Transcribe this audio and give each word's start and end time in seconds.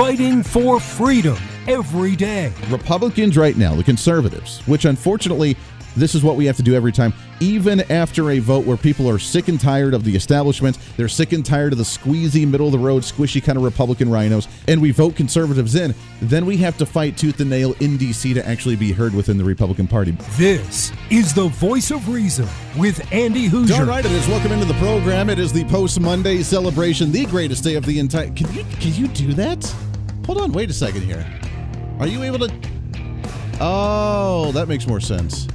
fighting 0.00 0.42
for 0.42 0.80
freedom 0.80 1.36
every 1.68 2.16
day. 2.16 2.50
Republicans 2.70 3.36
right 3.36 3.58
now, 3.58 3.74
the 3.74 3.84
conservatives, 3.84 4.66
which 4.66 4.86
unfortunately 4.86 5.54
this 5.94 6.14
is 6.14 6.22
what 6.22 6.36
we 6.36 6.46
have 6.46 6.56
to 6.56 6.62
do 6.62 6.74
every 6.74 6.90
time, 6.90 7.12
even 7.40 7.80
after 7.92 8.30
a 8.30 8.38
vote 8.38 8.64
where 8.64 8.78
people 8.78 9.10
are 9.10 9.18
sick 9.18 9.48
and 9.48 9.60
tired 9.60 9.92
of 9.92 10.04
the 10.04 10.16
establishment. 10.16 10.78
They're 10.96 11.06
sick 11.06 11.32
and 11.32 11.44
tired 11.44 11.72
of 11.72 11.78
the 11.78 11.84
squeezy, 11.84 12.48
middle 12.48 12.66
of 12.66 12.72
the 12.72 12.78
road, 12.78 13.02
squishy 13.02 13.44
kind 13.44 13.58
of 13.58 13.64
Republican 13.64 14.08
rhinos, 14.08 14.48
and 14.68 14.80
we 14.80 14.90
vote 14.90 15.16
conservatives 15.16 15.74
in. 15.74 15.94
Then 16.22 16.46
we 16.46 16.56
have 16.58 16.78
to 16.78 16.86
fight 16.86 17.18
tooth 17.18 17.38
and 17.40 17.50
nail 17.50 17.74
in 17.80 17.98
D.C. 17.98 18.32
to 18.32 18.48
actually 18.48 18.76
be 18.76 18.92
heard 18.92 19.12
within 19.12 19.36
the 19.36 19.44
Republican 19.44 19.86
Party. 19.86 20.12
This 20.38 20.92
is 21.10 21.34
the 21.34 21.48
voice 21.48 21.90
of 21.90 22.08
reason 22.08 22.48
with 22.74 23.06
Andy 23.12 23.50
Hooser. 23.50 23.80
All 23.80 23.84
right, 23.84 24.04
it 24.04 24.12
is. 24.12 24.26
Welcome 24.28 24.52
into 24.52 24.64
the 24.64 24.74
program. 24.74 25.28
It 25.28 25.38
is 25.38 25.52
the 25.52 25.64
post 25.64 26.00
Monday 26.00 26.42
celebration, 26.42 27.12
the 27.12 27.26
greatest 27.26 27.64
day 27.64 27.74
of 27.74 27.84
the 27.84 27.98
entire. 27.98 28.30
Can 28.30 28.50
you 28.54 28.64
can 28.80 28.94
you 28.94 29.08
do 29.08 29.34
that? 29.34 29.89
Hold 30.30 30.42
on, 30.42 30.52
wait 30.52 30.70
a 30.70 30.72
second 30.72 31.02
here. 31.02 31.26
Are 31.98 32.06
you 32.06 32.22
able 32.22 32.38
to? 32.38 32.54
Oh, 33.60 34.52
that 34.54 34.68
makes 34.68 34.86
more 34.86 35.00
sense. 35.00 35.48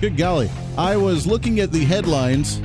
Good 0.00 0.16
golly. 0.16 0.48
I 0.78 0.96
was 0.96 1.26
looking 1.26 1.58
at 1.58 1.72
the 1.72 1.84
headlines 1.84 2.60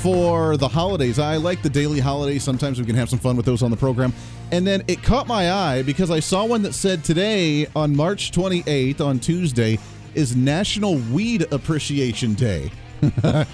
for 0.00 0.56
the 0.56 0.66
holidays. 0.66 1.18
I 1.18 1.36
like 1.36 1.60
the 1.60 1.68
daily 1.68 2.00
holidays. 2.00 2.42
Sometimes 2.42 2.80
we 2.80 2.86
can 2.86 2.94
have 2.94 3.10
some 3.10 3.18
fun 3.18 3.36
with 3.36 3.44
those 3.44 3.62
on 3.62 3.70
the 3.70 3.76
program. 3.76 4.14
And 4.50 4.66
then 4.66 4.82
it 4.88 5.02
caught 5.02 5.26
my 5.26 5.52
eye 5.52 5.82
because 5.82 6.10
I 6.10 6.20
saw 6.20 6.46
one 6.46 6.62
that 6.62 6.72
said 6.72 7.04
today, 7.04 7.66
on 7.76 7.94
March 7.94 8.32
28th, 8.32 9.02
on 9.02 9.18
Tuesday, 9.18 9.78
is 10.14 10.34
National 10.34 10.94
Weed 11.12 11.52
Appreciation 11.52 12.32
Day. 12.32 12.72
and 13.22 13.46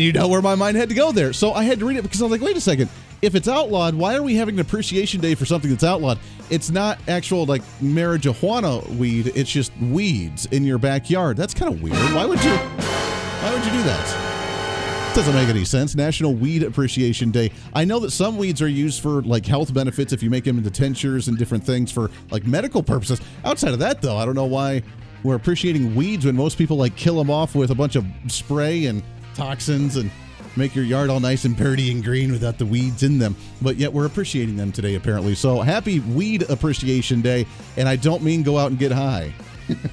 you 0.00 0.12
know 0.12 0.26
where 0.26 0.42
my 0.42 0.56
mind 0.56 0.76
had 0.76 0.88
to 0.88 0.94
go 0.96 1.12
there. 1.12 1.32
So 1.32 1.52
I 1.52 1.62
had 1.62 1.78
to 1.78 1.86
read 1.86 1.98
it 1.98 2.02
because 2.02 2.20
I 2.20 2.24
was 2.24 2.32
like, 2.32 2.40
wait 2.40 2.56
a 2.56 2.60
second. 2.60 2.90
If 3.22 3.34
it's 3.34 3.48
outlawed, 3.48 3.94
why 3.94 4.14
are 4.14 4.22
we 4.22 4.34
having 4.34 4.56
an 4.56 4.60
appreciation 4.60 5.20
day 5.20 5.34
for 5.34 5.46
something 5.46 5.70
that's 5.70 5.84
outlawed? 5.84 6.18
It's 6.50 6.70
not 6.70 6.98
actual 7.08 7.46
like 7.46 7.62
marijuana 7.80 8.86
weed, 8.96 9.32
it's 9.34 9.50
just 9.50 9.72
weeds 9.78 10.46
in 10.46 10.64
your 10.64 10.78
backyard. 10.78 11.36
That's 11.36 11.54
kind 11.54 11.72
of 11.72 11.82
weird. 11.82 11.96
Why 12.14 12.26
would 12.26 12.42
you 12.44 12.52
why 12.52 13.52
would 13.54 13.64
you 13.64 13.70
do 13.72 13.82
that? 13.84 15.12
Doesn't 15.14 15.34
make 15.34 15.48
any 15.48 15.64
sense. 15.64 15.94
National 15.94 16.34
Weed 16.34 16.62
Appreciation 16.62 17.30
Day. 17.30 17.50
I 17.72 17.86
know 17.86 17.98
that 18.00 18.10
some 18.10 18.36
weeds 18.36 18.60
are 18.60 18.68
used 18.68 19.00
for 19.02 19.22
like 19.22 19.46
health 19.46 19.72
benefits 19.72 20.12
if 20.12 20.22
you 20.22 20.28
make 20.28 20.44
them 20.44 20.58
into 20.58 20.70
tinctures 20.70 21.28
and 21.28 21.38
different 21.38 21.64
things 21.64 21.90
for 21.90 22.10
like 22.30 22.46
medical 22.46 22.82
purposes. 22.82 23.20
Outside 23.44 23.72
of 23.72 23.78
that 23.78 24.02
though, 24.02 24.18
I 24.18 24.26
don't 24.26 24.34
know 24.34 24.44
why 24.44 24.82
we're 25.22 25.36
appreciating 25.36 25.94
weeds 25.94 26.26
when 26.26 26.36
most 26.36 26.58
people 26.58 26.76
like 26.76 26.96
kill 26.96 27.16
them 27.16 27.30
off 27.30 27.54
with 27.54 27.70
a 27.70 27.74
bunch 27.74 27.96
of 27.96 28.04
spray 28.28 28.86
and 28.86 29.02
toxins 29.34 29.96
and 29.96 30.10
make 30.56 30.74
your 30.74 30.84
yard 30.84 31.10
all 31.10 31.20
nice 31.20 31.44
and 31.44 31.56
pretty 31.56 31.90
and 31.90 32.02
green 32.02 32.32
without 32.32 32.58
the 32.58 32.66
weeds 32.66 33.02
in 33.02 33.18
them. 33.18 33.36
But 33.62 33.76
yet 33.76 33.92
we're 33.92 34.06
appreciating 34.06 34.56
them 34.56 34.72
today, 34.72 34.94
apparently. 34.94 35.34
So 35.34 35.60
happy 35.60 36.00
Weed 36.00 36.48
Appreciation 36.50 37.20
Day. 37.20 37.46
And 37.76 37.88
I 37.88 37.96
don't 37.96 38.22
mean 38.22 38.42
go 38.42 38.58
out 38.58 38.70
and 38.70 38.78
get 38.78 38.92
high. 38.92 39.32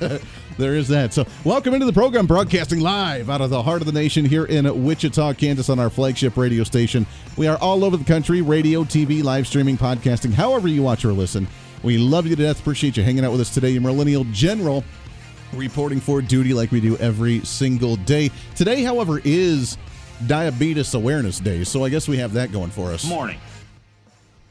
there 0.58 0.76
is 0.76 0.88
that. 0.90 1.14
So, 1.14 1.26
welcome 1.44 1.74
into 1.74 1.86
the 1.86 1.94
program, 1.94 2.28
broadcasting 2.28 2.80
live 2.80 3.30
out 3.30 3.42
of 3.42 3.50
the 3.50 3.64
heart 3.64 3.82
of 3.82 3.88
the 3.88 3.92
nation 3.92 4.24
here 4.24 4.46
in 4.46 4.84
Wichita, 4.84 5.34
Kansas, 5.34 5.70
on 5.70 5.80
our 5.80 5.90
flagship 5.90 6.38
radio 6.38 6.64
station. 6.64 7.08
We 7.38 7.48
are 7.48 7.58
all 7.58 7.84
over 7.84 7.98
the 7.98 8.04
country 8.04 8.42
radio, 8.42 8.84
TV, 8.84 9.24
live 9.24 9.48
streaming, 9.48 9.78
podcasting, 9.78 10.32
however 10.32 10.68
you 10.68 10.84
watch 10.84 11.06
or 11.06 11.12
listen. 11.12 11.48
We 11.82 11.98
love 11.98 12.28
you 12.28 12.36
to 12.36 12.42
death. 12.44 12.60
Appreciate 12.60 12.98
you 12.98 13.04
hanging 13.04 13.26
out 13.26 13.32
with 13.32 13.42
us 13.42 13.54
today. 13.54 13.72
Your 13.72 13.82
Millennial 13.82 14.26
General 14.26 14.84
reporting 15.54 16.00
for 16.00 16.22
duty 16.22 16.54
like 16.54 16.72
we 16.72 16.80
do 16.80 16.98
every 16.98 17.40
single 17.42 17.96
day. 17.96 18.32
Today, 18.56 18.84
however, 18.84 19.22
is 19.24 19.78
Diabetes 20.28 20.94
Awareness 20.94 21.40
Day, 21.40 21.64
so 21.64 21.84
I 21.84 21.90
guess 21.90 22.08
we 22.08 22.18
have 22.18 22.34
that 22.34 22.52
going 22.52 22.72
for 22.72 22.92
us. 22.92 23.08
Morning. 23.08 23.40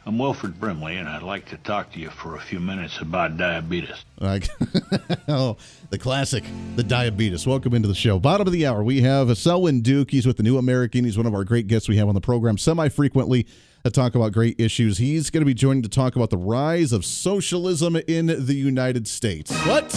I'm 0.05 0.19
Wilford 0.19 0.59
Brimley, 0.59 0.97
and 0.97 1.09
I'd 1.09 1.23
like 1.23 1.47
to 1.51 1.57
talk 1.59 1.93
to 1.93 2.01
you 2.01 2.11
for 2.11 2.35
a 2.35 2.41
few 2.41 2.59
minutes 2.59 3.01
about 3.01 3.37
diabetes. 3.37 4.05
Like, 4.19 4.49
oh, 5.29 5.57
the 5.91 5.99
classic, 5.99 6.43
the 6.75 6.83
diabetes. 6.83 7.47
Welcome 7.47 7.73
into 7.73 7.87
the 7.87 7.95
show. 7.95 8.19
Bottom 8.19 8.49
of 8.49 8.53
the 8.53 8.67
hour, 8.67 8.83
we 8.83 9.03
have 9.03 9.37
Selwyn 9.39 9.81
Duke. 9.81 10.11
He's 10.11 10.27
with 10.27 10.39
the 10.39 10.43
New 10.43 10.59
American. 10.59 11.05
He's 11.05 11.17
one 11.17 11.27
of 11.27 11.35
our 11.35 11.45
great 11.45 11.69
guests 11.69 11.89
we 11.89 11.99
have 11.99 12.09
on 12.09 12.17
the 12.17 12.21
program 12.21 12.59
semi 12.59 12.89
frequently 12.89 13.47
to 13.85 13.91
talk 13.91 14.17
about 14.17 14.33
great 14.33 14.61
issues. 14.61 14.99
He's 14.99 15.31
going 15.31 15.43
to 15.43 15.47
be 15.47 15.55
joining 15.55 15.85
to 15.85 15.89
talk 15.89 16.17
about 16.17 16.31
the 16.31 16.37
rise 16.37 16.93
of 16.93 17.05
socialism 17.05 17.95
in 17.95 18.27
the 18.27 18.55
United 18.55 19.07
States. 19.07 19.57
What? 19.67 19.93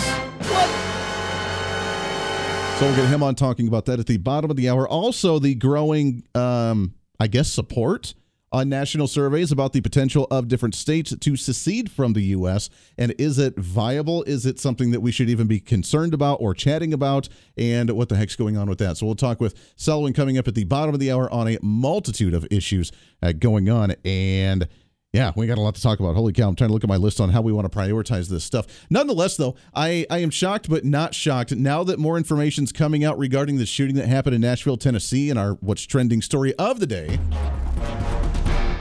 So 2.77 2.87
we'll 2.87 2.95
get 2.97 3.07
him 3.07 3.23
on 3.23 3.35
talking 3.35 3.69
about 3.69 3.85
that 3.85 4.01
at 4.01 4.05
the 4.05 4.17
bottom 4.17 4.51
of 4.51 4.57
the 4.57 4.67
hour. 4.67 4.85
Also, 4.85 5.39
the 5.39 5.55
growing, 5.55 6.23
um, 6.35 6.93
I 7.21 7.27
guess, 7.27 7.49
support 7.49 8.13
on 8.51 8.67
national 8.67 9.07
surveys 9.07 9.49
about 9.49 9.71
the 9.71 9.79
potential 9.79 10.27
of 10.29 10.49
different 10.49 10.75
states 10.75 11.15
to 11.17 11.35
secede 11.37 11.89
from 11.89 12.11
the 12.11 12.21
U.S. 12.21 12.69
And 12.97 13.15
is 13.17 13.39
it 13.39 13.57
viable? 13.57 14.23
Is 14.23 14.45
it 14.45 14.59
something 14.59 14.91
that 14.91 14.99
we 14.99 15.13
should 15.13 15.29
even 15.29 15.47
be 15.47 15.61
concerned 15.61 16.13
about 16.13 16.41
or 16.41 16.53
chatting 16.53 16.93
about? 16.93 17.29
And 17.57 17.89
what 17.91 18.09
the 18.09 18.17
heck's 18.17 18.35
going 18.35 18.57
on 18.57 18.67
with 18.67 18.79
that? 18.79 18.97
So 18.97 19.05
we'll 19.05 19.15
talk 19.15 19.39
with 19.39 19.55
Selwyn 19.77 20.11
coming 20.11 20.37
up 20.37 20.47
at 20.47 20.55
the 20.55 20.65
bottom 20.65 20.93
of 20.93 20.99
the 20.99 21.13
hour 21.13 21.31
on 21.31 21.47
a 21.47 21.57
multitude 21.61 22.33
of 22.33 22.45
issues 22.51 22.91
uh, 23.23 23.31
going 23.31 23.69
on. 23.69 23.95
And 24.03 24.67
yeah, 25.15 25.31
we 25.37 25.47
got 25.47 25.57
a 25.57 25.61
lot 25.61 25.75
to 25.75 25.81
talk 25.81 26.01
about. 26.01 26.13
Holy 26.13 26.33
cow, 26.33 26.49
I'm 26.49 26.55
trying 26.55 26.67
to 26.67 26.73
look 26.73 26.83
at 26.83 26.89
my 26.89 26.97
list 26.97 27.21
on 27.21 27.29
how 27.29 27.41
we 27.41 27.53
want 27.53 27.71
to 27.71 27.75
prioritize 27.75 28.27
this 28.27 28.43
stuff. 28.43 28.67
Nonetheless, 28.89 29.37
though, 29.37 29.55
I, 29.73 30.05
I 30.09 30.17
am 30.17 30.29
shocked 30.29 30.69
but 30.69 30.83
not 30.83 31.15
shocked 31.15 31.55
now 31.55 31.85
that 31.85 31.99
more 31.99 32.17
information 32.17 32.65
is 32.65 32.73
coming 32.73 33.05
out 33.05 33.17
regarding 33.17 33.55
the 33.55 33.65
shooting 33.65 33.95
that 33.95 34.09
happened 34.09 34.35
in 34.35 34.41
Nashville, 34.41 34.75
Tennessee, 34.75 35.29
and 35.29 35.39
our 35.39 35.53
what's 35.61 35.83
trending 35.83 36.21
story 36.21 36.53
of 36.55 36.81
the 36.81 36.85
day. 36.85 37.15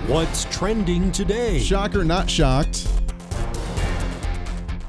What's 0.08 0.44
trending 0.46 1.12
today? 1.12 1.60
Shocker, 1.60 2.04
not 2.04 2.28
shocked. 2.28 2.88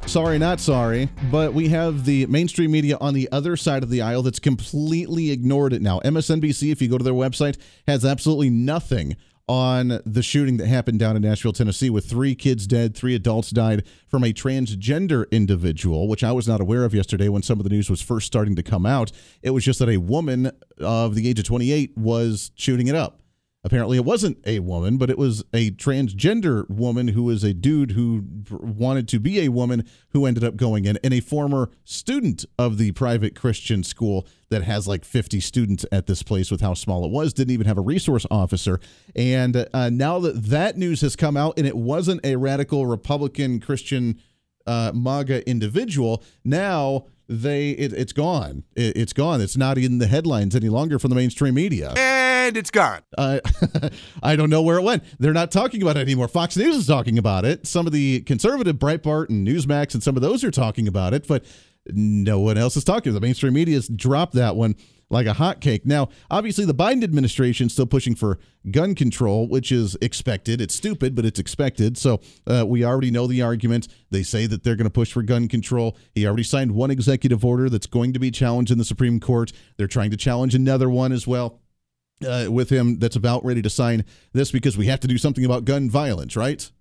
Sorry, 0.08 0.40
not 0.40 0.60
sorry, 0.60 1.10
but 1.32 1.54
we 1.54 1.68
have 1.70 2.06
the 2.06 2.26
mainstream 2.26 2.72
media 2.72 2.98
on 3.00 3.14
the 3.14 3.30
other 3.32 3.56
side 3.56 3.84
of 3.84 3.92
the 3.92 4.02
aisle 4.02 4.24
that's 4.24 4.40
completely 4.40 5.30
ignored 5.30 5.74
it 5.74 5.84
now. 5.84 6.00
MSNBC, 6.00 6.72
if 6.72 6.82
you 6.82 6.88
go 6.88 6.98
to 6.98 7.04
their 7.04 7.14
website, 7.14 7.58
has 7.88 8.04
absolutely 8.04 8.50
nothing 8.50 9.16
on 9.48 10.00
the 10.06 10.24
shooting 10.24 10.58
that 10.58 10.68
happened 10.68 11.00
down 11.00 11.16
in 11.16 11.22
Nashville, 11.22 11.54
Tennessee, 11.54 11.90
with 11.90 12.10
three 12.10 12.36
kids 12.36 12.66
dead, 12.66 12.96
three 12.96 13.16
adults 13.16 13.52
died 13.52 13.84
from 14.08 14.24
a 14.24 14.34
transgender 14.34 15.30
individual, 15.32 16.08
which 16.08 16.24
I 16.24 16.32
was 16.32 16.48
not 16.48 16.62
aware 16.62 16.84
of 16.84 16.94
yesterday 16.94 17.30
when 17.30 17.44
some 17.44 17.60
of 17.60 17.64
the 17.64 17.70
news 17.70 17.90
was 17.90 18.02
first 18.02 18.28
starting 18.28 18.56
to 18.56 18.64
come 18.64 18.86
out. 18.86 19.12
It 19.42 19.52
was 19.52 19.64
just 19.64 19.80
that 19.80 19.90
a 19.90 19.98
woman 19.98 20.52
of 20.80 21.16
the 21.16 21.30
age 21.30 21.40
of 21.40 21.46
28 21.46 21.98
was 21.98 22.52
shooting 22.56 22.88
it 22.88 22.96
up. 22.96 23.22
Apparently, 23.66 23.98
it 23.98 24.06
wasn't 24.06 24.38
a 24.46 24.60
woman, 24.60 24.98
but 24.98 25.10
it 25.10 25.18
was 25.18 25.44
a 25.52 25.72
transgender 25.72 26.70
woman 26.70 27.08
who 27.08 27.24
was 27.24 27.44
a 27.44 27.52
dude 27.52 27.94
who 27.94 28.24
wanted 28.52 29.08
to 29.08 29.20
be 29.20 29.40
a 29.40 29.50
woman 29.50 29.84
who 30.10 30.28
ended 30.28 30.44
up 30.44 30.56
going 30.56 30.86
in, 30.86 31.00
and 31.04 31.12
a 31.12 31.20
former 31.20 31.72
student 31.84 32.46
of 32.60 32.78
the 32.78 32.92
private 32.92 33.36
Christian 33.36 33.84
school 33.84 34.28
that 34.50 34.62
has 34.62 34.88
like 34.88 35.04
50 35.04 35.40
students 35.40 35.84
at 35.92 36.06
this 36.06 36.22
place 36.22 36.52
with 36.52 36.62
how 36.62 36.76
small 36.76 37.06
it 37.06 37.12
was, 37.12 37.34
didn't 37.34 37.54
even 37.54 37.66
have 37.66 37.80
a 37.80 37.82
resource 37.82 38.28
officer. 38.30 38.80
And 39.16 39.68
uh, 39.74 39.90
now 39.90 40.20
that 40.20 40.44
that 40.44 40.78
news 40.78 41.02
has 41.02 41.16
come 41.16 41.36
out, 41.36 41.56
and 41.58 41.66
it 41.66 41.76
wasn't 41.76 42.24
a 42.24 42.36
radical 42.36 42.86
Republican 42.86 43.60
Christian 43.60 44.22
uh, 44.68 44.92
MAGA 44.94 45.50
individual, 45.50 46.24
now 46.44 47.08
they 47.28 47.72
it, 47.72 47.94
it's 47.94 48.14
gone. 48.14 48.64
It, 48.76 48.96
it's 48.98 49.14
gone. 49.14 49.42
It's 49.42 49.58
not 49.58 49.78
in 49.78 49.98
the 49.98 50.08
headlines 50.08 50.56
any 50.56 50.70
longer 50.70 51.00
from 51.00 51.10
the 51.10 51.16
mainstream 51.16 51.56
media. 51.56 51.94
And 51.98 52.58
it's 52.58 52.72
gone. 52.72 53.02
Uh, 53.18 53.40
I 54.24 54.36
don't 54.36 54.50
know 54.50 54.62
where 54.62 54.78
it 54.78 54.84
went. 54.84 55.04
They're 55.20 55.34
not 55.34 55.52
talking 55.52 55.82
about 55.82 55.98
it 55.98 56.02
anymore. 56.02 56.28
Fox 56.28 56.56
News 56.56 56.76
is 56.76 56.88
talking 56.88 57.18
about 57.18 57.46
it. 57.46 57.66
Some 57.66 57.88
of 57.88 57.94
the 57.94 58.22
conservative 58.22 58.78
Breitbart 58.78 59.30
and 59.30 59.48
Newsmax 59.48 59.94
and 59.94 60.04
some 60.04 60.16
of 60.16 60.22
those 60.22 60.44
are 60.44 60.52
talking 60.52 60.88
about 60.88 61.14
it, 61.14 61.28
but 61.28 61.46
no 61.88 62.40
one 62.40 62.58
else 62.58 62.76
is 62.76 62.84
talking. 62.84 63.14
The 63.14 63.22
mainstream 63.22 63.54
media 63.54 63.76
has 63.76 63.88
dropped 63.88 64.34
that 64.34 64.56
one 64.56 64.76
like 65.10 65.28
a 65.28 65.34
hotcake. 65.34 65.86
Now, 65.86 66.10
obviously, 66.32 66.66
the 66.66 66.74
Biden 66.74 67.04
administration 67.04 67.68
is 67.68 67.74
still 67.74 67.86
pushing 67.86 68.16
for 68.16 68.40
gun 68.72 68.96
control, 68.96 69.48
which 69.48 69.72
is 69.72 69.96
expected. 70.02 70.62
It's 70.62 70.76
stupid, 70.76 71.16
but 71.16 71.26
it's 71.26 71.40
expected. 71.40 71.98
So 71.98 72.22
uh, 72.48 72.66
we 72.68 72.84
already 72.84 73.12
know 73.12 73.28
the 73.28 73.42
argument. 73.42 73.88
They 74.10 74.24
say 74.24 74.48
that 74.48 74.64
they're 74.64 74.76
going 74.76 74.86
to 74.86 74.92
push 74.92 75.12
for 75.12 75.22
gun 75.22 75.48
control. 75.48 75.98
He 76.14 76.26
already 76.26 76.44
signed 76.44 76.72
one 76.72 76.92
executive 76.92 77.46
order 77.46 77.70
that's 77.70 77.88
going 77.88 78.14
to 78.14 78.20
be 78.20 78.32
challenged 78.32 78.72
in 78.72 78.78
the 78.78 78.86
Supreme 78.86 79.20
Court. 79.20 79.52
They're 79.78 79.88
trying 79.88 80.12
to 80.12 80.18
challenge 80.18 80.56
another 80.56 80.90
one 80.90 81.12
as 81.12 81.28
well. 81.28 81.60
Uh, 82.26 82.48
with 82.50 82.70
him, 82.70 82.98
that's 82.98 83.18
about 83.18 83.44
ready 83.44 83.62
to 83.62 83.70
sign 83.70 84.06
this 84.32 84.50
because 84.50 84.78
we 84.78 84.86
have 84.86 85.02
to 85.02 85.08
do 85.08 85.18
something 85.18 85.44
about 85.44 85.66
gun 85.66 85.90
violence, 85.90 86.38
right? 86.38 86.72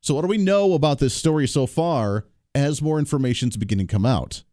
So, 0.00 0.14
what 0.14 0.22
do 0.22 0.26
we 0.26 0.36
know 0.36 0.74
about 0.74 0.98
this 0.98 1.14
story 1.14 1.46
so 1.46 1.66
far 1.66 2.26
as 2.54 2.82
more 2.82 2.98
information's 2.98 3.56
beginning 3.56 3.86
to 3.86 3.92
come 3.92 4.06
out? 4.06 4.44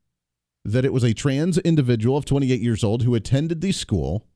that 0.63 0.86
it 0.86 0.94
was 0.94 1.03
a 1.03 1.13
trans 1.13 1.57
individual 1.59 2.18
of 2.18 2.25
28 2.25 2.62
years 2.62 2.83
old 2.83 3.03
who 3.03 3.15
attended 3.15 3.62
the 3.62 3.71
school 3.71 4.27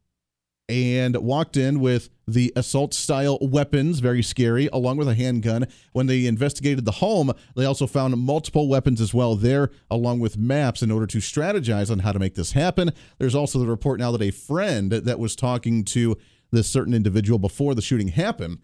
and 0.67 1.15
walked 1.17 1.55
in 1.55 1.79
with 1.79 2.09
the 2.27 2.51
assault 2.55 2.91
style 2.91 3.37
weapons, 3.39 3.99
very 3.99 4.23
scary, 4.23 4.67
along 4.73 4.97
with 4.97 5.07
a 5.07 5.13
handgun. 5.13 5.67
When 5.91 6.07
they 6.07 6.25
investigated 6.25 6.85
the 6.85 6.93
home, 6.93 7.31
they 7.55 7.65
also 7.65 7.85
found 7.85 8.17
multiple 8.17 8.67
weapons 8.67 8.99
as 8.99 9.13
well 9.13 9.35
there, 9.35 9.69
along 9.91 10.21
with 10.21 10.39
maps 10.39 10.81
in 10.81 10.89
order 10.89 11.05
to 11.05 11.19
strategize 11.19 11.91
on 11.91 11.99
how 11.99 12.11
to 12.11 12.17
make 12.17 12.33
this 12.33 12.53
happen. 12.53 12.91
There's 13.19 13.35
also 13.35 13.59
the 13.59 13.67
report 13.67 13.99
now 13.99 14.11
that 14.11 14.23
a 14.23 14.31
friend 14.31 14.91
that 14.91 15.19
was 15.19 15.35
talking 15.35 15.83
to 15.85 16.17
this 16.51 16.67
certain 16.67 16.95
individual 16.95 17.37
before 17.37 17.75
the 17.75 17.81
shooting 17.83 18.07
happened 18.07 18.59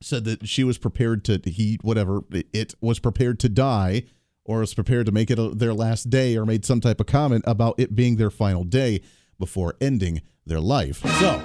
said 0.00 0.24
that 0.24 0.46
she 0.46 0.62
was 0.62 0.78
prepared 0.78 1.24
to 1.24 1.40
he 1.46 1.78
whatever 1.80 2.20
it 2.30 2.74
was 2.80 2.98
prepared 2.98 3.40
to 3.40 3.48
die 3.48 4.02
or 4.46 4.60
was 4.60 4.74
prepared 4.74 5.06
to 5.06 5.12
make 5.12 5.30
it 5.30 5.38
a, 5.38 5.50
their 5.50 5.74
last 5.74 6.10
day 6.10 6.36
or 6.36 6.46
made 6.46 6.64
some 6.64 6.80
type 6.80 7.00
of 7.00 7.06
comment 7.06 7.44
about 7.46 7.74
it 7.78 7.94
being 7.94 8.16
their 8.16 8.30
final 8.30 8.64
day 8.64 9.00
before 9.38 9.74
ending 9.80 10.22
their 10.46 10.60
life. 10.60 11.00
So, 11.18 11.42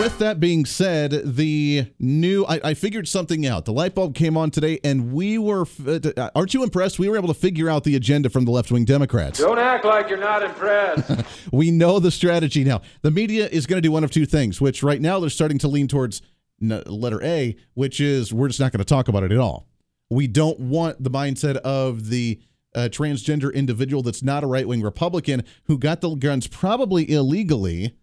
with 0.00 0.18
that 0.18 0.38
being 0.38 0.66
said, 0.66 1.22
the 1.24 1.86
new 1.98 2.44
I, 2.44 2.60
I, 2.62 2.74
figured 2.74 3.08
something 3.08 3.46
out. 3.46 3.64
The 3.64 3.72
light 3.72 3.94
bulb 3.94 4.14
came 4.14 4.36
on 4.36 4.50
today, 4.50 4.78
and 4.84 5.12
we 5.12 5.38
were. 5.38 5.66
Uh, 5.86 6.30
aren't 6.34 6.52
you 6.52 6.62
impressed? 6.62 6.98
We 6.98 7.08
were 7.08 7.16
able 7.16 7.28
to 7.28 7.34
figure 7.34 7.70
out 7.70 7.84
the 7.84 7.96
agenda 7.96 8.28
from 8.28 8.44
the 8.44 8.50
left 8.50 8.70
wing 8.70 8.84
Democrats. 8.84 9.38
Don't 9.38 9.58
act 9.58 9.86
like 9.86 10.10
you're 10.10 10.18
not 10.18 10.42
impressed. 10.42 11.10
we 11.52 11.70
know 11.70 11.98
the 11.98 12.10
strategy 12.10 12.64
now. 12.64 12.82
The 13.00 13.10
media 13.10 13.48
is 13.48 13.66
going 13.66 13.78
to 13.78 13.82
do 13.82 13.90
one 13.90 14.04
of 14.04 14.10
two 14.10 14.26
things, 14.26 14.60
which 14.60 14.82
right 14.82 15.00
now 15.00 15.20
they're 15.20 15.30
starting 15.30 15.58
to 15.58 15.68
lean 15.68 15.88
towards 15.88 16.20
letter 16.60 17.22
A, 17.22 17.56
which 17.74 18.00
is 18.00 18.32
we're 18.32 18.48
just 18.48 18.60
not 18.60 18.72
going 18.72 18.80
to 18.80 18.84
talk 18.84 19.08
about 19.08 19.22
it 19.22 19.32
at 19.32 19.38
all. 19.38 19.67
We 20.10 20.26
don't 20.26 20.58
want 20.58 21.02
the 21.02 21.10
mindset 21.10 21.56
of 21.56 22.08
the 22.08 22.40
uh, 22.74 22.88
transgender 22.90 23.52
individual 23.52 24.02
that's 24.02 24.22
not 24.22 24.44
a 24.44 24.46
right 24.46 24.66
wing 24.66 24.82
Republican 24.82 25.44
who 25.64 25.78
got 25.78 26.00
the 26.00 26.14
guns 26.14 26.46
probably 26.46 27.10
illegally 27.10 27.94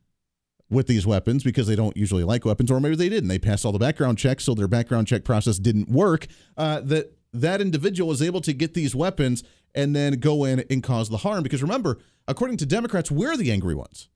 with 0.69 0.87
these 0.87 1.05
weapons 1.05 1.43
because 1.43 1.67
they 1.67 1.75
don't 1.75 1.95
usually 1.95 2.23
like 2.23 2.45
weapons, 2.45 2.71
or 2.71 2.79
maybe 2.79 2.95
they 2.95 3.09
didn't. 3.09 3.29
They 3.29 3.39
passed 3.39 3.65
all 3.65 3.71
the 3.71 3.79
background 3.79 4.17
checks, 4.17 4.43
so 4.43 4.53
their 4.53 4.67
background 4.67 5.07
check 5.07 5.23
process 5.23 5.57
didn't 5.57 5.89
work. 5.89 6.27
Uh, 6.57 6.81
that 6.81 7.17
that 7.33 7.61
individual 7.61 8.09
was 8.09 8.21
able 8.21 8.41
to 8.41 8.53
get 8.53 8.73
these 8.73 8.95
weapons 8.95 9.43
and 9.73 9.95
then 9.95 10.13
go 10.13 10.45
in 10.45 10.63
and 10.69 10.81
cause 10.81 11.09
the 11.09 11.17
harm. 11.17 11.43
Because 11.43 11.61
remember, 11.61 11.99
according 12.27 12.57
to 12.57 12.65
Democrats, 12.65 13.11
we're 13.11 13.37
the 13.37 13.51
angry 13.51 13.75
ones, 13.75 14.09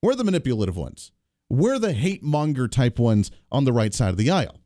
we're 0.00 0.14
the 0.14 0.24
manipulative 0.24 0.76
ones, 0.76 1.12
we're 1.50 1.78
the 1.78 1.92
hate 1.92 2.22
monger 2.22 2.68
type 2.68 2.98
ones 2.98 3.30
on 3.50 3.64
the 3.64 3.72
right 3.72 3.92
side 3.92 4.10
of 4.10 4.16
the 4.16 4.30
aisle. 4.30 4.61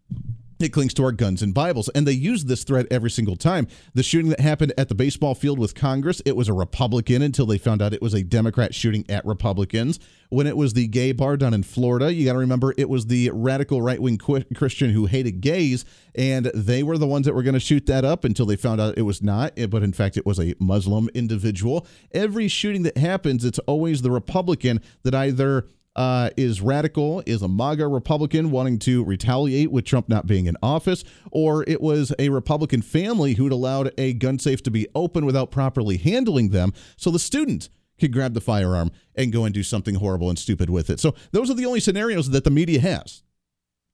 It 0.58 0.70
clings 0.70 0.94
to 0.94 1.04
our 1.04 1.12
guns 1.12 1.42
and 1.42 1.52
Bibles. 1.52 1.90
And 1.90 2.06
they 2.06 2.12
use 2.12 2.46
this 2.46 2.64
threat 2.64 2.86
every 2.90 3.10
single 3.10 3.36
time. 3.36 3.68
The 3.92 4.02
shooting 4.02 4.30
that 4.30 4.40
happened 4.40 4.72
at 4.78 4.88
the 4.88 4.94
baseball 4.94 5.34
field 5.34 5.58
with 5.58 5.74
Congress, 5.74 6.22
it 6.24 6.34
was 6.34 6.48
a 6.48 6.54
Republican 6.54 7.20
until 7.20 7.44
they 7.44 7.58
found 7.58 7.82
out 7.82 7.92
it 7.92 8.00
was 8.00 8.14
a 8.14 8.22
Democrat 8.22 8.74
shooting 8.74 9.04
at 9.10 9.26
Republicans. 9.26 10.00
When 10.30 10.46
it 10.46 10.56
was 10.56 10.72
the 10.72 10.86
gay 10.86 11.12
bar 11.12 11.36
down 11.36 11.52
in 11.52 11.62
Florida, 11.62 12.12
you 12.12 12.24
got 12.24 12.32
to 12.32 12.38
remember 12.38 12.72
it 12.78 12.88
was 12.88 13.06
the 13.06 13.30
radical 13.34 13.82
right 13.82 14.00
wing 14.00 14.16
Christian 14.16 14.90
who 14.90 15.04
hated 15.04 15.42
gays. 15.42 15.84
And 16.14 16.46
they 16.54 16.82
were 16.82 16.96
the 16.96 17.06
ones 17.06 17.26
that 17.26 17.34
were 17.34 17.42
going 17.42 17.52
to 17.52 17.60
shoot 17.60 17.84
that 17.86 18.06
up 18.06 18.24
until 18.24 18.46
they 18.46 18.56
found 18.56 18.80
out 18.80 18.96
it 18.96 19.02
was 19.02 19.22
not. 19.22 19.52
Eh, 19.58 19.66
but 19.66 19.82
in 19.82 19.92
fact, 19.92 20.16
it 20.16 20.24
was 20.24 20.40
a 20.40 20.54
Muslim 20.58 21.10
individual. 21.12 21.86
Every 22.12 22.48
shooting 22.48 22.82
that 22.84 22.96
happens, 22.96 23.44
it's 23.44 23.58
always 23.60 24.00
the 24.00 24.10
Republican 24.10 24.80
that 25.02 25.14
either 25.14 25.68
uh, 25.96 26.30
is 26.36 26.60
radical, 26.60 27.22
is 27.26 27.42
a 27.42 27.48
MAGA 27.48 27.88
Republican 27.88 28.50
wanting 28.50 28.78
to 28.80 29.02
retaliate 29.02 29.72
with 29.72 29.84
Trump 29.84 30.08
not 30.08 30.26
being 30.26 30.46
in 30.46 30.56
office, 30.62 31.02
or 31.32 31.64
it 31.66 31.80
was 31.80 32.14
a 32.18 32.28
Republican 32.28 32.82
family 32.82 33.34
who'd 33.34 33.52
allowed 33.52 33.92
a 33.98 34.12
gun 34.12 34.38
safe 34.38 34.62
to 34.62 34.70
be 34.70 34.86
open 34.94 35.24
without 35.26 35.50
properly 35.50 35.96
handling 35.96 36.50
them. 36.50 36.72
So 36.96 37.10
the 37.10 37.18
student 37.18 37.70
could 37.98 38.12
grab 38.12 38.34
the 38.34 38.40
firearm 38.42 38.92
and 39.14 39.32
go 39.32 39.44
and 39.44 39.54
do 39.54 39.62
something 39.62 39.94
horrible 39.96 40.28
and 40.28 40.38
stupid 40.38 40.68
with 40.68 40.90
it. 40.90 41.00
So 41.00 41.14
those 41.32 41.50
are 41.50 41.54
the 41.54 41.66
only 41.66 41.80
scenarios 41.80 42.30
that 42.30 42.44
the 42.44 42.50
media 42.50 42.80
has. 42.80 43.22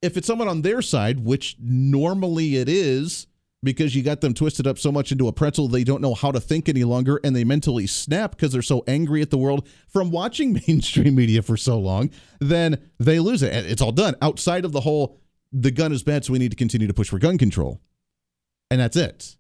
If 0.03 0.17
it's 0.17 0.27
someone 0.27 0.49
on 0.49 0.63
their 0.63 0.83
side, 0.83 1.25
which 1.25 1.57
normally 1.61 2.57
it 2.57 2.69
is, 2.69 3.29
because 3.63 3.95
you 3.95 4.03
got 4.03 4.21
them 4.21 4.35
twisted 4.35 4.67
up 4.67 4.79
so 4.79 4.91
much 4.91 5.13
into 5.13 5.29
a 5.29 5.33
pretzel 5.33 5.69
they 5.69 5.85
don't 5.85 6.01
know 6.01 6.15
how 6.15 6.33
to 6.33 6.41
think 6.41 6.69
any 6.69 6.85
longer 6.85 7.21
and 7.23 7.35
they 7.35 7.45
mentally 7.45 7.87
snap 7.87 8.33
because 8.33 8.53
they're 8.53 8.63
so 8.63 8.83
angry 8.87 9.23
at 9.23 9.31
the 9.31 9.39
world 9.39 9.69
from 9.89 10.11
watching 10.11 10.53
mainstream 10.69 11.15
media 11.15 11.43
for 11.43 11.57
so 11.57 11.79
long, 11.79 12.11
then 12.41 12.79
they 12.99 13.19
lose 13.19 13.43
it. 13.43 13.53
And 13.53 13.67
it's 13.67 13.83
all 13.83 13.93
done 13.93 14.15
outside 14.21 14.65
of 14.65 14.73
the 14.73 14.81
whole 14.81 15.19
the 15.53 15.71
gun 15.71 15.93
is 15.93 16.03
bad, 16.03 16.25
so 16.25 16.33
we 16.33 16.39
need 16.39 16.51
to 16.51 16.57
continue 16.57 16.87
to 16.87 16.95
push 16.95 17.11
for 17.11 17.19
gun 17.19 17.37
control. 17.37 17.81
And 18.71 18.81
that's 18.81 18.97
it. 18.97 19.37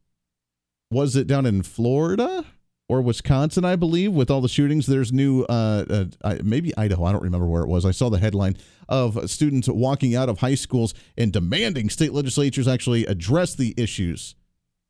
Was 0.90 1.16
it 1.16 1.26
down 1.26 1.46
in 1.46 1.62
Florida? 1.62 2.44
Or 2.92 3.00
Wisconsin, 3.00 3.64
I 3.64 3.74
believe, 3.74 4.12
with 4.12 4.30
all 4.30 4.42
the 4.42 4.48
shootings. 4.48 4.86
There's 4.86 5.12
new, 5.12 5.44
uh, 5.44 6.04
uh, 6.22 6.36
maybe 6.44 6.76
Idaho. 6.76 7.04
I 7.04 7.12
don't 7.12 7.22
remember 7.22 7.46
where 7.46 7.62
it 7.62 7.68
was. 7.68 7.86
I 7.86 7.90
saw 7.90 8.10
the 8.10 8.18
headline 8.18 8.56
of 8.86 9.30
students 9.30 9.66
walking 9.66 10.14
out 10.14 10.28
of 10.28 10.40
high 10.40 10.56
schools 10.56 10.92
and 11.16 11.32
demanding 11.32 11.88
state 11.88 12.12
legislatures 12.12 12.68
actually 12.68 13.06
address 13.06 13.54
the 13.54 13.72
issues 13.78 14.34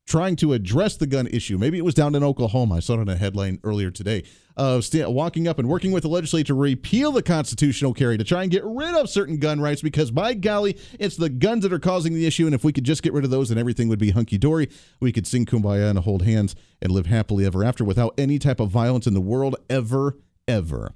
trying 0.07 0.37
to 0.37 0.53
address 0.53 0.97
the 0.97 1.07
gun 1.07 1.27
issue. 1.29 1.57
Maybe 1.57 1.79
it 1.79 1.85
was 1.85 1.95
down 1.95 2.15
in 2.15 2.25
Oklahoma. 2.25 2.77
I 2.77 2.81
saw 2.81 2.95
it 2.95 3.03
in 3.03 3.09
a 3.09 3.17
headline 3.17 3.61
earlier 3.63 3.91
today 3.91 4.25
of 4.57 4.85
st- 4.85 5.11
walking 5.11 5.49
up 5.49 5.59
and 5.59 5.69
working 5.69 5.93
with 5.93 6.03
the 6.03 6.09
legislature 6.09 6.49
to 6.49 6.55
repeal 6.55 7.13
the 7.13 7.23
constitutional 7.23 7.95
carry 7.95 8.19
to 8.19 8.25
try 8.25 8.43
and 8.43 8.51
get 8.51 8.65
rid 8.65 8.95
of 8.95 9.09
certain 9.09 9.39
gun 9.39 9.61
rights 9.61 9.81
because, 9.81 10.11
by 10.11 10.35
golly, 10.35 10.79
it's 10.99 11.17
the 11.17 11.31
guns 11.31 11.63
that 11.63 11.73
are 11.73 11.79
causing 11.79 12.15
the 12.15 12.27
issue. 12.27 12.47
And 12.47 12.55
if 12.55 12.65
we 12.65 12.73
could 12.73 12.85
just 12.85 13.03
get 13.03 13.13
rid 13.13 13.25
of 13.25 13.31
those, 13.31 13.49
then 13.49 13.59
everything 13.59 13.89
would 13.89 13.99
be 13.99 14.11
hunky 14.11 14.39
dory. 14.39 14.69
We 15.01 15.13
could 15.13 15.27
sing 15.27 15.47
kumbaya 15.47 15.89
and 15.91 15.99
hold 16.01 16.23
hands 16.23 16.55
and 16.81 16.93
live 16.93 17.07
happily 17.07 17.47
ever 17.47 17.65
after 17.65 17.85
without 17.85 18.15
any 18.19 18.39
type 18.39 18.61
of 18.61 18.71
violence 18.71 19.07
in 19.07 19.15
the 19.15 19.21
world 19.21 19.57
ever, 19.71 20.19
ever. 20.47 20.95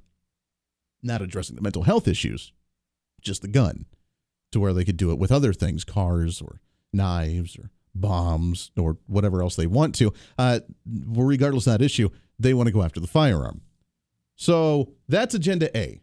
Not 1.01 1.21
addressing 1.21 1.55
the 1.55 1.61
mental 1.61 1.83
health 1.83 2.07
issues, 2.07 2.51
just 3.21 3.41
the 3.41 3.47
gun, 3.47 3.85
to 4.51 4.59
where 4.59 4.73
they 4.73 4.85
could 4.85 4.97
do 4.97 5.11
it 5.11 5.17
with 5.17 5.31
other 5.31 5.53
things, 5.53 5.83
cars 5.83 6.41
or 6.41 6.59
knives 6.93 7.57
or 7.57 7.69
bombs 7.99 8.71
or 8.77 8.97
whatever 9.07 9.41
else 9.41 9.55
they 9.55 9.67
want 9.67 9.95
to. 9.95 10.13
Uh, 10.37 10.59
regardless 10.85 11.67
of 11.67 11.77
that 11.77 11.83
issue, 11.83 12.09
they 12.39 12.53
want 12.53 12.67
to 12.67 12.73
go 12.73 12.83
after 12.83 12.99
the 12.99 13.07
firearm. 13.07 13.61
So 14.35 14.93
that's 15.07 15.33
agenda 15.33 15.75
A. 15.77 16.01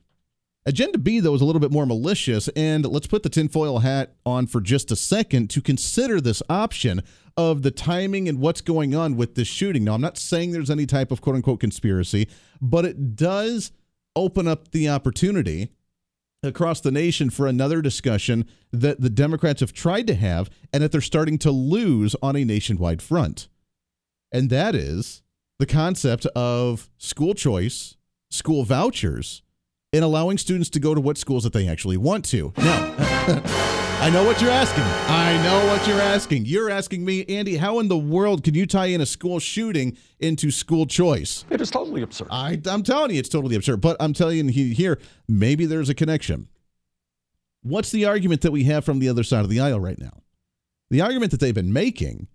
Agenda 0.66 0.96
B, 0.96 1.20
though, 1.20 1.34
is 1.34 1.42
a 1.42 1.44
little 1.44 1.60
bit 1.60 1.70
more 1.70 1.84
malicious, 1.84 2.48
and 2.56 2.86
let's 2.86 3.06
put 3.06 3.22
the 3.22 3.28
tinfoil 3.28 3.80
hat 3.80 4.14
on 4.24 4.46
for 4.46 4.62
just 4.62 4.90
a 4.90 4.96
second 4.96 5.50
to 5.50 5.60
consider 5.60 6.22
this 6.22 6.42
option 6.48 7.02
of 7.36 7.62
the 7.62 7.70
timing 7.70 8.28
and 8.28 8.40
what's 8.40 8.62
going 8.62 8.94
on 8.94 9.16
with 9.16 9.34
this 9.34 9.46
shooting. 9.46 9.84
Now, 9.84 9.94
I'm 9.94 10.00
not 10.00 10.16
saying 10.16 10.52
there's 10.52 10.70
any 10.70 10.86
type 10.86 11.10
of 11.10 11.20
quote 11.20 11.36
unquote 11.36 11.60
conspiracy, 11.60 12.28
but 12.62 12.86
it 12.86 13.14
does 13.14 13.72
open 14.16 14.48
up 14.48 14.70
the 14.70 14.88
opportunity 14.88 15.70
across 16.44 16.80
the 16.80 16.90
nation 16.90 17.30
for 17.30 17.46
another 17.46 17.80
discussion 17.80 18.46
that 18.72 19.00
the 19.00 19.10
Democrats 19.10 19.60
have 19.60 19.72
tried 19.72 20.06
to 20.06 20.14
have 20.14 20.50
and 20.72 20.82
that 20.82 20.92
they're 20.92 21.00
starting 21.00 21.38
to 21.38 21.50
lose 21.50 22.14
on 22.22 22.36
a 22.36 22.44
nationwide 22.44 23.02
front. 23.02 23.48
And 24.32 24.50
that 24.50 24.74
is 24.74 25.22
the 25.58 25.66
concept 25.66 26.26
of 26.34 26.88
school 26.98 27.34
choice, 27.34 27.96
school 28.30 28.64
vouchers, 28.64 29.42
and 29.94 30.02
allowing 30.02 30.36
students 30.36 30.68
to 30.70 30.80
go 30.80 30.92
to 30.92 31.00
what 31.00 31.16
schools 31.16 31.44
that 31.44 31.52
they 31.52 31.68
actually 31.68 31.96
want 31.96 32.24
to. 32.24 32.52
Now, 32.58 32.94
I 34.00 34.10
know 34.10 34.24
what 34.24 34.42
you're 34.42 34.50
asking. 34.50 34.82
I 34.82 35.40
know 35.44 35.66
what 35.68 35.86
you're 35.86 36.00
asking. 36.00 36.46
You're 36.46 36.68
asking 36.68 37.04
me, 37.04 37.24
Andy, 37.26 37.56
how 37.56 37.78
in 37.78 37.86
the 37.86 37.96
world 37.96 38.42
can 38.42 38.54
you 38.54 38.66
tie 38.66 38.86
in 38.86 39.00
a 39.00 39.06
school 39.06 39.38
shooting 39.38 39.96
into 40.18 40.50
school 40.50 40.84
choice? 40.84 41.44
It 41.48 41.60
is 41.60 41.70
totally 41.70 42.02
absurd. 42.02 42.26
I, 42.30 42.60
am 42.66 42.82
telling 42.82 43.12
you, 43.12 43.20
it's 43.20 43.28
totally 43.28 43.54
absurd. 43.54 43.80
But 43.80 43.96
I'm 44.00 44.12
telling 44.12 44.48
you 44.48 44.74
here, 44.74 44.98
maybe 45.28 45.64
there's 45.64 45.88
a 45.88 45.94
connection. 45.94 46.48
What's 47.62 47.92
the 47.92 48.04
argument 48.04 48.42
that 48.42 48.50
we 48.50 48.64
have 48.64 48.84
from 48.84 48.98
the 48.98 49.08
other 49.08 49.22
side 49.22 49.44
of 49.44 49.48
the 49.48 49.60
aisle 49.60 49.80
right 49.80 49.98
now? 49.98 50.22
The 50.90 51.00
argument 51.02 51.30
that 51.30 51.40
they've 51.40 51.54
been 51.54 51.72
making 51.72 52.26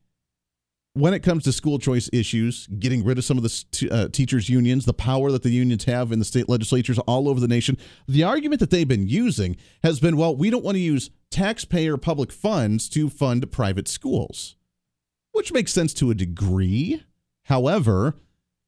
when 0.93 1.13
it 1.13 1.22
comes 1.22 1.43
to 1.43 1.51
school 1.51 1.79
choice 1.79 2.10
issues, 2.12 2.67
getting 2.79 3.03
rid 3.03 3.17
of 3.17 3.24
some 3.24 3.38
of 3.38 3.43
the 3.43 3.63
t- 3.72 3.89
uh, 3.89 4.08
teachers' 4.10 4.50
unions, 4.50 4.86
the 4.86 4.93
power 4.93 5.31
that 5.31 5.43
the 5.43 5.51
unions 5.51 5.86
have 5.86 6.12
in 6.12 6.19
the 6.19 6.25
state 6.25 6.50
legislatures 6.50 7.00
all 7.00 7.29
over 7.29 7.39
the 7.39 7.48
nation, 7.48 7.77
the 8.08 8.24
argument 8.24 8.60
that 8.60 8.69
they've 8.69 8.88
been 8.88 9.08
using 9.08 9.55
has 9.84 10.00
been 10.00 10.17
well, 10.17 10.36
we 10.36 10.50
don't 10.50 10.63
want 10.63 10.75
to 10.75 10.81
use 10.81 11.12
taxpayer 11.29 11.96
public 11.98 12.31
funds 12.31 12.89
to 12.89 13.10
fund 13.10 13.51
private 13.51 13.88
schools, 13.88 14.55
which 15.31 15.53
makes 15.53 15.72
sense 15.72 15.93
to 15.93 16.10
a 16.10 16.15
degree. 16.15 17.03
However, 17.43 18.15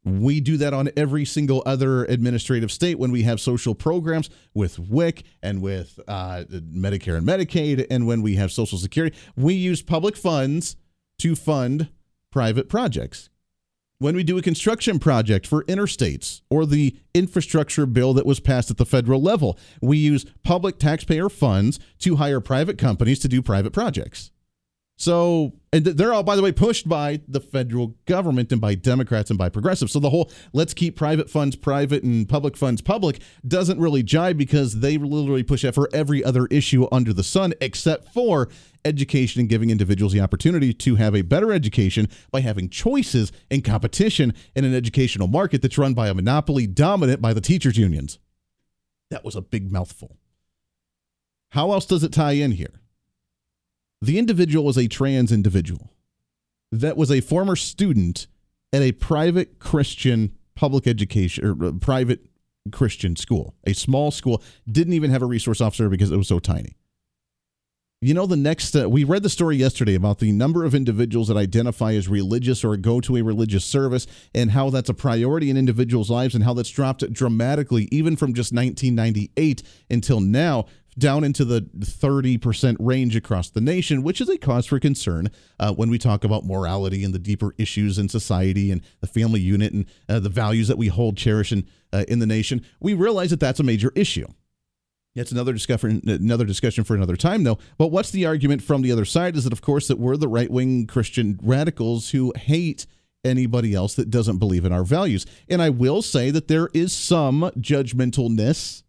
we 0.03 0.39
do 0.39 0.57
that 0.57 0.73
on 0.73 0.89
every 0.97 1.25
single 1.25 1.61
other 1.65 2.05
administrative 2.05 2.71
state 2.71 2.97
when 2.97 3.11
we 3.11 3.23
have 3.23 3.39
social 3.39 3.75
programs 3.75 4.29
with 4.53 4.79
WIC 4.79 5.23
and 5.43 5.61
with 5.61 5.99
uh, 6.07 6.43
Medicare 6.49 7.17
and 7.17 7.27
Medicaid, 7.27 7.85
and 7.89 8.07
when 8.07 8.21
we 8.21 8.35
have 8.35 8.51
Social 8.51 8.77
Security. 8.77 9.15
We 9.35 9.53
use 9.53 9.81
public 9.81 10.15
funds 10.15 10.75
to 11.19 11.35
fund 11.35 11.89
private 12.31 12.69
projects. 12.69 13.29
When 13.99 14.15
we 14.15 14.23
do 14.23 14.37
a 14.37 14.41
construction 14.41 14.97
project 14.97 15.45
for 15.45 15.63
interstates 15.65 16.41
or 16.49 16.65
the 16.65 16.95
infrastructure 17.13 17.85
bill 17.85 18.15
that 18.15 18.25
was 18.25 18.39
passed 18.39 18.71
at 18.71 18.77
the 18.77 18.85
federal 18.85 19.21
level, 19.21 19.59
we 19.79 19.97
use 19.97 20.25
public 20.43 20.79
taxpayer 20.79 21.29
funds 21.29 21.79
to 21.99 22.15
hire 22.15 22.39
private 22.39 22.79
companies 22.79 23.19
to 23.19 23.27
do 23.27 23.43
private 23.43 23.73
projects. 23.73 24.31
So, 25.01 25.53
and 25.73 25.83
they're 25.83 26.13
all, 26.13 26.21
by 26.21 26.35
the 26.35 26.43
way, 26.43 26.51
pushed 26.51 26.87
by 26.87 27.21
the 27.27 27.39
federal 27.39 27.95
government 28.05 28.51
and 28.51 28.61
by 28.61 28.75
Democrats 28.75 29.31
and 29.31 29.39
by 29.39 29.49
progressives. 29.49 29.93
So 29.93 29.99
the 29.99 30.11
whole 30.11 30.29
let's 30.53 30.75
keep 30.75 30.95
private 30.95 31.27
funds 31.27 31.55
private 31.55 32.03
and 32.03 32.29
public 32.29 32.55
funds 32.55 32.83
public 32.83 33.19
doesn't 33.47 33.79
really 33.79 34.03
jibe 34.03 34.37
because 34.37 34.81
they 34.81 34.99
literally 34.99 35.41
push 35.41 35.63
that 35.63 35.73
for 35.73 35.89
every 35.91 36.23
other 36.23 36.45
issue 36.51 36.87
under 36.91 37.13
the 37.13 37.23
sun 37.23 37.55
except 37.61 38.13
for 38.13 38.47
education 38.85 39.39
and 39.39 39.49
giving 39.49 39.71
individuals 39.71 40.13
the 40.13 40.21
opportunity 40.21 40.71
to 40.71 40.97
have 40.97 41.15
a 41.15 41.23
better 41.23 41.51
education 41.51 42.07
by 42.29 42.41
having 42.41 42.69
choices 42.69 43.31
and 43.49 43.63
competition 43.63 44.35
in 44.55 44.65
an 44.65 44.75
educational 44.75 45.27
market 45.27 45.63
that's 45.63 45.79
run 45.79 45.95
by 45.95 46.09
a 46.09 46.13
monopoly 46.13 46.67
dominant 46.67 47.23
by 47.23 47.33
the 47.33 47.41
teachers' 47.41 47.75
unions. 47.75 48.19
That 49.09 49.25
was 49.25 49.35
a 49.35 49.41
big 49.41 49.71
mouthful. 49.71 50.17
How 51.49 51.71
else 51.71 51.87
does 51.87 52.03
it 52.03 52.13
tie 52.13 52.33
in 52.33 52.51
here? 52.51 52.80
The 54.01 54.17
individual 54.17 54.65
was 54.65 54.77
a 54.77 54.87
trans 54.87 55.31
individual 55.31 55.91
that 56.71 56.97
was 56.97 57.11
a 57.11 57.21
former 57.21 57.55
student 57.55 58.27
at 58.73 58.81
a 58.81 58.93
private 58.93 59.59
Christian 59.59 60.35
public 60.55 60.87
education 60.87 61.45
or 61.45 61.65
uh, 61.65 61.71
private 61.73 62.25
Christian 62.71 63.15
school, 63.15 63.55
a 63.65 63.73
small 63.73 64.11
school, 64.11 64.41
didn't 64.69 64.93
even 64.93 65.11
have 65.11 65.21
a 65.21 65.25
resource 65.25 65.61
officer 65.61 65.89
because 65.89 66.11
it 66.11 66.17
was 66.17 66.27
so 66.27 66.39
tiny. 66.39 66.75
You 68.03 68.15
know, 68.15 68.25
the 68.25 68.35
next, 68.35 68.75
uh, 68.75 68.89
we 68.89 69.03
read 69.03 69.21
the 69.21 69.29
story 69.29 69.57
yesterday 69.57 69.93
about 69.93 70.17
the 70.17 70.31
number 70.31 70.65
of 70.65 70.73
individuals 70.73 71.27
that 71.27 71.37
identify 71.37 71.93
as 71.93 72.07
religious 72.07 72.63
or 72.63 72.75
go 72.75 72.99
to 72.99 73.17
a 73.17 73.21
religious 73.21 73.63
service 73.63 74.07
and 74.33 74.49
how 74.49 74.71
that's 74.71 74.89
a 74.89 74.95
priority 74.95 75.51
in 75.51 75.57
individuals' 75.57 76.09
lives 76.09 76.33
and 76.33 76.43
how 76.43 76.55
that's 76.55 76.71
dropped 76.71 77.13
dramatically, 77.13 77.87
even 77.91 78.15
from 78.15 78.33
just 78.33 78.51
1998 78.51 79.61
until 79.91 80.19
now, 80.19 80.65
down 80.97 81.23
into 81.23 81.45
the 81.45 81.61
30% 81.61 82.75
range 82.79 83.15
across 83.15 83.49
the 83.49 83.61
nation, 83.61 84.03
which 84.03 84.19
is 84.19 84.29
a 84.29 84.37
cause 84.37 84.65
for 84.65 84.79
concern 84.79 85.29
uh, 85.59 85.73
when 85.73 85.89
we 85.89 85.97
talk 85.97 86.23
about 86.23 86.45
morality 86.45 87.03
and 87.03 87.13
the 87.13 87.19
deeper 87.19 87.53
issues 87.57 87.97
in 87.97 88.09
society 88.09 88.71
and 88.71 88.81
the 88.99 89.07
family 89.07 89.39
unit 89.39 89.73
and 89.73 89.85
uh, 90.09 90.19
the 90.19 90.29
values 90.29 90.67
that 90.67 90.77
we 90.77 90.87
hold, 90.87 91.17
cherish 91.17 91.51
in, 91.51 91.65
uh, 91.93 92.03
in 92.07 92.19
the 92.19 92.25
nation. 92.25 92.65
We 92.79 92.93
realize 92.93 93.29
that 93.29 93.39
that's 93.39 93.59
a 93.59 93.63
major 93.63 93.91
issue. 93.95 94.27
That's 95.15 95.31
another 95.31 95.51
discussion, 95.51 96.01
another 96.07 96.45
discussion 96.45 96.83
for 96.83 96.95
another 96.95 97.17
time, 97.17 97.43
though. 97.43 97.59
But 97.77 97.87
what's 97.87 98.11
the 98.11 98.25
argument 98.25 98.61
from 98.61 98.81
the 98.81 98.91
other 98.91 99.03
side? 99.03 99.35
Is 99.35 99.43
that, 99.43 99.53
of 99.53 99.61
course, 99.61 99.87
that 99.89 99.99
we're 99.99 100.15
the 100.15 100.29
right 100.29 100.49
wing 100.49 100.87
Christian 100.87 101.37
radicals 101.43 102.11
who 102.11 102.31
hate 102.37 102.85
anybody 103.23 103.73
else 103.73 103.95
that 103.95 104.09
doesn't 104.09 104.37
believe 104.37 104.65
in 104.65 104.71
our 104.71 104.83
values. 104.83 105.25
And 105.49 105.61
I 105.61 105.69
will 105.69 106.01
say 106.01 106.31
that 106.31 106.47
there 106.47 106.69
is 106.73 106.93
some 106.93 107.51
judgmentalness 107.57 108.83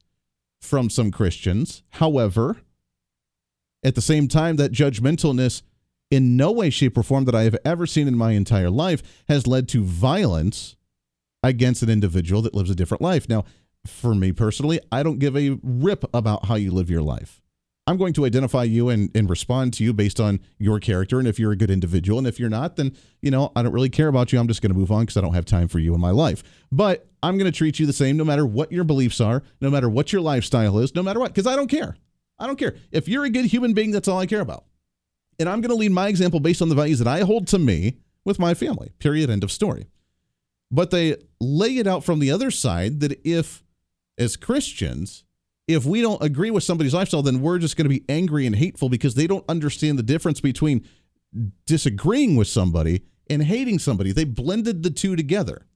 from 0.62 0.88
some 0.88 1.10
Christians. 1.10 1.82
However, 1.90 2.58
at 3.82 3.94
the 3.94 4.00
same 4.00 4.28
time, 4.28 4.56
that 4.56 4.72
judgmentalness 4.72 5.62
in 6.10 6.36
no 6.36 6.52
way, 6.52 6.70
shape, 6.70 6.96
or 6.96 7.02
form 7.02 7.24
that 7.24 7.34
I 7.34 7.42
have 7.42 7.56
ever 7.64 7.86
seen 7.86 8.06
in 8.06 8.16
my 8.16 8.32
entire 8.32 8.70
life 8.70 9.02
has 9.28 9.46
led 9.46 9.68
to 9.70 9.82
violence 9.82 10.76
against 11.42 11.82
an 11.82 11.90
individual 11.90 12.42
that 12.42 12.54
lives 12.54 12.70
a 12.70 12.74
different 12.74 13.00
life. 13.00 13.28
Now, 13.28 13.44
for 13.86 14.14
me 14.14 14.30
personally, 14.30 14.78
I 14.92 15.02
don't 15.02 15.18
give 15.18 15.36
a 15.36 15.58
rip 15.62 16.04
about 16.14 16.46
how 16.46 16.54
you 16.54 16.70
live 16.70 16.88
your 16.88 17.02
life. 17.02 17.40
I'm 17.86 17.96
going 17.96 18.12
to 18.12 18.24
identify 18.24 18.62
you 18.62 18.90
and, 18.90 19.10
and 19.14 19.28
respond 19.28 19.74
to 19.74 19.84
you 19.84 19.92
based 19.92 20.20
on 20.20 20.38
your 20.58 20.78
character 20.78 21.18
and 21.18 21.26
if 21.26 21.38
you're 21.40 21.50
a 21.50 21.56
good 21.56 21.70
individual. 21.70 22.18
And 22.18 22.28
if 22.28 22.38
you're 22.38 22.48
not, 22.48 22.76
then, 22.76 22.94
you 23.20 23.30
know, 23.30 23.50
I 23.56 23.62
don't 23.62 23.72
really 23.72 23.90
care 23.90 24.06
about 24.06 24.32
you. 24.32 24.38
I'm 24.38 24.46
just 24.46 24.62
going 24.62 24.72
to 24.72 24.78
move 24.78 24.92
on 24.92 25.00
because 25.00 25.16
I 25.16 25.20
don't 25.20 25.34
have 25.34 25.46
time 25.46 25.66
for 25.66 25.80
you 25.80 25.92
in 25.94 26.00
my 26.00 26.10
life. 26.10 26.44
But 26.70 27.08
I'm 27.22 27.38
going 27.38 27.50
to 27.50 27.56
treat 27.56 27.78
you 27.78 27.86
the 27.86 27.92
same 27.92 28.16
no 28.16 28.24
matter 28.24 28.44
what 28.44 28.72
your 28.72 28.84
beliefs 28.84 29.20
are, 29.20 29.42
no 29.60 29.70
matter 29.70 29.88
what 29.88 30.12
your 30.12 30.22
lifestyle 30.22 30.78
is, 30.78 30.94
no 30.94 31.02
matter 31.02 31.20
what, 31.20 31.32
because 31.32 31.46
I 31.46 31.56
don't 31.56 31.68
care. 31.68 31.96
I 32.38 32.46
don't 32.46 32.58
care. 32.58 32.74
If 32.90 33.08
you're 33.08 33.24
a 33.24 33.30
good 33.30 33.46
human 33.46 33.72
being, 33.72 33.92
that's 33.92 34.08
all 34.08 34.18
I 34.18 34.26
care 34.26 34.40
about. 34.40 34.64
And 35.38 35.48
I'm 35.48 35.60
going 35.60 35.70
to 35.70 35.76
lead 35.76 35.92
my 35.92 36.08
example 36.08 36.40
based 36.40 36.62
on 36.62 36.68
the 36.68 36.74
values 36.74 36.98
that 36.98 37.08
I 37.08 37.20
hold 37.20 37.46
to 37.48 37.58
me 37.58 37.98
with 38.24 38.38
my 38.38 38.54
family, 38.54 38.92
period, 38.98 39.30
end 39.30 39.44
of 39.44 39.52
story. 39.52 39.86
But 40.70 40.90
they 40.90 41.16
lay 41.40 41.76
it 41.76 41.86
out 41.86 42.04
from 42.04 42.18
the 42.18 42.30
other 42.30 42.50
side 42.50 43.00
that 43.00 43.20
if 43.24 43.62
as 44.18 44.36
Christians, 44.36 45.24
if 45.68 45.84
we 45.84 46.00
don't 46.00 46.22
agree 46.22 46.50
with 46.50 46.64
somebody's 46.64 46.94
lifestyle, 46.94 47.22
then 47.22 47.40
we're 47.40 47.58
just 47.58 47.76
going 47.76 47.84
to 47.84 47.88
be 47.88 48.04
angry 48.08 48.46
and 48.46 48.56
hateful 48.56 48.88
because 48.88 49.14
they 49.14 49.26
don't 49.26 49.44
understand 49.48 49.98
the 49.98 50.02
difference 50.02 50.40
between 50.40 50.86
disagreeing 51.66 52.36
with 52.36 52.48
somebody 52.48 53.02
and 53.28 53.42
hating 53.44 53.78
somebody. 53.78 54.12
They 54.12 54.24
blended 54.24 54.82
the 54.82 54.90
two 54.90 55.16
together. 55.16 55.66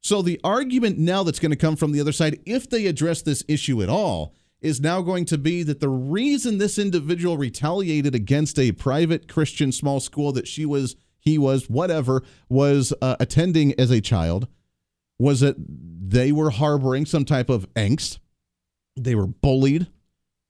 So 0.00 0.22
the 0.22 0.40
argument 0.42 0.98
now 0.98 1.22
that's 1.22 1.38
going 1.38 1.50
to 1.50 1.56
come 1.56 1.76
from 1.76 1.92
the 1.92 2.00
other 2.00 2.12
side, 2.12 2.40
if 2.46 2.68
they 2.68 2.86
address 2.86 3.22
this 3.22 3.44
issue 3.48 3.82
at 3.82 3.88
all, 3.88 4.34
is 4.60 4.80
now 4.80 5.00
going 5.00 5.24
to 5.26 5.38
be 5.38 5.62
that 5.62 5.80
the 5.80 5.88
reason 5.88 6.58
this 6.58 6.78
individual 6.78 7.36
retaliated 7.36 8.14
against 8.14 8.58
a 8.58 8.72
private 8.72 9.28
Christian 9.28 9.72
small 9.72 10.00
school 10.00 10.32
that 10.32 10.46
she 10.46 10.66
was, 10.66 10.96
he 11.18 11.38
was, 11.38 11.68
whatever, 11.68 12.22
was 12.48 12.92
uh, 13.00 13.16
attending 13.20 13.78
as 13.78 13.90
a 13.90 14.00
child 14.00 14.48
was 15.18 15.40
that 15.40 15.56
they 15.58 16.32
were 16.32 16.50
harboring 16.50 17.04
some 17.04 17.24
type 17.24 17.50
of 17.50 17.72
angst. 17.74 18.18
They 18.96 19.14
were 19.14 19.26
bullied. 19.26 19.86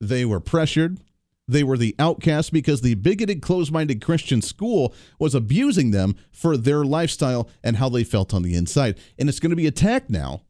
They 0.00 0.24
were 0.24 0.40
pressured. 0.40 0.98
They 1.50 1.64
were 1.64 1.76
the 1.76 1.96
outcast 1.98 2.52
because 2.52 2.80
the 2.80 2.94
bigoted, 2.94 3.42
closed 3.42 3.72
minded 3.72 4.00
Christian 4.00 4.40
school 4.40 4.94
was 5.18 5.34
abusing 5.34 5.90
them 5.90 6.14
for 6.30 6.56
their 6.56 6.84
lifestyle 6.84 7.48
and 7.64 7.76
how 7.76 7.88
they 7.88 8.04
felt 8.04 8.32
on 8.32 8.42
the 8.42 8.54
inside. 8.54 8.98
And 9.18 9.28
it's 9.28 9.40
going 9.40 9.50
to 9.50 9.56
be 9.56 9.66
attacked 9.66 10.10
now 10.10 10.42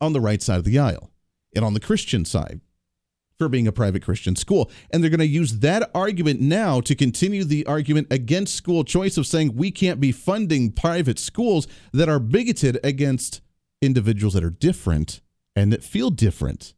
on 0.00 0.12
the 0.12 0.20
right 0.20 0.42
side 0.42 0.58
of 0.58 0.64
the 0.64 0.78
aisle 0.78 1.10
and 1.56 1.64
on 1.64 1.72
the 1.72 1.80
Christian 1.80 2.26
side 2.26 2.60
for 3.38 3.48
being 3.48 3.66
a 3.66 3.72
private 3.72 4.02
Christian 4.02 4.36
school. 4.36 4.70
And 4.90 5.02
they're 5.02 5.10
going 5.10 5.20
to 5.20 5.26
use 5.26 5.60
that 5.60 5.90
argument 5.94 6.40
now 6.40 6.80
to 6.82 6.94
continue 6.94 7.44
the 7.44 7.64
argument 7.64 8.08
against 8.10 8.54
school 8.54 8.84
choice 8.84 9.16
of 9.16 9.26
saying 9.26 9.54
we 9.54 9.70
can't 9.70 10.00
be 10.00 10.12
funding 10.12 10.72
private 10.72 11.18
schools 11.18 11.66
that 11.92 12.08
are 12.08 12.18
bigoted 12.18 12.78
against 12.84 13.40
individuals 13.80 14.34
that 14.34 14.44
are 14.44 14.50
different 14.50 15.20
and 15.56 15.72
that 15.72 15.84
feel 15.84 16.10
different. 16.10 16.74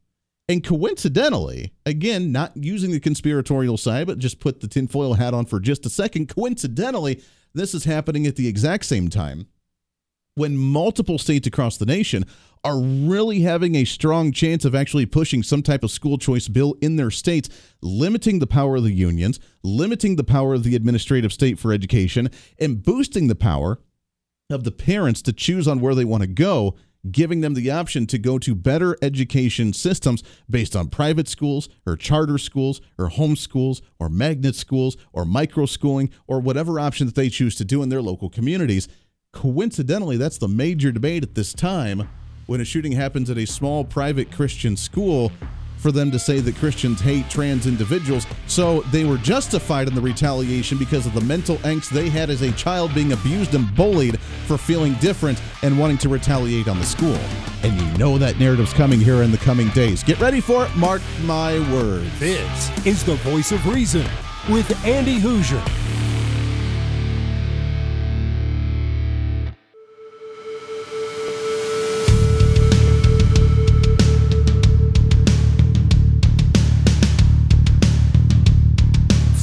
And 0.51 0.65
coincidentally, 0.65 1.73
again, 1.87 2.33
not 2.33 2.57
using 2.57 2.91
the 2.91 2.99
conspiratorial 2.99 3.77
side, 3.77 4.09
but 4.09 4.19
just 4.19 4.41
put 4.41 4.61
the 4.61 4.67
tinfoil 4.67 5.15
hat 5.15 5.33
on 5.33 5.47
for 5.47 5.61
just 5.61 5.87
a 5.87 5.89
second. 5.89 6.29
Coincidentally, 6.29 7.23
this 7.55 7.73
is 7.73 7.85
happening 7.85 8.27
at 8.27 8.35
the 8.35 8.49
exact 8.49 8.85
same 8.85 9.09
time 9.09 9.47
when 10.35 10.57
multiple 10.57 11.19
states 11.19 11.47
across 11.47 11.77
the 11.77 11.87
nation 11.87 12.25
are 12.65 12.81
really 12.81 13.43
having 13.43 13.77
a 13.77 13.85
strong 13.85 14.33
chance 14.33 14.65
of 14.65 14.75
actually 14.75 15.07
pushing 15.07 15.45
some 15.45 15.63
type 15.63 15.85
of 15.85 15.91
school 15.93 16.19
choice 16.19 16.49
bill 16.49 16.75
in 16.81 16.97
their 16.97 17.13
states, 17.13 17.49
limiting 17.81 18.41
the 18.41 18.47
power 18.49 18.75
of 18.75 18.83
the 18.83 18.93
unions, 18.93 19.39
limiting 19.63 20.17
the 20.17 20.25
power 20.25 20.53
of 20.53 20.65
the 20.65 20.75
administrative 20.75 21.33
state 21.33 21.61
for 21.61 21.73
education, 21.73 22.29
and 22.59 22.83
boosting 22.83 23.29
the 23.29 23.37
power 23.37 23.79
of 24.51 24.65
the 24.65 24.73
parents 24.73 25.23
to 25.23 25.33
choose 25.33 25.69
on 25.69 25.81
where 25.81 25.95
they 25.95 26.05
want 26.05 26.23
to 26.23 26.27
go 26.27 26.75
giving 27.11 27.41
them 27.41 27.55
the 27.55 27.71
option 27.71 28.07
to 28.07 28.19
go 28.19 28.39
to 28.39 28.55
better 28.55 28.97
education 29.01 29.73
systems 29.73 30.23
based 30.49 30.77
on 30.77 30.89
private 30.89 31.29
schools 31.29 31.69
or 31.87 31.97
charter 31.97 32.39
schools 32.39 32.81
or 32.99 33.09
home 33.09 33.37
schools 33.37 33.81
or 33.99 34.09
magnet 34.09 34.55
schools 34.55 34.97
or 35.13 35.25
micro 35.25 35.67
schooling 35.67 36.11
or 36.27 36.41
whatever 36.41 36.79
option 36.79 37.07
that 37.07 37.15
they 37.15 37.29
choose 37.29 37.55
to 37.55 37.65
do 37.65 37.83
in 37.83 37.89
their 37.89 38.03
local 38.03 38.29
communities. 38.29 38.89
Coincidentally, 39.33 40.17
that's 40.17 40.39
the 40.39 40.49
major 40.49 40.93
debate 40.93 41.23
at 41.23 41.35
this 41.35 41.55
time 41.55 42.09
when 42.47 42.61
a 42.61 42.65
shooting 42.65 42.93
happens 42.93 43.31
at 43.31 43.39
a 43.39 43.47
small 43.47 43.85
private 43.85 44.31
Christian 44.33 44.77
school 44.77 45.31
for 45.81 45.91
them 45.91 46.11
to 46.11 46.19
say 46.19 46.41
that 46.41 46.57
Christians 46.57 47.01
hate 47.01 47.29
trans 47.31 47.67
individuals. 47.67 48.27
So 48.47 48.83
they 48.93 49.05
were 49.05 49.17
justified 49.17 49.89
in 49.89 49.95
the 49.95 50.01
retaliation 50.01 50.79
because 50.79 51.07
of 51.07 51.15
the 51.15 51.21
mental 51.23 51.57
angst 51.59 51.91
they 51.91 52.09
had 52.09 52.31
as 52.31 52.43
a 52.43 52.53
child 52.53 52.95
being 52.95 53.13
abused 53.13 53.55
and 53.55 53.75
bullied 53.75 54.21
for 54.47 54.59
feeling 54.59 54.95
different 54.95 55.41
and 55.63 55.79
wanting 55.79 55.99
to 55.99 56.09
retaliate 56.09 56.69
on 56.69 56.79
the 56.79 56.87
school. 56.87 57.19
And 57.63 57.81
you 57.81 57.99
know 57.99 58.19
that 58.19 58.39
narrative's 58.39 58.73
coming 58.73 59.01
here 59.01 59.23
in 59.23 59.31
the 59.31 59.39
coming 59.39 59.69
days. 59.71 60.03
Get 60.05 60.21
ready 60.21 60.41
for 60.41 60.67
it. 60.67 60.77
Mark 60.77 61.03
my 61.25 61.59
words. 61.73 62.19
This 62.21 62.87
is 62.87 63.05
the 63.05 63.17
voice 63.17 63.53
of 63.53 63.67
reason 63.67 64.07
with 64.49 64.85
Andy 64.85 65.19
Hooser. 65.19 65.80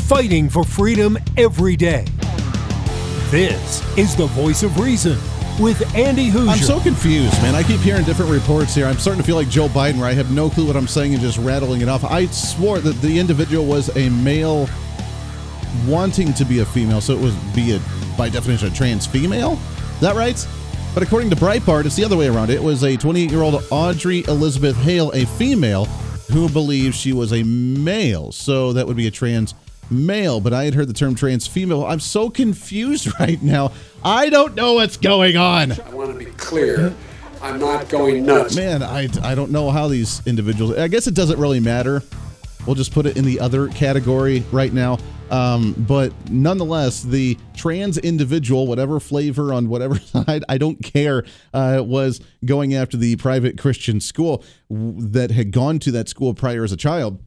Fighting 0.07 0.47
for 0.47 0.63
freedom 0.63 1.17
every 1.35 1.75
day. 1.75 2.05
This 3.29 3.83
is 3.97 4.15
the 4.15 4.27
voice 4.27 4.63
of 4.63 4.79
reason 4.79 5.17
with 5.59 5.83
Andy 5.95 6.29
Hooser. 6.29 6.47
I'm 6.47 6.57
so 6.59 6.79
confused, 6.79 7.33
man. 7.41 7.55
I 7.55 7.63
keep 7.63 7.81
hearing 7.81 8.05
different 8.05 8.31
reports 8.31 8.73
here. 8.73 8.85
I'm 8.85 8.97
starting 8.99 9.21
to 9.21 9.27
feel 9.27 9.35
like 9.35 9.49
Joe 9.49 9.67
Biden, 9.67 9.97
where 9.97 10.07
I 10.07 10.13
have 10.13 10.31
no 10.31 10.49
clue 10.49 10.65
what 10.65 10.77
I'm 10.77 10.87
saying 10.87 11.13
and 11.13 11.21
just 11.21 11.37
rattling 11.39 11.81
it 11.81 11.89
off. 11.89 12.05
I 12.05 12.27
swore 12.27 12.79
that 12.79 12.93
the 13.01 13.19
individual 13.19 13.65
was 13.65 13.93
a 13.97 14.07
male 14.09 14.69
wanting 15.85 16.33
to 16.35 16.45
be 16.45 16.59
a 16.59 16.65
female, 16.65 17.01
so 17.01 17.13
it 17.13 17.21
was 17.21 17.35
be 17.53 17.75
a 17.75 17.81
by 18.17 18.29
definition 18.29 18.69
a 18.69 18.71
trans 18.71 19.05
female. 19.05 19.59
Is 19.95 19.99
that 19.99 20.15
right? 20.15 20.47
But 20.93 21.03
according 21.03 21.31
to 21.31 21.35
Breitbart, 21.35 21.83
it's 21.83 21.97
the 21.97 22.05
other 22.05 22.15
way 22.15 22.29
around. 22.29 22.49
It 22.49 22.63
was 22.63 22.85
a 22.85 22.95
28 22.95 23.29
year 23.29 23.41
old 23.41 23.61
Audrey 23.71 24.23
Elizabeth 24.29 24.77
Hale, 24.77 25.11
a 25.11 25.25
female, 25.25 25.83
who 26.31 26.47
believes 26.47 26.95
she 26.95 27.11
was 27.11 27.33
a 27.33 27.43
male. 27.43 28.31
So 28.31 28.71
that 28.71 28.87
would 28.87 28.95
be 28.95 29.07
a 29.07 29.11
trans 29.11 29.53
male, 29.89 30.39
but 30.39 30.53
I 30.53 30.65
had 30.65 30.73
heard 30.73 30.87
the 30.87 30.93
term 30.93 31.15
trans 31.15 31.47
female. 31.47 31.85
I'm 31.85 31.99
so 31.99 32.29
confused 32.29 33.07
right 33.19 33.41
now. 33.41 33.71
I 34.03 34.29
don't 34.29 34.55
know 34.55 34.73
what's 34.73 34.97
going 34.97 35.37
on. 35.37 35.71
I 35.71 35.89
want 35.93 36.11
to 36.11 36.17
be 36.17 36.31
clear. 36.31 36.93
I'm 37.41 37.59
not 37.59 37.87
going 37.89 38.25
nuts. 38.25 38.55
Man, 38.55 38.81
I, 38.81 39.09
I 39.21 39.35
don't 39.35 39.51
know 39.51 39.69
how 39.69 39.87
these 39.87 40.25
individuals. 40.25 40.75
I 40.77 40.87
guess 40.87 41.07
it 41.07 41.13
doesn't 41.13 41.39
really 41.39 41.59
matter. 41.59 42.01
We'll 42.65 42.75
just 42.75 42.91
put 42.91 43.05
it 43.05 43.15
in 43.15 43.25
the 43.25 43.39
other 43.39 43.69
category 43.69 44.43
right 44.51 44.73
now. 44.73 44.97
Um, 45.29 45.73
but 45.77 46.13
nonetheless, 46.29 47.03
the 47.03 47.37
trans 47.55 47.97
individual, 47.97 48.65
whatever 48.67 48.99
flavor 48.99 49.53
on 49.53 49.69
whatever 49.69 49.99
side, 49.99 50.43
I 50.49 50.57
don't 50.57 50.81
care, 50.81 51.25
uh, 51.53 51.81
was 51.85 52.21
going 52.45 52.73
after 52.73 52.97
the 52.97 53.15
private 53.17 53.57
Christian 53.57 53.99
school 53.99 54.43
that 54.69 55.31
had 55.31 55.51
gone 55.51 55.79
to 55.79 55.91
that 55.91 56.09
school 56.09 56.33
prior 56.33 56.63
as 56.63 56.71
a 56.71 56.77
child 56.77 57.19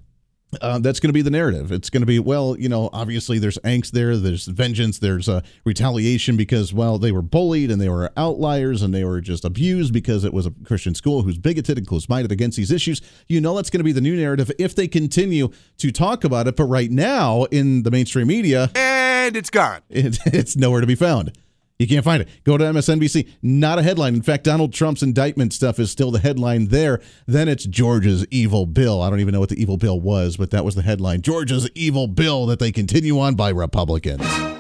uh, 0.61 0.79
that's 0.79 1.01
going 1.01 1.09
to 1.09 1.13
be 1.15 1.23
the 1.23 1.31
narrative. 1.31 1.71
It's 1.71 1.91
going 1.91 2.01
to 2.01 2.07
be, 2.07 2.19
well, 2.19 2.57
you 2.59 2.69
know, 2.69 2.91
obviously 2.93 3.39
there's 3.39 3.59
angst 3.59 3.93
there, 3.93 4.17
there's 4.17 4.47
vengeance, 4.47 4.99
there's 4.99 5.29
uh, 5.29 5.43
retaliation 5.65 6.37
because, 6.37 6.73
well, 6.73 6.99
they 6.99 7.13
were 7.13 7.23
bullied 7.23 7.71
and 7.71 7.81
they 7.81 7.89
were 7.89 8.11
outliers 8.17 8.83
and 8.83 8.93
they 8.93 9.05
were 9.05 9.21
just 9.21 9.45
abused 9.45 9.93
because 9.93 10.25
it 10.25 10.33
was 10.33 10.47
a 10.47 10.53
Christian 10.65 10.95
school 10.95 11.23
who's 11.23 11.39
bigoted 11.39 11.79
and 11.79 11.87
close 11.87 12.09
minded 12.09 12.33
against 12.33 12.57
these 12.57 12.73
issues. 12.73 13.01
You 13.29 13.41
know, 13.41 13.55
that's 13.55 13.71
going 13.71 13.81
to 13.81 13.85
be 13.85 13.93
the 13.93 14.01
new 14.01 14.17
narrative 14.17 14.51
if 14.59 14.75
they 14.75 14.89
continue 14.89 15.51
to 15.79 15.93
talk 15.93 16.25
about 16.25 16.49
it. 16.49 16.57
But 16.57 16.65
right 16.65 16.91
now 16.91 17.45
in 17.45 17.85
the 17.85 17.91
mainstream 17.91 18.27
media, 18.27 18.71
and 18.75 19.37
it's 19.37 19.51
gone. 19.51 19.83
It, 19.91 20.19
it's 20.27 20.57
nowhere 20.57 20.81
to 20.81 20.87
be 20.87 20.95
found. 20.95 21.33
You 21.81 21.87
can't 21.87 22.05
find 22.05 22.21
it. 22.21 22.29
Go 22.45 22.59
to 22.59 22.65
MSNBC. 22.65 23.27
Not 23.41 23.79
a 23.79 23.83
headline. 23.83 24.15
In 24.15 24.21
fact, 24.21 24.45
Donald 24.45 24.75
Trump's 24.75 25.03
indictment 25.03 25.55
stuff 25.55 25.79
is 25.79 25.91
still 25.91 26.11
the 26.11 26.19
headline 26.19 26.67
there. 26.67 27.01
Then 27.27 27.49
it's 27.49 27.65
Georgia's 27.65 28.27
evil 28.31 28.67
bill. 28.67 29.01
I 29.01 29.09
don't 29.09 29.21
even 29.21 29.33
know 29.33 29.41
what 29.41 29.49
the 29.49 29.61
evil 29.61 29.79
bill 29.79 29.99
was, 29.99 30.37
but 30.37 30.51
that 30.51 30.63
was 30.63 30.75
the 30.75 30.83
headline. 30.83 31.23
Georgia's 31.23 31.71
evil 31.75 32.07
bill 32.07 32.45
that 32.47 32.59
they 32.59 32.71
continue 32.71 33.19
on 33.19 33.35
by 33.35 33.49
Republicans. 33.49 34.60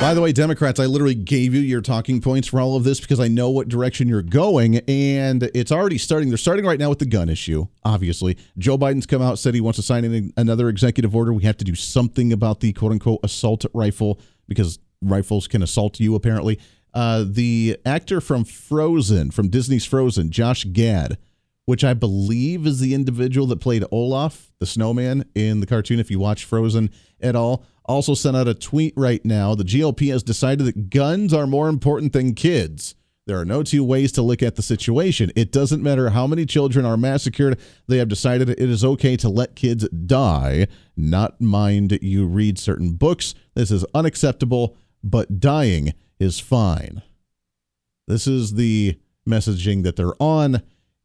By 0.00 0.14
the 0.14 0.22
way, 0.22 0.32
Democrats, 0.32 0.80
I 0.80 0.86
literally 0.86 1.14
gave 1.14 1.52
you 1.52 1.60
your 1.60 1.82
talking 1.82 2.22
points 2.22 2.48
for 2.48 2.58
all 2.58 2.74
of 2.74 2.84
this 2.84 3.00
because 3.00 3.20
I 3.20 3.28
know 3.28 3.50
what 3.50 3.68
direction 3.68 4.08
you're 4.08 4.22
going, 4.22 4.78
and 4.88 5.42
it's 5.54 5.70
already 5.70 5.98
starting. 5.98 6.30
They're 6.30 6.38
starting 6.38 6.64
right 6.64 6.78
now 6.78 6.88
with 6.88 7.00
the 7.00 7.06
gun 7.06 7.28
issue, 7.28 7.66
obviously. 7.84 8.38
Joe 8.56 8.78
Biden's 8.78 9.04
come 9.04 9.20
out, 9.20 9.38
said 9.38 9.54
he 9.54 9.60
wants 9.60 9.76
to 9.76 9.82
sign 9.82 10.06
in 10.06 10.32
another 10.38 10.70
executive 10.70 11.14
order. 11.14 11.34
We 11.34 11.42
have 11.42 11.58
to 11.58 11.64
do 11.64 11.74
something 11.74 12.32
about 12.32 12.60
the 12.60 12.72
quote 12.72 12.92
unquote 12.92 13.20
assault 13.22 13.66
rifle 13.74 14.18
because 14.48 14.78
rifles 15.02 15.46
can 15.46 15.62
assault 15.62 16.00
you, 16.00 16.14
apparently. 16.14 16.58
Uh, 16.94 17.26
the 17.28 17.78
actor 17.84 18.22
from 18.22 18.44
Frozen, 18.44 19.32
from 19.32 19.50
Disney's 19.50 19.84
Frozen, 19.84 20.30
Josh 20.30 20.64
Gad, 20.64 21.18
which 21.70 21.84
I 21.84 21.94
believe 21.94 22.66
is 22.66 22.80
the 22.80 22.94
individual 22.94 23.46
that 23.46 23.60
played 23.60 23.84
Olaf, 23.92 24.50
the 24.58 24.66
snowman, 24.66 25.24
in 25.36 25.60
the 25.60 25.66
cartoon, 25.66 26.00
if 26.00 26.10
you 26.10 26.18
watch 26.18 26.44
Frozen 26.44 26.90
at 27.20 27.36
all 27.36 27.64
also 27.84 28.12
sent 28.12 28.36
out 28.36 28.48
a 28.48 28.54
tweet 28.54 28.92
right 28.96 29.24
now. 29.24 29.54
The 29.54 29.62
GOP 29.62 30.10
has 30.10 30.24
decided 30.24 30.66
that 30.66 30.90
guns 30.90 31.32
are 31.32 31.46
more 31.46 31.68
important 31.68 32.12
than 32.12 32.34
kids. 32.34 32.96
There 33.28 33.38
are 33.38 33.44
no 33.44 33.62
two 33.62 33.84
ways 33.84 34.10
to 34.12 34.22
look 34.22 34.42
at 34.42 34.56
the 34.56 34.62
situation. 34.62 35.30
It 35.36 35.52
doesn't 35.52 35.80
matter 35.80 36.10
how 36.10 36.26
many 36.26 36.44
children 36.44 36.84
are 36.84 36.96
massacred. 36.96 37.60
They 37.86 37.98
have 37.98 38.08
decided 38.08 38.50
it 38.50 38.58
is 38.58 38.84
okay 38.84 39.16
to 39.18 39.28
let 39.28 39.54
kids 39.54 39.88
die, 39.90 40.66
not 40.96 41.40
mind 41.40 42.00
you 42.02 42.26
read 42.26 42.58
certain 42.58 42.94
books. 42.94 43.32
This 43.54 43.70
is 43.70 43.84
unacceptable, 43.94 44.76
but 45.04 45.38
dying 45.38 45.94
is 46.18 46.40
fine. 46.40 47.02
This 48.08 48.26
is 48.26 48.54
the 48.54 48.98
messaging 49.24 49.84
that 49.84 49.94
they're 49.94 50.20
on. 50.20 50.62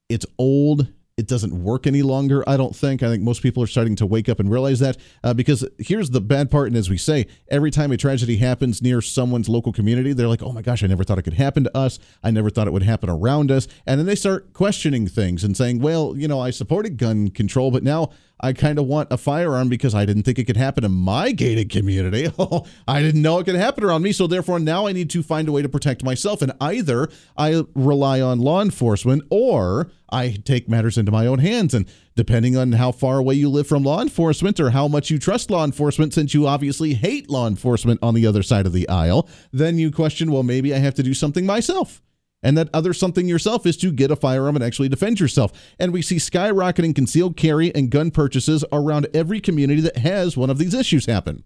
It's 0.09 0.25
old 0.37 0.87
it 1.17 1.27
doesn't 1.27 1.63
work 1.63 1.87
any 1.87 2.01
longer. 2.01 2.43
I 2.47 2.57
don't 2.57 2.75
think. 2.75 3.01
I 3.01 3.07
think 3.07 3.23
most 3.23 3.41
people 3.41 3.63
are 3.63 3.67
starting 3.67 3.95
to 3.97 4.05
wake 4.05 4.27
up 4.27 4.41
and 4.41 4.51
realize 4.51 4.79
that 4.79 4.97
uh, 5.23 5.33
because 5.33 5.65
here's 5.79 6.09
the 6.09 6.19
bad 6.19 6.51
part. 6.51 6.67
And 6.67 6.75
as 6.75 6.89
we 6.89 6.97
say, 6.97 7.27
every 7.49 7.71
time 7.71 7.93
a 7.93 7.97
tragedy 7.97 8.35
happens 8.35 8.81
near 8.81 9.01
someone's 9.01 9.47
local 9.47 9.71
community, 9.71 10.11
they're 10.11 10.27
like, 10.27 10.43
oh 10.43 10.51
my 10.51 10.61
gosh, 10.61 10.83
I 10.83 10.87
never 10.87 11.05
thought 11.05 11.17
it 11.17 11.21
could 11.21 11.35
happen 11.35 11.63
to 11.63 11.77
us. 11.77 11.99
I 12.21 12.31
never 12.31 12.49
thought 12.49 12.67
it 12.67 12.73
would 12.73 12.83
happen 12.83 13.09
around 13.09 13.49
us. 13.49 13.65
And 13.87 13.97
then 13.97 14.07
they 14.07 14.15
start 14.15 14.51
questioning 14.51 15.07
things 15.07 15.45
and 15.45 15.55
saying, 15.55 15.79
well, 15.79 16.17
you 16.17 16.27
know, 16.27 16.41
I 16.41 16.49
supported 16.49 16.97
gun 16.97 17.29
control, 17.29 17.71
but 17.71 17.83
now 17.83 18.09
I 18.39 18.53
kind 18.53 18.77
of 18.77 18.85
want 18.85 19.11
a 19.11 19.17
firearm 19.17 19.69
because 19.69 19.95
I 19.95 20.05
didn't 20.05 20.23
think 20.23 20.39
it 20.39 20.45
could 20.45 20.57
happen 20.57 20.83
in 20.83 20.91
my 20.91 21.31
gated 21.31 21.69
community. 21.69 22.29
Oh, 22.37 22.65
I 22.87 23.01
didn't 23.01 23.21
know 23.21 23.39
it 23.39 23.45
could 23.45 23.55
happen 23.55 23.83
around 23.83 24.01
me. 24.01 24.11
So 24.11 24.27
therefore, 24.27 24.59
now 24.59 24.87
I 24.87 24.91
need 24.91 25.09
to 25.11 25.23
find 25.23 25.47
a 25.47 25.51
way 25.51 25.61
to 25.61 25.69
protect 25.69 26.03
myself. 26.03 26.41
And 26.41 26.51
either 26.59 27.07
I 27.37 27.63
rely 27.73 28.19
on 28.19 28.39
law 28.39 28.61
enforcement 28.61 29.23
or 29.29 29.89
I 30.09 30.37
take 30.43 30.67
matters 30.67 30.97
into 30.97 31.11
my 31.11 31.27
own 31.27 31.39
hands. 31.39 31.73
And 31.73 31.87
depending 32.15 32.57
on 32.57 32.73
how 32.73 32.91
far 32.91 33.19
away 33.19 33.35
you 33.35 33.49
live 33.49 33.67
from 33.67 33.83
law 33.83 34.01
enforcement 34.01 34.59
or 34.59 34.71
how 34.71 34.87
much 34.87 35.09
you 35.09 35.17
trust 35.17 35.49
law 35.49 35.63
enforcement, 35.63 36.13
since 36.13 36.33
you 36.33 36.45
obviously 36.45 36.93
hate 36.93 37.29
law 37.29 37.47
enforcement 37.47 37.99
on 38.03 38.13
the 38.13 38.27
other 38.27 38.43
side 38.43 38.65
of 38.65 38.73
the 38.73 38.87
aisle, 38.89 39.29
then 39.53 39.77
you 39.77 39.91
question, 39.91 40.31
well, 40.31 40.43
maybe 40.43 40.73
I 40.73 40.79
have 40.79 40.95
to 40.95 41.03
do 41.03 41.13
something 41.13 41.45
myself. 41.45 42.01
And 42.45 42.55
that 42.59 42.69
other 42.75 42.93
something 42.93 43.27
yourself 43.27 43.65
is 43.65 43.75
to 43.77 43.91
get 43.91 44.11
a 44.11 44.15
firearm 44.15 44.55
and 44.55 44.63
actually 44.63 44.87
defend 44.87 45.19
yourself. 45.19 45.51
And 45.79 45.91
we 45.91 46.03
see 46.03 46.17
skyrocketing 46.17 46.93
concealed 46.93 47.35
carry 47.35 47.73
and 47.73 47.89
gun 47.89 48.11
purchases 48.11 48.63
around 48.71 49.07
every 49.15 49.41
community 49.41 49.81
that 49.81 49.97
has 49.97 50.37
one 50.37 50.51
of 50.51 50.59
these 50.59 50.75
issues 50.75 51.07
happen. 51.07 51.43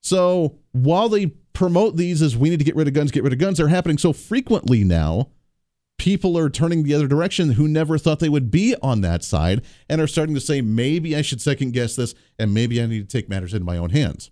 So 0.00 0.60
while 0.70 1.08
they 1.08 1.26
promote 1.54 1.96
these 1.96 2.22
as 2.22 2.36
we 2.36 2.50
need 2.50 2.60
to 2.60 2.64
get 2.64 2.76
rid 2.76 2.86
of 2.86 2.94
guns, 2.94 3.10
get 3.10 3.24
rid 3.24 3.32
of 3.32 3.40
guns, 3.40 3.58
they're 3.58 3.66
happening 3.66 3.98
so 3.98 4.12
frequently 4.12 4.84
now. 4.84 5.30
People 5.98 6.38
are 6.38 6.48
turning 6.48 6.84
the 6.84 6.94
other 6.94 7.08
direction 7.08 7.50
who 7.50 7.66
never 7.66 7.98
thought 7.98 8.20
they 8.20 8.28
would 8.28 8.52
be 8.52 8.76
on 8.80 9.00
that 9.00 9.24
side 9.24 9.64
and 9.88 10.00
are 10.00 10.06
starting 10.06 10.36
to 10.36 10.40
say, 10.40 10.60
maybe 10.60 11.16
I 11.16 11.22
should 11.22 11.42
second 11.42 11.72
guess 11.72 11.96
this 11.96 12.14
and 12.38 12.54
maybe 12.54 12.80
I 12.80 12.86
need 12.86 13.10
to 13.10 13.18
take 13.18 13.28
matters 13.28 13.52
into 13.52 13.66
my 13.66 13.76
own 13.76 13.90
hands. 13.90 14.30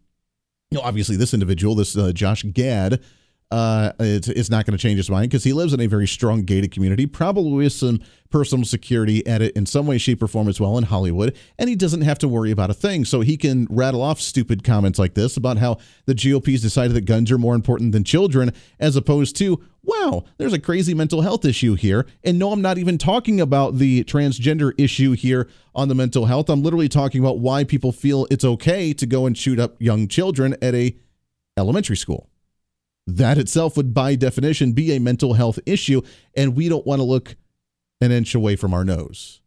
You 0.70 0.78
know, 0.78 0.84
obviously, 0.84 1.16
this 1.16 1.34
individual, 1.34 1.74
this 1.74 1.96
uh, 1.96 2.12
Josh 2.12 2.44
Gad, 2.44 3.02
uh, 3.50 3.92
it's, 4.00 4.26
it's 4.28 4.50
not 4.50 4.66
going 4.66 4.76
to 4.76 4.82
change 4.82 4.96
his 4.96 5.08
mind 5.08 5.30
because 5.30 5.44
he 5.44 5.52
lives 5.52 5.72
in 5.72 5.80
a 5.80 5.86
very 5.86 6.08
strong 6.08 6.42
gated 6.42 6.72
community, 6.72 7.06
probably 7.06 7.52
with 7.52 7.72
some 7.72 8.00
personal 8.28 8.64
security 8.64 9.24
at 9.24 9.40
it 9.40 9.56
in 9.56 9.64
some 9.64 9.86
way, 9.86 9.98
shape, 9.98 10.20
or 10.20 10.26
form 10.26 10.48
as 10.48 10.60
well 10.60 10.76
in 10.76 10.84
Hollywood. 10.84 11.36
And 11.56 11.68
he 11.68 11.76
doesn't 11.76 12.02
have 12.02 12.18
to 12.18 12.28
worry 12.28 12.50
about 12.50 12.70
a 12.70 12.74
thing. 12.74 13.04
So 13.04 13.20
he 13.20 13.36
can 13.36 13.68
rattle 13.70 14.02
off 14.02 14.20
stupid 14.20 14.64
comments 14.64 14.98
like 14.98 15.14
this 15.14 15.36
about 15.36 15.58
how 15.58 15.78
the 16.06 16.14
GOP's 16.14 16.60
decided 16.60 16.96
that 16.96 17.04
guns 17.04 17.30
are 17.30 17.38
more 17.38 17.54
important 17.54 17.92
than 17.92 18.02
children, 18.02 18.52
as 18.80 18.96
opposed 18.96 19.36
to, 19.36 19.64
wow, 19.84 20.24
there's 20.38 20.52
a 20.52 20.58
crazy 20.58 20.92
mental 20.92 21.20
health 21.20 21.44
issue 21.44 21.76
here. 21.76 22.04
And 22.24 22.40
no, 22.40 22.50
I'm 22.50 22.62
not 22.62 22.78
even 22.78 22.98
talking 22.98 23.40
about 23.40 23.78
the 23.78 24.02
transgender 24.04 24.72
issue 24.76 25.12
here 25.12 25.48
on 25.72 25.86
the 25.86 25.94
mental 25.94 26.26
health. 26.26 26.50
I'm 26.50 26.64
literally 26.64 26.88
talking 26.88 27.20
about 27.20 27.38
why 27.38 27.62
people 27.62 27.92
feel 27.92 28.26
it's 28.28 28.44
okay 28.44 28.92
to 28.94 29.06
go 29.06 29.24
and 29.24 29.38
shoot 29.38 29.60
up 29.60 29.80
young 29.80 30.08
children 30.08 30.56
at 30.60 30.74
a 30.74 30.96
elementary 31.56 31.96
school 31.96 32.28
that 33.06 33.38
itself 33.38 33.76
would, 33.76 33.94
by 33.94 34.14
definition, 34.16 34.72
be 34.72 34.92
a 34.92 35.00
mental 35.00 35.34
health 35.34 35.58
issue. 35.64 36.02
And 36.36 36.56
we 36.56 36.68
don't 36.68 36.86
want 36.86 36.98
to 36.98 37.04
look 37.04 37.36
an 38.00 38.10
inch 38.10 38.34
away 38.34 38.56
from 38.56 38.74
our 38.74 38.84
nose, 38.84 39.40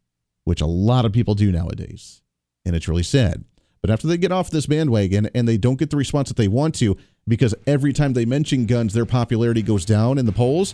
which 0.46 0.62
a 0.62 0.66
lot 0.66 1.06
of 1.06 1.14
people 1.14 1.36
do 1.36 1.52
nowadays. 1.52 2.22
And 2.66 2.76
it's 2.76 2.88
really 2.88 3.04
sad. 3.04 3.44
But 3.82 3.90
after 3.90 4.08
they 4.08 4.18
get 4.18 4.32
off 4.32 4.50
this 4.50 4.66
bandwagon 4.66 5.30
and 5.34 5.48
they 5.48 5.58
don't 5.58 5.80
get 5.80 5.90
the 5.90 5.98
response 5.98 6.30
that 6.30 6.38
they 6.38 6.48
want 6.48 6.76
to, 6.76 6.98
because 7.28 7.56
every 7.68 7.94
time 7.94 8.14
they 8.14 8.26
mention 8.26 8.66
guns, 8.66 8.94
their 8.94 9.06
popularity 9.06 9.62
goes 9.62 9.86
down 9.86 10.18
in 10.18 10.26
the 10.26 10.32
polls, 10.32 10.74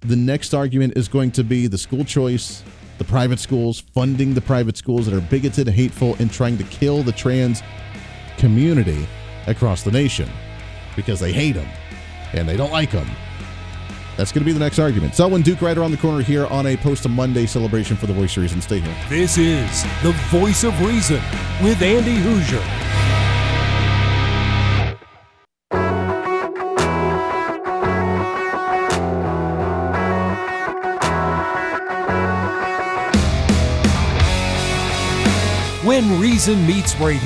the 0.00 0.16
next 0.16 0.54
argument 0.54 0.96
is 0.96 1.08
going 1.08 1.32
to 1.32 1.44
be 1.44 1.66
the 1.66 1.78
school 1.78 2.04
choice, 2.04 2.62
the 2.98 3.04
private 3.04 3.40
schools, 3.40 3.80
funding 3.80 4.32
the 4.32 4.40
private 4.40 4.76
schools 4.76 5.06
that 5.06 5.14
are 5.14 5.20
bigoted, 5.20 5.68
hateful, 5.68 6.16
and 6.18 6.32
trying 6.32 6.56
to 6.56 6.64
kill 6.64 7.02
the 7.02 7.12
trans 7.12 7.62
community 8.38 9.06
across 9.46 9.82
the 9.82 9.90
nation 9.90 10.28
because 10.94 11.20
they 11.20 11.32
hate 11.32 11.52
them 11.52 11.68
and 12.32 12.48
they 12.48 12.56
don't 12.56 12.72
like 12.72 12.90
them. 12.90 13.08
That's 14.16 14.32
going 14.32 14.42
to 14.42 14.46
be 14.46 14.52
the 14.52 14.60
next 14.60 14.78
argument. 14.78 15.14
Selwyn 15.14 15.42
Duke 15.42 15.60
right 15.60 15.76
around 15.76 15.90
the 15.90 15.98
corner 15.98 16.22
here 16.22 16.46
on 16.46 16.66
a 16.66 16.76
post 16.78 17.06
Monday 17.06 17.44
celebration 17.44 17.96
for 17.96 18.06
the 18.06 18.14
Voice 18.14 18.34
of 18.36 18.42
Reason. 18.44 18.60
Stay 18.62 18.80
here. 18.80 18.96
This 19.10 19.36
is 19.36 19.82
the 20.02 20.12
Voice 20.30 20.64
of 20.64 20.78
Reason 20.80 21.20
with 21.62 21.82
Andy 21.82 22.16
Hooser. 22.16 22.62
When 35.84 36.18
Reason 36.20 36.66
meets 36.66 36.96
radio, 36.96 37.20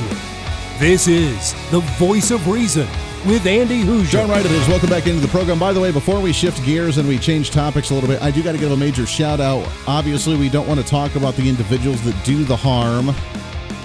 this 0.79 1.07
is 1.07 1.55
the 1.71 1.81
Voice 1.99 2.33
of 2.33 2.49
Reason 2.49 2.89
with 3.27 3.47
Andy 3.47 3.83
Hooser. 3.83 4.11
John 4.11 4.31
Wright 4.31 4.45
it 4.45 4.51
is. 4.51 4.67
Welcome 4.69 4.89
back 4.89 5.07
into 5.07 5.21
the 5.21 5.29
program. 5.29 5.59
By 5.59 5.73
the 5.73 5.81
way, 5.81 5.93
before 5.93 6.21
we 6.21 6.33
shift 6.33 6.65
gears 6.65 6.97
and 6.99 7.07
we 7.09 7.19
change 7.19 7.51
topics 7.51 7.91
a 7.91 7.95
little 7.95 8.09
bit, 8.09 8.23
I 8.23 8.31
do 8.31 8.43
got 8.43 8.53
to 8.53 8.59
give 8.59 8.73
a 8.73 8.77
major 8.77 9.07
shout 9.07 9.41
out. 9.41 9.69
Obviously, 9.87 10.37
we 10.37 10.49
don't 10.49 10.67
want 10.67 10.81
to 10.81 10.87
talk 10.87 11.15
about 11.17 11.35
the 11.35 11.49
individuals 11.49 12.03
that 12.03 12.17
do 12.25 12.45
the 12.45 12.57
harm, 12.57 13.15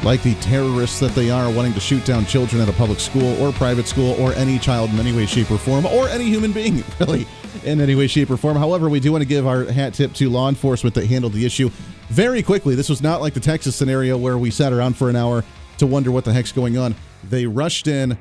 like 0.03 0.23
the 0.23 0.35
terrorists 0.35 0.99
that 0.99 1.11
they 1.11 1.29
are, 1.29 1.51
wanting 1.51 1.73
to 1.73 1.79
shoot 1.79 2.05
down 2.05 2.25
children 2.25 2.61
at 2.61 2.69
a 2.69 2.73
public 2.73 2.99
school 2.99 3.41
or 3.41 3.51
private 3.51 3.87
school 3.87 4.13
or 4.21 4.33
any 4.33 4.57
child 4.57 4.89
in 4.91 4.99
any 4.99 5.11
way, 5.11 5.25
shape, 5.25 5.51
or 5.51 5.57
form, 5.57 5.85
or 5.85 6.07
any 6.07 6.25
human 6.25 6.51
being, 6.53 6.83
really, 6.99 7.27
in 7.63 7.81
any 7.81 7.95
way, 7.95 8.07
shape, 8.07 8.29
or 8.29 8.37
form. 8.37 8.55
However, 8.55 8.89
we 8.89 8.99
do 8.99 9.11
want 9.11 9.21
to 9.21 9.27
give 9.27 9.45
our 9.45 9.65
hat 9.65 9.93
tip 9.93 10.13
to 10.13 10.29
law 10.29 10.47
enforcement 10.49 10.95
that 10.95 11.07
handled 11.07 11.33
the 11.33 11.45
issue 11.45 11.69
very 12.07 12.41
quickly. 12.41 12.75
This 12.75 12.89
was 12.89 13.01
not 13.01 13.21
like 13.21 13.33
the 13.33 13.39
Texas 13.39 13.75
scenario 13.75 14.17
where 14.17 14.37
we 14.37 14.49
sat 14.49 14.71
around 14.71 14.95
for 14.95 15.09
an 15.09 15.15
hour 15.15 15.43
to 15.79 15.87
wonder 15.87 16.11
what 16.11 16.23
the 16.23 16.31
heck's 16.31 16.51
going 16.53 16.77
on. 16.77 16.95
They 17.29 17.45
rushed 17.45 17.87
in 17.87 18.17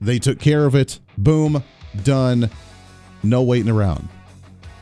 they 0.00 0.18
took 0.18 0.38
care 0.38 0.66
of 0.66 0.74
it. 0.74 1.00
Boom, 1.18 1.62
done. 2.02 2.50
No 3.22 3.42
waiting 3.42 3.70
around. 3.70 4.08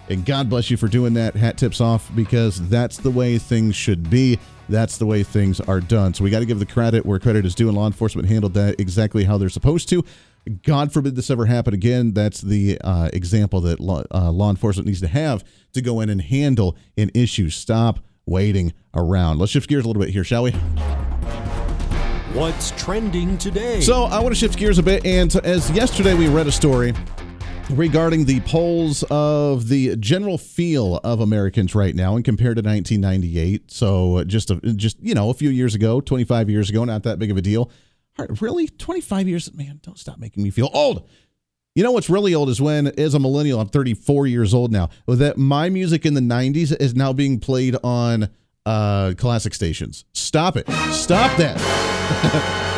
And 0.09 0.24
God 0.24 0.50
bless 0.50 0.70
you 0.70 0.77
for 0.77 0.88
doing 0.88 1.14
that. 1.14 1.35
Hat 1.35 1.57
tips 1.57 1.81
off 1.81 2.14
because 2.14 2.68
that's 2.68 2.98
the 2.98 3.11
way 3.11 3.38
things 3.38 3.74
should 3.74 4.11
be. 4.11 4.38
That's 4.68 4.98
the 4.98 5.07
way 5.07 5.22
things 5.22 5.61
are 5.61 5.81
done. 5.81 6.14
So 6.14 6.24
we 6.24 6.31
got 6.31 6.40
to 6.40 6.46
give 6.46 6.59
the 6.59 6.66
credit 6.66 7.07
where 7.07 7.18
credit 7.18 7.46
is 7.46 7.55
due, 7.55 7.68
and 7.68 7.77
law 7.77 7.87
enforcement 7.87 8.29
handled 8.29 8.55
that 8.55 8.81
exactly 8.81 9.24
how 9.24 9.38
they're 9.38 9.48
supposed 9.48 9.88
to. 9.90 10.05
God 10.62 10.92
forbid 10.92 11.16
this 11.16 11.31
ever 11.31 11.46
happen 11.46 11.72
again. 11.72 12.12
That's 12.12 12.40
the 12.42 12.79
uh, 12.83 13.09
example 13.12 13.62
that 13.62 13.81
law, 13.81 14.03
uh, 14.12 14.31
law 14.31 14.50
enforcement 14.50 14.87
needs 14.87 15.00
to 15.00 15.09
have 15.09 15.42
to 15.72 15.81
go 15.81 16.00
in 16.00 16.11
and 16.11 16.20
handle 16.20 16.77
an 16.98 17.11
issue. 17.14 17.48
Stop 17.48 18.00
waiting 18.27 18.72
around. 18.94 19.38
Let's 19.38 19.53
shift 19.53 19.68
gears 19.68 19.85
a 19.85 19.88
little 19.88 20.03
bit 20.03 20.11
here, 20.11 20.24
shall 20.24 20.42
we? 20.42 20.55
What's 22.34 22.72
trending 22.72 23.38
today? 23.38 23.80
So 23.80 24.06
I 24.06 24.18
want 24.18 24.34
to 24.34 24.38
shift 24.38 24.58
gears 24.58 24.78
a 24.78 24.82
bit, 24.82 25.06
and 25.06 25.32
as 25.46 25.70
yesterday 25.70 26.14
we 26.14 26.26
read 26.26 26.48
a 26.48 26.52
story 26.52 26.92
regarding 27.70 28.24
the 28.24 28.40
polls 28.40 29.04
of 29.08 29.68
the 29.68 29.94
general 29.98 30.36
feel 30.36 30.96
of 31.04 31.20
Americans 31.20 31.76
right 31.76 31.94
now 31.94 32.16
and 32.16 32.24
compared 32.24 32.56
to 32.56 32.62
1998. 32.62 33.70
So 33.70 34.24
just 34.24 34.50
a, 34.50 34.56
just 34.56 34.98
you 35.00 35.14
know 35.14 35.30
a 35.30 35.34
few 35.34 35.48
years 35.48 35.76
ago, 35.76 36.00
25 36.00 36.50
years 36.50 36.70
ago, 36.70 36.84
not 36.84 37.04
that 37.04 37.20
big 37.20 37.30
of 37.30 37.36
a 37.36 37.40
deal. 37.40 37.70
Really, 38.40 38.66
25 38.66 39.28
years, 39.28 39.54
man, 39.54 39.78
don't 39.84 39.96
stop 39.96 40.18
making 40.18 40.42
me 40.42 40.50
feel 40.50 40.70
old. 40.74 41.08
You 41.76 41.84
know 41.84 41.92
what's 41.92 42.10
really 42.10 42.34
old 42.34 42.48
is 42.48 42.60
when, 42.60 42.88
as 42.98 43.14
a 43.14 43.20
millennial, 43.20 43.60
I'm 43.60 43.68
34 43.68 44.26
years 44.26 44.52
old 44.52 44.72
now, 44.72 44.88
that 45.06 45.38
my 45.38 45.68
music 45.68 46.04
in 46.04 46.14
the 46.14 46.20
90s 46.20 46.76
is 46.80 46.96
now 46.96 47.12
being 47.12 47.38
played 47.38 47.76
on 47.84 48.28
uh, 48.66 49.14
classic 49.16 49.55
stations. 49.55 50.05
Stop 50.12 50.57
it. 50.57 50.68
Stop 50.90 51.37
that. 51.38 52.61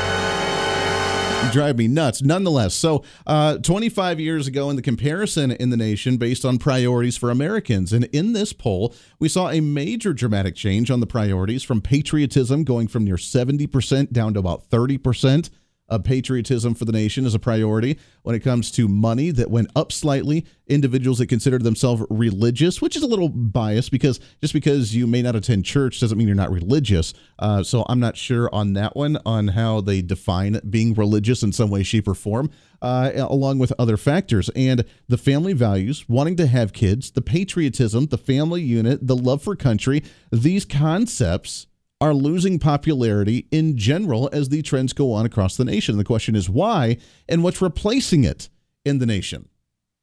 drive 1.53 1.79
me 1.79 1.88
nuts. 1.88 2.22
Nonetheless, 2.22 2.75
so 2.75 3.05
uh, 3.27 3.59
25 3.59 4.20
years 4.20 4.46
ago, 4.46 4.68
in 4.68 4.77
the 4.77 4.83
comparison 4.83 5.51
in 5.53 5.70
the 5.70 5.77
nation 5.77 6.16
based 6.16 6.44
on 6.44 6.59
priorities 6.59 7.16
for 7.16 7.31
Americans, 7.31 7.92
and 7.92 8.05
in 8.07 8.33
this 8.33 8.53
poll, 8.53 8.94
we 9.18 9.29
saw 9.29 9.51
a 9.51 9.61
major 9.61 10.12
dramatic 10.12 10.55
change 10.55 10.90
on 10.90 11.01
the 11.01 11.07
priorities 11.07 11.62
from 11.62 11.81
patriotism 11.81 12.64
going 12.64 12.88
from 12.88 13.05
near 13.05 13.16
70% 13.16 14.12
down 14.12 14.35
to 14.35 14.40
about 14.40 14.68
30% 14.68 15.51
of 15.88 16.05
patriotism 16.05 16.75
for 16.75 16.85
the 16.85 16.92
nation 16.92 17.27
is 17.27 17.35
a 17.35 17.38
priority. 17.38 17.99
When 18.22 18.35
it 18.35 18.40
comes 18.40 18.70
to 18.72 18.88
money, 18.88 19.31
that 19.31 19.51
went 19.51 19.70
up 19.77 19.92
slightly. 19.92 20.46
Individuals 20.66 21.18
that 21.18 21.29
consider 21.29 21.59
themselves 21.59 22.03
religious, 22.11 22.83
which 22.83 22.96
is 22.96 23.03
a 23.03 23.07
little 23.07 23.29
biased 23.29 23.92
because 23.92 24.18
just 24.40 24.53
because 24.53 24.96
you 24.96 25.07
may 25.07 25.22
not 25.22 25.37
attend 25.37 25.64
church 25.64 26.01
doesn't 26.01 26.18
mean 26.18 26.27
you're 26.27 26.37
not 26.37 26.51
religious. 26.51 27.14
Uh, 27.38 27.62
so 27.62 27.85
I'm 27.88 28.01
not 28.01 28.16
sure 28.16 28.53
on 28.53 28.72
that 28.72 28.96
one 28.96 29.18
on 29.25 29.49
how 29.49 29.81
they 29.81 30.03
define 30.03 30.61
being 30.68 30.94
religious 30.94 31.42
in 31.42 31.53
some 31.53 31.70
way, 31.70 31.83
shape, 31.83 32.09
or 32.09 32.14
form. 32.14 32.51
Uh, 32.83 33.11
along 33.16 33.59
with 33.59 33.72
other 33.79 33.96
factors. 33.96 34.51
And 34.55 34.85
the 35.09 35.16
family 35.16 35.55
values, 35.55 36.05
wanting 36.09 36.37
to 36.37 36.46
have 36.46 36.75
kids, 36.75 37.11
the 37.11 37.22
patriotism, 37.22 38.07
the 38.07 38.18
family 38.18 38.61
unit, 38.61 39.07
the 39.07 39.16
love 39.16 39.42
for 39.42 39.57
country, 39.57 40.05
these 40.31 40.66
concepts 40.66 41.68
are 42.00 42.14
losing 42.14 42.59
popularity 42.59 43.46
in 43.50 43.76
general 43.76 44.28
as 44.32 44.48
the 44.48 44.62
trends 44.62 44.92
go 44.92 45.12
on 45.12 45.24
across 45.24 45.56
the 45.56 45.64
nation. 45.64 45.96
The 45.96 46.04
question 46.04 46.35
is 46.35 46.48
why 46.48 46.98
and 47.28 47.42
what's 47.42 47.62
replacing 47.62 48.24
it 48.24 48.48
in 48.85 48.98
the 48.98 49.06
nation? 49.06 49.48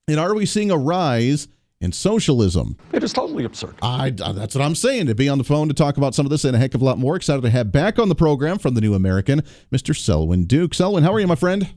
And 0.08 0.20
are 0.20 0.34
we 0.34 0.46
seeing 0.46 0.72
a 0.72 0.78
rise 0.78 1.48
in 1.80 1.92
socialism? 1.92 2.78
It 2.92 3.04
is 3.04 3.14
totally 3.14 3.46
absurd. 3.46 3.76
I, 3.82 4.14
uh, 4.22 4.32
that's 4.34 4.56
what 4.56 4.64
I'm 4.64 4.76
saying. 4.76 5.08
To 5.08 5.16
be 5.16 5.30
on 5.30 5.38
the 5.38 5.44
phone 5.44 5.68
to 5.68 5.74
talk 5.74 5.98
about 5.98 6.16
some 6.16 6.26
of 6.26 6.30
this 6.30 6.44
and 6.46 6.56
a 6.56 6.60
heck 6.60 6.74
of 6.74 6.82
a 6.82 6.86
lot 6.86 6.98
more. 6.98 7.16
Excited 7.16 7.42
to 7.44 7.50
have 7.50 7.72
back 7.72 8.00
on 8.00 8.10
the 8.10 8.16
program 8.16 8.58
from 8.58 8.74
the 8.74 8.82
New 8.82 8.96
American, 8.96 9.44
Mr. 9.72 9.96
Selwyn 9.96 10.46
Duke. 10.46 10.74
Selwyn, 10.74 11.04
how 11.04 11.14
are 11.14 11.20
you, 11.20 11.28
my 11.28 11.36
friend? 11.36 11.74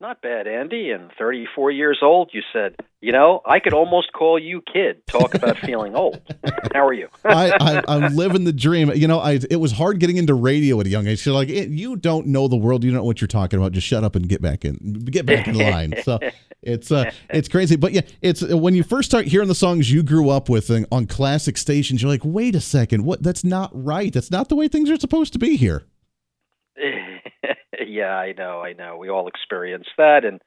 Not 0.00 0.22
bad, 0.22 0.46
Andy. 0.46 0.90
And 0.90 1.10
34 1.18 1.72
years 1.72 1.98
old, 2.02 2.30
you 2.32 2.40
said, 2.52 2.76
you 3.00 3.10
know, 3.10 3.40
I 3.44 3.58
could 3.58 3.72
almost 3.74 4.12
call 4.12 4.38
you 4.38 4.62
kid. 4.72 5.04
Talk 5.08 5.34
about 5.34 5.58
feeling 5.64 5.96
old. 5.96 6.20
How 6.72 6.86
are 6.86 6.92
you? 6.92 7.08
I, 7.24 7.82
I, 7.88 7.96
am 7.96 8.14
living 8.14 8.44
the 8.44 8.52
dream. 8.52 8.92
You 8.94 9.08
know, 9.08 9.18
I, 9.18 9.40
it 9.50 9.56
was 9.56 9.72
hard 9.72 9.98
getting 9.98 10.16
into 10.16 10.34
radio 10.34 10.78
at 10.78 10.86
a 10.86 10.88
young 10.88 11.08
age. 11.08 11.24
So 11.24 11.32
like, 11.32 11.48
it, 11.48 11.70
you 11.70 11.96
don't 11.96 12.28
know 12.28 12.46
the 12.46 12.56
world. 12.56 12.84
You 12.84 12.92
don't 12.92 12.98
know 12.98 13.04
what 13.04 13.20
you're 13.20 13.26
talking 13.26 13.58
about. 13.58 13.72
Just 13.72 13.88
shut 13.88 14.04
up 14.04 14.14
and 14.14 14.28
get 14.28 14.40
back 14.40 14.64
in, 14.64 14.76
get 15.06 15.26
back 15.26 15.48
in 15.48 15.58
line. 15.58 15.94
So 16.04 16.20
it's, 16.62 16.92
uh, 16.92 17.10
it's 17.30 17.48
crazy. 17.48 17.74
But 17.74 17.92
yeah, 17.92 18.02
it's 18.22 18.40
when 18.42 18.76
you 18.76 18.84
first 18.84 19.10
start 19.10 19.26
hearing 19.26 19.48
the 19.48 19.54
songs 19.56 19.90
you 19.90 20.04
grew 20.04 20.30
up 20.30 20.48
with 20.48 20.70
on 20.92 21.06
classic 21.06 21.56
stations, 21.56 22.02
you're 22.02 22.10
like, 22.10 22.22
wait 22.24 22.54
a 22.54 22.60
second, 22.60 23.04
what? 23.04 23.24
That's 23.24 23.42
not 23.42 23.70
right. 23.72 24.12
That's 24.12 24.30
not 24.30 24.48
the 24.48 24.54
way 24.54 24.68
things 24.68 24.90
are 24.90 24.96
supposed 24.96 25.32
to 25.32 25.40
be 25.40 25.56
here. 25.56 25.82
yeah, 27.86 28.16
I 28.16 28.32
know, 28.32 28.60
I 28.60 28.72
know. 28.72 28.96
We 28.96 29.10
all 29.10 29.28
experience 29.28 29.86
that, 29.96 30.24
and 30.24 30.40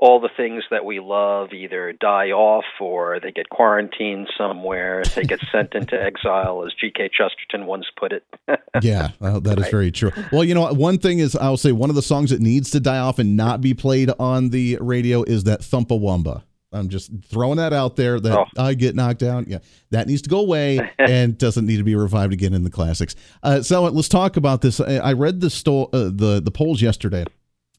all 0.00 0.18
the 0.18 0.30
things 0.34 0.64
that 0.70 0.86
we 0.86 0.98
love 0.98 1.52
either 1.52 1.92
die 1.92 2.30
off 2.30 2.64
or 2.80 3.20
they 3.20 3.30
get 3.30 3.50
quarantined 3.50 4.28
somewhere. 4.36 5.02
They 5.14 5.24
get 5.24 5.40
sent 5.52 5.74
into 5.74 5.94
exile, 6.02 6.64
as 6.66 6.72
G.K. 6.80 7.10
Chesterton 7.12 7.66
once 7.66 7.84
put 7.98 8.12
it. 8.12 8.24
yeah, 8.82 9.10
well, 9.20 9.40
that 9.42 9.58
is 9.58 9.68
very 9.68 9.92
true. 9.92 10.10
Well, 10.32 10.42
you 10.42 10.54
know, 10.54 10.72
one 10.72 10.98
thing 10.98 11.18
is, 11.18 11.36
I'll 11.36 11.58
say 11.58 11.72
one 11.72 11.90
of 11.90 11.96
the 11.96 12.02
songs 12.02 12.30
that 12.30 12.40
needs 12.40 12.70
to 12.70 12.80
die 12.80 12.98
off 12.98 13.18
and 13.18 13.36
not 13.36 13.60
be 13.60 13.74
played 13.74 14.10
on 14.18 14.48
the 14.48 14.78
radio 14.80 15.22
is 15.22 15.44
that 15.44 15.60
Chumbawamba. 15.60 16.44
I'm 16.72 16.88
just 16.88 17.10
throwing 17.24 17.56
that 17.56 17.72
out 17.72 17.96
there 17.96 18.20
that 18.20 18.38
oh. 18.38 18.44
I 18.56 18.74
get 18.74 18.94
knocked 18.94 19.18
down. 19.18 19.46
Yeah, 19.48 19.58
that 19.90 20.06
needs 20.06 20.22
to 20.22 20.30
go 20.30 20.40
away 20.40 20.78
and 20.98 21.36
doesn't 21.36 21.66
need 21.66 21.78
to 21.78 21.82
be 21.82 21.96
revived 21.96 22.32
again 22.32 22.54
in 22.54 22.62
the 22.62 22.70
classics. 22.70 23.16
Uh, 23.42 23.62
so 23.62 23.82
let's 23.82 24.08
talk 24.08 24.36
about 24.36 24.62
this. 24.62 24.80
I 24.80 25.12
read 25.12 25.40
the 25.40 25.50
sto- 25.50 25.90
uh, 25.92 26.10
the 26.12 26.40
the 26.42 26.50
polls 26.50 26.80
yesterday. 26.80 27.24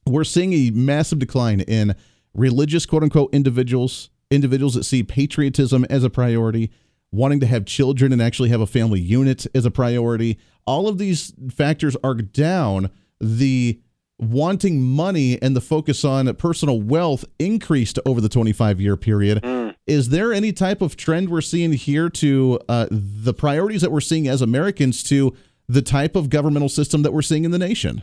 We're 0.06 0.24
seeing 0.24 0.52
a 0.52 0.70
massive 0.70 1.18
decline 1.18 1.60
in 1.60 1.94
religious 2.34 2.86
quote 2.86 3.02
unquote 3.02 3.32
individuals, 3.32 4.10
individuals 4.30 4.74
that 4.74 4.84
see 4.84 5.02
patriotism 5.02 5.86
as 5.88 6.04
a 6.04 6.10
priority, 6.10 6.70
wanting 7.10 7.40
to 7.40 7.46
have 7.46 7.64
children 7.64 8.12
and 8.12 8.20
actually 8.20 8.50
have 8.50 8.60
a 8.60 8.66
family 8.66 9.00
unit 9.00 9.46
as 9.54 9.64
a 9.64 9.70
priority. 9.70 10.38
All 10.66 10.88
of 10.88 10.98
these 10.98 11.32
factors 11.50 11.96
are 12.04 12.14
down. 12.14 12.90
The 13.20 13.80
wanting 14.22 14.82
money 14.82 15.40
and 15.42 15.56
the 15.56 15.60
focus 15.60 16.04
on 16.04 16.32
personal 16.36 16.80
wealth 16.80 17.24
increased 17.38 17.98
over 18.06 18.20
the 18.20 18.28
25 18.28 18.80
year 18.80 18.96
period. 18.96 19.42
Mm. 19.42 19.74
Is 19.86 20.10
there 20.10 20.32
any 20.32 20.52
type 20.52 20.80
of 20.80 20.96
trend 20.96 21.28
we're 21.28 21.40
seeing 21.40 21.72
here 21.72 22.08
to 22.08 22.60
uh, 22.68 22.86
the 22.90 23.34
priorities 23.34 23.80
that 23.80 23.90
we're 23.90 24.00
seeing 24.00 24.28
as 24.28 24.40
Americans 24.40 25.02
to 25.04 25.36
the 25.68 25.82
type 25.82 26.14
of 26.14 26.30
governmental 26.30 26.68
system 26.68 27.02
that 27.02 27.12
we're 27.12 27.22
seeing 27.22 27.44
in 27.44 27.50
the 27.50 27.58
nation? 27.58 28.02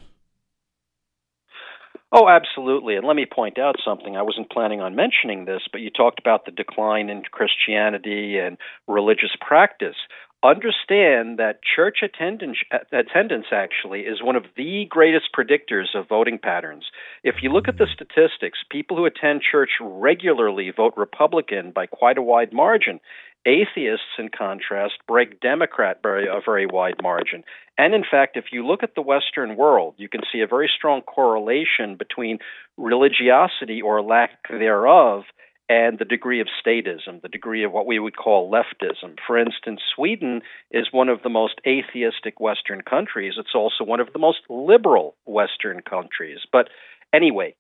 Oh, 2.12 2.28
absolutely. 2.28 2.96
And 2.96 3.06
let 3.06 3.16
me 3.16 3.28
point 3.32 3.60
out 3.60 3.76
something. 3.86 4.18
I 4.18 4.24
wasn't 4.24 4.50
planning 4.50 4.82
on 4.82 4.96
mentioning 4.96 5.46
this, 5.46 5.62
but 5.72 5.80
you 5.80 5.92
talked 5.92 6.20
about 6.20 6.46
the 6.46 6.52
decline 6.52 7.10
in 7.10 7.22
Christianity 7.32 8.40
and 8.40 8.58
religious 8.88 9.30
practice 9.40 9.96
understand 10.44 11.38
that 11.40 11.60
church 11.76 11.98
attendance 12.02 12.58
attendance 12.92 13.48
actually 13.52 14.02
is 14.02 14.24
one 14.24 14.36
of 14.36 14.46
the 14.56 14.86
greatest 14.90 15.30
predictors 15.38 15.96
of 15.96 16.08
voting 16.08 16.40
patterns. 16.40 16.86
If 17.24 17.36
you 17.42 17.52
look 17.52 17.68
at 17.68 17.78
the 17.78 17.88
statistics, 17.94 18.60
people 18.72 18.96
who 18.96 19.06
attend 19.06 19.42
church 19.42 19.72
regularly 19.82 20.72
vote 20.76 20.94
Republican 20.96 21.72
by 21.72 21.88
quite 21.88 22.18
a 22.18 22.22
wide 22.22 22.54
margin. 22.54 23.00
Atheists, 23.46 24.18
in 24.18 24.30
contrast, 24.30 24.96
break 25.08 25.40
Democrat 25.40 26.02
by 26.02 26.24
a 26.30 26.42
very 26.46 26.66
wide 26.66 27.02
margin. 27.02 27.44
And 27.78 27.94
in 27.94 28.04
fact, 28.10 28.36
if 28.36 28.46
you 28.52 28.68
look 28.68 28.84
at 28.84 28.96
the 28.96 29.02
Western 29.02 29.56
world, 29.56 29.96
you 29.98 30.10
can 30.10 30.22
see 30.32 30.42
a 30.42 30.48
very 30.48 30.70
strong 30.76 31.02
correlation 31.02 31.96
between 31.98 32.40
religiosity 32.78 33.82
or 33.82 34.02
lack 34.02 34.32
thereof 34.50 35.24
and 35.70 36.00
the 36.00 36.06
degree 36.06 36.42
of 36.42 36.48
statism, 36.66 37.22
the 37.22 37.30
degree 37.30 37.64
of 37.64 37.72
what 37.72 37.86
we 37.86 38.00
would 38.00 38.18
call 38.18 38.52
leftism. 38.52 39.18
For 39.26 39.38
instance, 39.38 39.82
Sweden 39.96 40.42
is 40.72 40.88
one 40.92 41.10
of 41.10 41.22
the 41.22 41.30
most 41.30 41.62
atheistic 41.66 42.40
Western 42.40 42.82
countries. 42.82 43.36
It's 43.38 43.54
also 43.54 43.84
one 43.84 44.00
of 44.00 44.12
the 44.12 44.20
most 44.20 44.40
liberal 44.50 45.16
Western 45.26 45.82
countries. 45.82 46.40
But 46.52 46.70
anyway, 47.14 47.56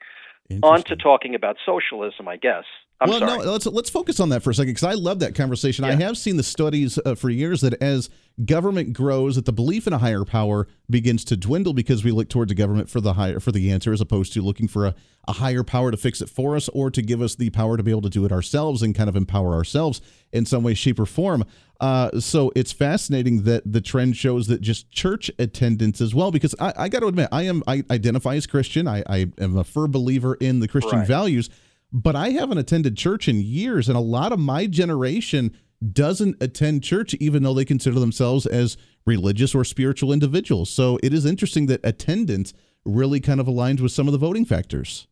on 0.63 0.81
to 0.83 0.95
talking 0.95 1.35
about 1.35 1.57
socialism, 1.63 2.27
I 2.27 2.37
guess. 2.37 2.65
I'm 3.01 3.09
well, 3.09 3.19
sorry. 3.19 3.45
no, 3.45 3.51
let's 3.51 3.65
let's 3.67 3.89
focus 3.89 4.19
on 4.19 4.29
that 4.29 4.43
for 4.43 4.49
a 4.49 4.53
second 4.53 4.71
because 4.71 4.83
I 4.83 4.93
love 4.93 5.19
that 5.19 5.33
conversation. 5.33 5.85
Yeah. 5.85 5.91
I 5.91 5.95
have 5.95 6.17
seen 6.17 6.35
the 6.35 6.43
studies 6.43 6.99
uh, 7.05 7.15
for 7.15 7.29
years 7.29 7.61
that 7.61 7.81
as 7.81 8.09
government 8.45 8.93
grows, 8.93 9.35
that 9.35 9.45
the 9.45 9.53
belief 9.53 9.87
in 9.87 9.93
a 9.93 9.97
higher 9.97 10.23
power 10.23 10.67
begins 10.89 11.25
to 11.25 11.37
dwindle 11.37 11.73
because 11.73 12.03
we 12.03 12.11
look 12.11 12.29
towards 12.29 12.49
the 12.49 12.55
government 12.55 12.89
for 12.89 13.01
the 13.01 13.13
higher 13.13 13.39
for 13.39 13.51
the 13.51 13.71
answer, 13.71 13.91
as 13.91 14.01
opposed 14.01 14.33
to 14.33 14.41
looking 14.41 14.67
for 14.67 14.85
a, 14.87 14.95
a 15.27 15.33
higher 15.33 15.63
power 15.63 15.91
to 15.91 15.97
fix 15.97 16.21
it 16.21 16.29
for 16.29 16.55
us 16.55 16.69
or 16.69 16.89
to 16.89 17.01
give 17.01 17.21
us 17.21 17.35
the 17.35 17.49
power 17.49 17.77
to 17.77 17.83
be 17.83 17.91
able 17.91 18.01
to 18.01 18.09
do 18.09 18.25
it 18.25 18.31
ourselves 18.31 18.81
and 18.81 18.95
kind 18.95 19.09
of 19.09 19.15
empower 19.15 19.53
ourselves 19.53 20.01
in 20.31 20.45
some 20.45 20.63
way, 20.63 20.73
shape, 20.73 20.99
or 20.99 21.05
form. 21.05 21.43
Uh, 21.79 22.19
so 22.19 22.51
it's 22.55 22.71
fascinating 22.71 23.43
that 23.43 23.63
the 23.71 23.81
trend 23.81 24.15
shows 24.15 24.47
that 24.47 24.61
just 24.61 24.91
church 24.91 25.31
attendance 25.39 26.01
as 26.01 26.13
well. 26.13 26.31
Because 26.31 26.55
I, 26.59 26.73
I 26.77 26.89
got 26.89 26.99
to 26.99 27.07
admit, 27.07 27.29
I 27.31 27.43
am 27.43 27.63
I 27.67 27.83
identify 27.91 28.35
as 28.35 28.47
Christian. 28.47 28.87
I, 28.87 29.03
I 29.07 29.27
am 29.37 29.57
a 29.57 29.63
firm 29.63 29.91
believer 29.91 30.35
in 30.35 30.59
the 30.59 30.67
Christian 30.67 30.99
right. 30.99 31.07
values 31.07 31.49
but 31.91 32.15
I 32.15 32.29
haven't 32.29 32.59
attended 32.59 32.97
church 32.97 33.27
in 33.27 33.41
years, 33.41 33.87
and 33.87 33.97
a 33.97 34.01
lot 34.01 34.31
of 34.31 34.39
my 34.39 34.67
generation 34.67 35.57
doesn't 35.93 36.35
attend 36.41 36.83
church, 36.83 37.13
even 37.15 37.43
though 37.43 37.53
they 37.53 37.65
consider 37.65 37.99
themselves 37.99 38.45
as 38.45 38.77
religious 39.05 39.55
or 39.55 39.63
spiritual 39.63 40.11
individuals. 40.11 40.69
So 40.69 40.99
it 41.01 41.13
is 41.13 41.25
interesting 41.25 41.67
that 41.67 41.81
attendance 41.83 42.53
really 42.85 43.19
kind 43.19 43.39
of 43.39 43.47
aligns 43.47 43.79
with 43.79 43.91
some 43.91 44.07
of 44.07 44.11
the 44.11 44.17
voting 44.17 44.45
factors. 44.45 45.07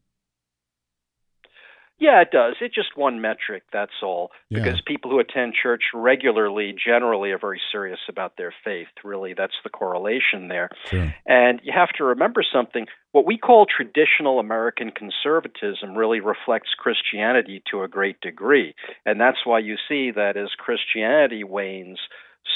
Yeah, 2.00 2.22
it 2.22 2.30
does. 2.32 2.56
It's 2.62 2.76
just 2.76 2.96
one 2.96 3.22
metric, 3.22 3.64
that's 3.74 4.04
all. 4.04 4.30
Yeah. 4.50 4.60
Because 4.60 4.82
people 4.86 5.10
who 5.10 5.20
attend 5.20 5.54
church 5.62 5.82
regularly 5.96 6.74
generally 6.74 7.32
are 7.32 7.40
very 7.40 7.60
serious 7.72 8.00
about 8.08 8.38
their 8.38 8.54
faith. 8.64 8.88
Really, 9.04 9.34
that's 9.34 9.56
the 9.64 9.72
correlation 9.72 10.48
there. 10.48 10.70
Sure. 10.86 11.14
And 11.26 11.60
you 11.64 11.74
have 11.76 11.90
to 11.98 12.04
remember 12.04 12.44
something. 12.44 12.86
What 13.14 13.26
we 13.26 13.38
call 13.40 13.66
traditional 13.66 14.40
American 14.40 14.92
conservatism 14.92 15.96
really 15.96 16.20
reflects 16.20 16.70
Christianity 16.78 17.64
to 17.72 17.82
a 17.82 17.88
great 17.88 18.22
degree. 18.22 18.76
And 19.06 19.20
that's 19.20 19.44
why 19.44 19.60
you 19.60 19.76
see 19.90 20.12
that 20.12 20.38
as 20.38 20.50
Christianity 20.58 21.44
wanes, 21.44 22.00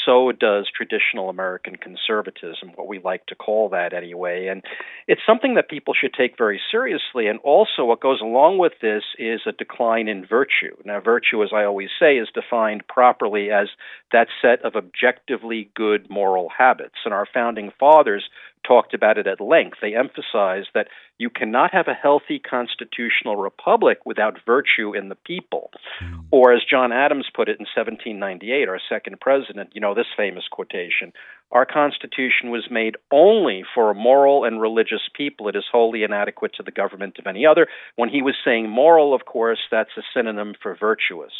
so 0.05 0.31
does 0.31 0.69
traditional 0.75 1.29
American 1.29 1.75
conservatism, 1.75 2.71
what 2.75 2.87
we 2.87 2.99
like 2.99 3.25
to 3.27 3.35
call 3.35 3.69
that 3.69 3.93
anyway. 3.93 4.47
And 4.47 4.63
it's 5.07 5.21
something 5.25 5.55
that 5.55 5.69
people 5.69 5.93
should 5.93 6.13
take 6.13 6.37
very 6.37 6.59
seriously. 6.71 7.27
And 7.27 7.39
also, 7.39 7.85
what 7.85 8.01
goes 8.01 8.21
along 8.21 8.57
with 8.57 8.73
this 8.81 9.03
is 9.17 9.41
a 9.45 9.51
decline 9.51 10.07
in 10.07 10.25
virtue. 10.25 10.75
Now, 10.85 10.99
virtue, 10.99 11.43
as 11.43 11.49
I 11.53 11.63
always 11.63 11.89
say, 11.99 12.17
is 12.17 12.29
defined 12.33 12.87
properly 12.87 13.51
as 13.51 13.67
that 14.11 14.27
set 14.41 14.63
of 14.65 14.75
objectively 14.75 15.69
good 15.75 16.09
moral 16.09 16.49
habits. 16.55 16.95
And 17.05 17.13
our 17.13 17.27
founding 17.31 17.71
fathers 17.79 18.23
talked 18.67 18.93
about 18.93 19.17
it 19.17 19.27
at 19.27 19.41
length. 19.41 19.77
They 19.81 19.95
emphasized 19.95 20.69
that 20.73 20.87
you 21.17 21.29
cannot 21.29 21.73
have 21.73 21.87
a 21.87 21.93
healthy 21.93 22.39
constitutional 22.39 23.35
republic 23.35 23.99
without 24.05 24.39
virtue 24.45 24.95
in 24.95 25.09
the 25.09 25.15
people. 25.15 25.71
Mm. 26.03 26.25
Or, 26.31 26.53
as 26.53 26.61
John 26.69 26.91
Adams 26.91 27.27
put 27.33 27.49
it 27.49 27.59
in 27.59 27.65
1798, 27.75 28.67
our 28.67 28.79
second 28.89 29.19
president, 29.19 29.71
you 29.73 29.81
know, 29.81 29.93
this 29.93 30.07
famous 30.15 30.45
quotation 30.49 31.13
Our 31.51 31.65
Constitution 31.65 32.49
was 32.49 32.67
made 32.71 32.95
only 33.11 33.63
for 33.73 33.91
a 33.91 33.95
moral 33.95 34.45
and 34.45 34.61
religious 34.61 35.09
people. 35.15 35.47
It 35.47 35.55
is 35.55 35.65
wholly 35.71 36.03
inadequate 36.03 36.53
to 36.55 36.63
the 36.63 36.71
government 36.71 37.17
of 37.19 37.27
any 37.27 37.45
other. 37.45 37.67
When 37.95 38.09
he 38.09 38.21
was 38.21 38.35
saying 38.43 38.69
moral, 38.69 39.13
of 39.13 39.25
course, 39.25 39.59
that's 39.69 39.97
a 39.97 40.01
synonym 40.13 40.53
for 40.61 40.75
virtuous. 40.75 41.33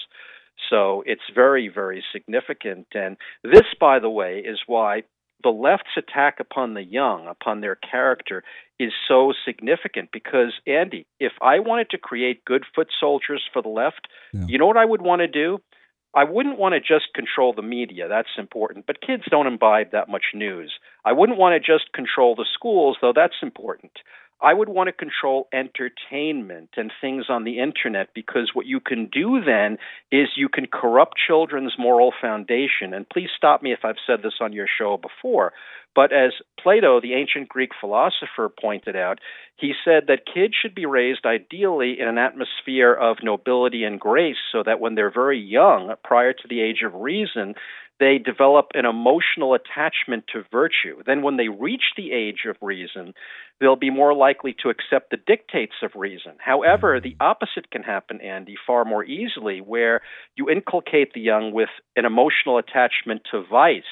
So 0.70 1.04
it's 1.06 1.22
very, 1.34 1.68
very 1.68 2.04
significant. 2.14 2.88
And 2.94 3.18
this, 3.44 3.66
by 3.80 4.00
the 4.00 4.10
way, 4.10 4.40
is 4.40 4.60
why 4.68 5.04
the 5.44 5.50
left's 5.50 5.98
attack 5.98 6.40
upon 6.40 6.74
the 6.74 6.84
young, 6.84 7.28
upon 7.28 7.62
their 7.62 7.76
character, 7.76 8.44
is 8.80 8.92
so 9.08 9.34
significant 9.46 10.10
because, 10.12 10.54
Andy, 10.66 11.06
if 11.20 11.34
I 11.42 11.60
wanted 11.60 11.90
to 11.92 11.98
create 11.98 12.46
good 12.46 12.64
foot 12.76 12.88
soldiers 13.00 13.44
for 13.52 13.62
the 13.62 13.70
left, 13.70 14.08
yeah. 14.34 14.46
you 14.48 14.58
know 14.58 14.68
what 14.68 14.78
I 14.78 14.86
would 14.86 15.02
want 15.02 15.22
to 15.22 15.28
do? 15.28 15.60
I 16.14 16.26
wouldn't 16.26 16.60
want 16.60 16.74
to 16.74 16.80
just 16.80 17.14
control 17.16 17.54
the 17.54 17.62
media. 17.62 18.08
That's 18.10 18.38
important. 18.38 18.86
But 18.86 19.02
kids 19.02 19.24
don't 19.30 19.48
imbibe 19.48 19.92
that 19.92 20.10
much 20.10 20.26
news. 20.34 20.74
I 21.06 21.14
wouldn't 21.14 21.38
want 21.38 21.54
to 21.54 21.60
just 21.60 21.94
control 21.94 22.36
the 22.36 22.46
schools, 22.54 22.98
though 23.02 23.14
that's 23.16 23.42
important. 23.42 23.94
I 24.42 24.54
would 24.54 24.70
want 24.70 24.88
to 24.88 24.94
control 24.94 25.48
entertainment 25.54 26.70
and 26.76 26.92
things 27.00 27.26
on 27.30 27.44
the 27.44 27.60
internet 27.60 28.10
because 28.16 28.52
what 28.54 28.66
you 28.66 28.80
can 28.80 29.08
do 29.12 29.40
then 29.46 29.78
is 30.12 30.30
you 30.36 30.50
can 30.50 30.66
corrupt 30.66 31.14
children's 31.28 31.76
moral 31.78 32.12
foundation. 32.20 32.94
And 32.94 33.08
please 33.08 33.30
stop 33.36 33.62
me 33.62 33.72
if 33.72 33.80
I've 33.84 34.02
said 34.08 34.24
this 34.24 34.36
on 34.42 34.54
your 34.54 34.68
show 34.68 34.98
before. 34.98 35.54
But 35.94 36.14
as 36.14 36.32
Plato, 36.60 37.02
the 37.02 37.14
ancient 37.14 37.50
Greek 37.50 37.72
philosopher, 37.80 38.50
pointed 38.50 38.96
out, 38.96 39.20
he 39.58 39.74
said 39.84 40.04
that 40.08 40.26
kids 40.26 40.54
should 40.60 40.74
be 40.74 40.86
raised 40.86 41.26
ideally 41.26 42.00
in 42.00 42.08
an 42.08 42.18
atmosphere 42.18 42.94
of 42.94 43.18
nobility 43.22 43.84
and 43.84 44.00
grace 44.00 44.38
so 44.52 44.64
that 44.66 44.80
when 44.80 44.96
they're 44.96 45.12
very 45.12 45.40
young, 45.40 45.94
prior 46.04 46.34
to 46.34 46.48
the 46.50 46.62
age 46.62 46.82
of 46.86 46.96
reason, 46.96 47.56
they 48.02 48.18
develop 48.18 48.72
an 48.74 48.86
emotional 48.86 49.54
attachment 49.54 50.26
to 50.34 50.44
virtue. 50.52 51.04
Then, 51.06 51.22
when 51.22 51.38
they 51.38 51.50
reach 51.50 51.84
the 51.96 52.12
age 52.12 52.46
of 52.50 52.58
reason, 52.60 53.14
they'll 53.60 53.76
be 53.76 53.92
more 53.92 54.16
likely 54.16 54.56
to 54.64 54.70
accept 54.70 55.12
the 55.12 55.18
dictates 55.18 55.76
of 55.84 55.92
reason. 55.96 56.34
However, 56.40 56.96
mm-hmm. 56.98 57.08
the 57.08 57.24
opposite 57.24 57.70
can 57.70 57.84
happen, 57.84 58.20
Andy, 58.20 58.56
far 58.66 58.86
more 58.86 59.06
easily, 59.06 59.62
where 59.62 60.02
you 60.36 60.50
inculcate 60.50 61.14
the 61.14 61.22
young 61.22 61.54
with 61.54 61.70
an 61.96 62.06
emotional 62.06 62.58
attachment 62.58 63.22
to 63.30 63.44
vice. 63.48 63.84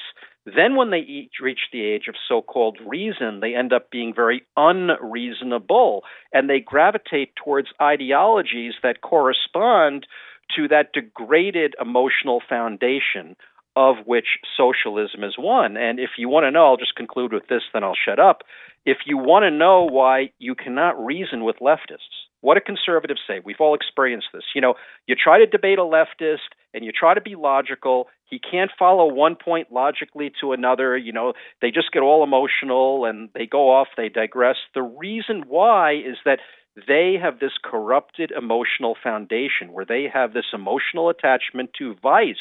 Then, 0.44 0.74
when 0.74 0.90
they 0.90 1.28
reach 1.40 1.60
the 1.72 1.84
age 1.84 2.08
of 2.08 2.16
so 2.28 2.42
called 2.42 2.78
reason, 2.84 3.38
they 3.38 3.54
end 3.54 3.72
up 3.72 3.92
being 3.92 4.12
very 4.12 4.42
unreasonable 4.56 6.02
and 6.32 6.50
they 6.50 6.58
gravitate 6.58 7.36
towards 7.36 7.68
ideologies 7.80 8.72
that 8.82 9.02
correspond 9.02 10.08
to 10.56 10.66
that 10.66 10.92
degraded 10.92 11.74
emotional 11.80 12.42
foundation 12.48 13.36
of 13.80 13.96
which 14.04 14.38
socialism 14.58 15.24
is 15.24 15.36
one. 15.38 15.78
And 15.78 15.98
if 15.98 16.10
you 16.18 16.28
want 16.28 16.44
to 16.44 16.50
know, 16.50 16.66
I'll 16.66 16.76
just 16.76 16.94
conclude 16.96 17.32
with 17.32 17.48
this, 17.48 17.62
then 17.72 17.82
I'll 17.82 17.96
shut 17.96 18.18
up. 18.18 18.42
If 18.84 18.98
you 19.06 19.16
want 19.16 19.44
to 19.44 19.50
know 19.50 19.84
why 19.84 20.32
you 20.38 20.54
cannot 20.54 21.02
reason 21.02 21.44
with 21.44 21.56
leftists, 21.62 22.28
what 22.42 22.54
do 22.54 22.60
conservatives 22.64 23.20
say? 23.26 23.40
We've 23.42 23.60
all 23.60 23.74
experienced 23.74 24.28
this. 24.34 24.44
You 24.54 24.60
know, 24.60 24.74
you 25.06 25.14
try 25.14 25.38
to 25.38 25.46
debate 25.46 25.78
a 25.78 25.82
leftist 25.82 26.52
and 26.74 26.84
you 26.84 26.92
try 26.92 27.14
to 27.14 27.20
be 27.22 27.36
logical. 27.36 28.08
He 28.24 28.38
can't 28.38 28.70
follow 28.78 29.12
one 29.12 29.36
point 29.36 29.72
logically 29.72 30.30
to 30.42 30.52
another. 30.52 30.96
You 30.96 31.12
know, 31.12 31.32
they 31.62 31.70
just 31.70 31.92
get 31.92 32.02
all 32.02 32.22
emotional 32.22 33.06
and 33.06 33.30
they 33.34 33.46
go 33.46 33.70
off, 33.70 33.88
they 33.96 34.10
digress. 34.10 34.56
The 34.74 34.82
reason 34.82 35.44
why 35.48 35.94
is 35.94 36.16
that 36.26 36.40
they 36.86 37.16
have 37.20 37.40
this 37.40 37.52
corrupted 37.62 38.30
emotional 38.30 38.96
foundation 39.02 39.72
where 39.72 39.84
they 39.84 40.06
have 40.12 40.32
this 40.32 40.46
emotional 40.52 41.08
attachment 41.08 41.70
to 41.78 41.94
vice 42.02 42.36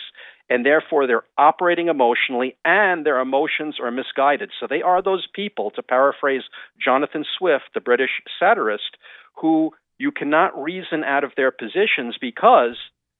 and 0.49 0.65
therefore 0.65 1.07
they're 1.07 1.23
operating 1.37 1.87
emotionally 1.87 2.55
and 2.65 3.05
their 3.05 3.19
emotions 3.19 3.77
are 3.81 3.91
misguided. 3.91 4.51
So 4.59 4.67
they 4.67 4.81
are 4.81 5.01
those 5.01 5.27
people, 5.33 5.71
to 5.71 5.83
paraphrase 5.83 6.43
Jonathan 6.83 7.25
Swift, 7.37 7.65
the 7.73 7.81
British 7.81 8.21
satirist, 8.39 8.97
who 9.35 9.71
you 9.97 10.11
cannot 10.11 10.61
reason 10.61 11.03
out 11.03 11.23
of 11.23 11.31
their 11.35 11.51
positions 11.51 12.17
because 12.19 12.77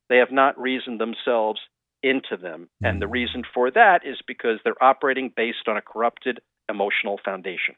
they 0.10 0.18
have 0.18 0.32
not 0.32 0.60
reasoned 0.60 1.00
themselves 1.00 1.60
into 2.02 2.38
them. 2.42 2.70
And 2.82 3.02
the 3.02 3.06
mm. 3.06 3.12
reason 3.12 3.44
for 3.54 3.70
that 3.72 4.02
is 4.06 4.18
because 4.26 4.60
they're 4.64 4.82
operating 4.82 5.32
based 5.36 5.68
on 5.68 5.78
a 5.78 5.82
corrupted 5.82 6.40
emotional 6.70 7.20
foundation. 7.24 7.76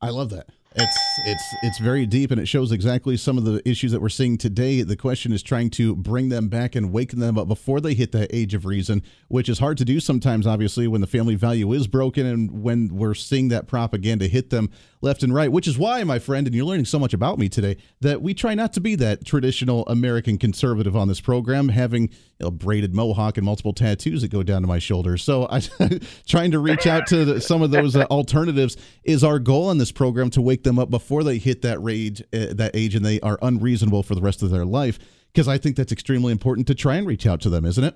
I 0.00 0.08
love 0.10 0.30
that. 0.30 0.46
It's 0.76 0.98
it's 1.24 1.54
it's 1.62 1.78
very 1.78 2.04
deep 2.04 2.32
and 2.32 2.40
it 2.40 2.46
shows 2.46 2.72
exactly 2.72 3.16
some 3.16 3.38
of 3.38 3.44
the 3.44 3.62
issues 3.68 3.92
that 3.92 4.00
we're 4.00 4.08
seeing 4.08 4.36
today. 4.36 4.82
The 4.82 4.96
question 4.96 5.30
is 5.30 5.40
trying 5.40 5.70
to 5.70 5.94
bring 5.94 6.30
them 6.30 6.48
back 6.48 6.74
and 6.74 6.90
waken 6.90 7.20
them 7.20 7.38
up 7.38 7.46
before 7.46 7.80
they 7.80 7.94
hit 7.94 8.10
the 8.10 8.34
age 8.34 8.54
of 8.54 8.64
reason, 8.66 9.02
which 9.28 9.48
is 9.48 9.60
hard 9.60 9.78
to 9.78 9.84
do 9.84 10.00
sometimes 10.00 10.48
obviously 10.48 10.88
when 10.88 11.00
the 11.00 11.06
family 11.06 11.36
value 11.36 11.72
is 11.72 11.86
broken 11.86 12.26
and 12.26 12.62
when 12.62 12.88
we're 12.88 13.14
seeing 13.14 13.48
that 13.48 13.68
propaganda 13.68 14.26
hit 14.26 14.50
them 14.50 14.68
left 15.00 15.22
and 15.22 15.32
right, 15.32 15.52
which 15.52 15.68
is 15.68 15.78
why 15.78 16.02
my 16.02 16.18
friend 16.18 16.48
and 16.48 16.56
you're 16.56 16.64
learning 16.64 16.86
so 16.86 16.98
much 16.98 17.14
about 17.14 17.38
me 17.38 17.48
today 17.48 17.76
that 18.00 18.20
we 18.20 18.34
try 18.34 18.54
not 18.54 18.72
to 18.72 18.80
be 18.80 18.96
that 18.96 19.24
traditional 19.24 19.86
American 19.86 20.38
conservative 20.38 20.96
on 20.96 21.06
this 21.06 21.20
program 21.20 21.68
having 21.68 22.10
know, 22.44 22.50
braided 22.50 22.94
mohawk 22.94 23.36
and 23.36 23.44
multiple 23.44 23.72
tattoos 23.72 24.22
that 24.22 24.28
go 24.28 24.42
down 24.42 24.62
to 24.62 24.68
my 24.68 24.78
shoulders. 24.78 25.22
So 25.22 25.48
I 25.50 25.60
trying 26.26 26.52
to 26.52 26.58
reach 26.58 26.86
out 26.86 27.06
to 27.08 27.24
the, 27.24 27.40
some 27.40 27.62
of 27.62 27.70
those 27.70 27.96
uh, 27.96 28.04
alternatives 28.04 28.76
is 29.02 29.24
our 29.24 29.38
goal 29.38 29.70
in 29.70 29.78
this 29.78 29.92
program 29.92 30.30
to 30.30 30.42
wake 30.42 30.62
them 30.64 30.78
up 30.78 30.90
before 30.90 31.22
they 31.22 31.38
hit 31.38 31.62
that 31.62 31.82
rage, 31.82 32.22
uh, 32.32 32.54
that 32.54 32.72
age, 32.74 32.94
and 32.94 33.04
they 33.04 33.20
are 33.20 33.38
unreasonable 33.42 34.02
for 34.02 34.14
the 34.14 34.22
rest 34.22 34.42
of 34.42 34.50
their 34.50 34.64
life. 34.64 34.98
Because 35.32 35.48
I 35.48 35.58
think 35.58 35.76
that's 35.76 35.92
extremely 35.92 36.32
important 36.32 36.66
to 36.68 36.74
try 36.74 36.96
and 36.96 37.06
reach 37.06 37.26
out 37.26 37.40
to 37.42 37.50
them, 37.50 37.64
isn't 37.64 37.82
it? 37.82 37.94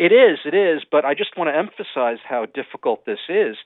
It 0.00 0.12
is, 0.12 0.38
it 0.46 0.54
is, 0.54 0.82
but 0.90 1.04
I 1.04 1.12
just 1.12 1.36
want 1.36 1.48
to 1.48 1.56
emphasize 1.56 2.18
how 2.26 2.46
difficult 2.46 3.04
this 3.04 3.18
is. 3.28 3.56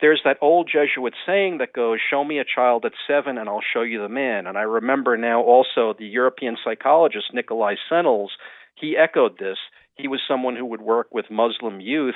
There's 0.00 0.22
that 0.24 0.38
old 0.40 0.70
Jesuit 0.72 1.12
saying 1.26 1.58
that 1.58 1.74
goes, 1.74 1.98
Show 2.10 2.24
me 2.24 2.38
a 2.38 2.44
child 2.44 2.86
at 2.86 2.92
seven 3.06 3.36
and 3.36 3.50
I'll 3.50 3.60
show 3.72 3.82
you 3.82 4.00
the 4.00 4.08
man. 4.08 4.46
And 4.46 4.56
I 4.56 4.62
remember 4.62 5.18
now 5.18 5.42
also 5.42 5.94
the 5.98 6.06
European 6.06 6.56
psychologist 6.64 7.26
Nicolai 7.34 7.74
Sennels, 7.90 8.30
he 8.74 8.96
echoed 8.96 9.38
this. 9.38 9.58
He 9.96 10.08
was 10.08 10.20
someone 10.26 10.56
who 10.56 10.66
would 10.66 10.80
work 10.80 11.08
with 11.12 11.26
Muslim 11.30 11.80
youth 11.80 12.14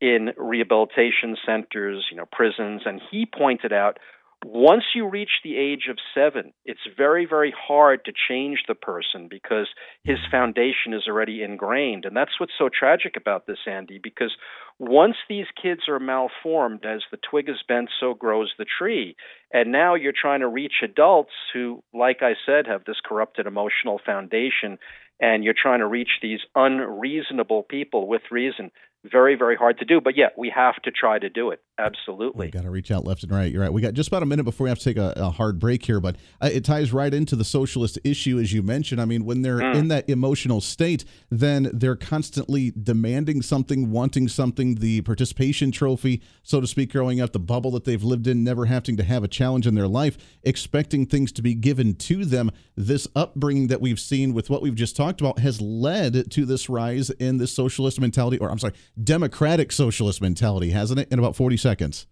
in 0.00 0.30
rehabilitation 0.36 1.36
centers, 1.46 2.06
you 2.10 2.16
know, 2.16 2.26
prisons, 2.30 2.82
and 2.84 3.00
he 3.10 3.26
pointed 3.26 3.72
out 3.72 3.98
once 4.44 4.84
you 4.94 5.08
reach 5.08 5.30
the 5.42 5.56
age 5.56 5.88
of 5.90 5.96
seven, 6.14 6.52
it's 6.64 6.80
very, 6.96 7.26
very 7.26 7.52
hard 7.56 8.04
to 8.04 8.12
change 8.28 8.62
the 8.68 8.74
person 8.74 9.28
because 9.28 9.68
his 10.04 10.18
foundation 10.30 10.92
is 10.92 11.04
already 11.08 11.42
ingrained. 11.42 12.04
And 12.04 12.16
that's 12.16 12.38
what's 12.38 12.52
so 12.56 12.68
tragic 12.68 13.16
about 13.16 13.46
this, 13.46 13.58
Andy, 13.66 13.98
because 14.00 14.36
once 14.78 15.16
these 15.28 15.46
kids 15.60 15.82
are 15.88 15.98
malformed, 15.98 16.84
as 16.84 17.00
the 17.10 17.18
twig 17.28 17.48
is 17.48 17.62
bent, 17.66 17.88
so 17.98 18.12
grows 18.12 18.52
the 18.58 18.66
tree. 18.78 19.16
And 19.52 19.72
now 19.72 19.94
you're 19.94 20.12
trying 20.12 20.40
to 20.40 20.48
reach 20.48 20.74
adults 20.84 21.32
who, 21.52 21.82
like 21.94 22.18
I 22.20 22.34
said, 22.44 22.66
have 22.66 22.84
this 22.84 23.00
corrupted 23.04 23.46
emotional 23.46 24.00
foundation, 24.04 24.78
and 25.18 25.42
you're 25.42 25.54
trying 25.60 25.80
to 25.80 25.86
reach 25.86 26.20
these 26.20 26.40
unreasonable 26.54 27.62
people 27.62 28.06
with 28.06 28.22
reason 28.30 28.70
very, 29.10 29.34
very 29.36 29.56
hard 29.56 29.78
to 29.78 29.84
do. 29.84 30.00
But 30.00 30.16
yeah, 30.16 30.28
we 30.36 30.50
have 30.54 30.80
to 30.82 30.90
try 30.90 31.18
to 31.18 31.28
do 31.28 31.50
it. 31.50 31.60
Absolutely. 31.78 32.46
We 32.46 32.50
got 32.50 32.62
to 32.62 32.70
reach 32.70 32.90
out 32.90 33.04
left 33.04 33.22
and 33.22 33.30
right. 33.30 33.52
You're 33.52 33.60
right. 33.60 33.72
We 33.72 33.82
got 33.82 33.92
just 33.92 34.08
about 34.08 34.22
a 34.22 34.26
minute 34.26 34.44
before 34.44 34.64
we 34.64 34.70
have 34.70 34.78
to 34.78 34.84
take 34.84 34.96
a, 34.96 35.12
a 35.16 35.30
hard 35.30 35.58
break 35.58 35.84
here, 35.84 36.00
but 36.00 36.16
uh, 36.40 36.48
it 36.50 36.64
ties 36.64 36.90
right 36.90 37.12
into 37.12 37.36
the 37.36 37.44
socialist 37.44 37.98
issue, 38.02 38.38
as 38.38 38.50
you 38.50 38.62
mentioned. 38.62 38.98
I 38.98 39.04
mean, 39.04 39.26
when 39.26 39.42
they're 39.42 39.58
mm. 39.58 39.74
in 39.74 39.88
that 39.88 40.08
emotional 40.08 40.62
state, 40.62 41.04
then 41.28 41.70
they're 41.74 41.96
constantly 41.96 42.70
demanding 42.70 43.42
something, 43.42 43.90
wanting 43.90 44.26
something, 44.28 44.76
the 44.76 45.02
participation 45.02 45.70
trophy, 45.70 46.22
so 46.42 46.62
to 46.62 46.66
speak, 46.66 46.92
growing 46.92 47.20
up, 47.20 47.32
the 47.32 47.38
bubble 47.38 47.72
that 47.72 47.84
they've 47.84 48.02
lived 48.02 48.26
in, 48.26 48.42
never 48.42 48.64
having 48.64 48.96
to 48.96 49.04
have 49.04 49.22
a 49.22 49.28
challenge 49.28 49.66
in 49.66 49.74
their 49.74 49.88
life, 49.88 50.16
expecting 50.44 51.04
things 51.04 51.30
to 51.32 51.42
be 51.42 51.54
given 51.54 51.94
to 51.94 52.24
them. 52.24 52.50
This 52.74 53.06
upbringing 53.14 53.66
that 53.66 53.82
we've 53.82 54.00
seen 54.00 54.32
with 54.32 54.48
what 54.48 54.62
we've 54.62 54.74
just 54.74 54.96
talked 54.96 55.20
about 55.20 55.40
has 55.40 55.60
led 55.60 56.30
to 56.30 56.46
this 56.46 56.70
rise 56.70 57.10
in 57.10 57.36
this 57.36 57.52
socialist 57.52 58.00
mentality, 58.00 58.38
or 58.38 58.50
I'm 58.50 58.58
sorry, 58.58 58.74
democratic 59.02 59.72
socialist 59.72 60.22
mentality, 60.22 60.70
hasn't 60.70 61.00
it? 61.00 61.08
In 61.10 61.18
about 61.18 61.36
40 61.36 61.56
seconds. 61.66 62.06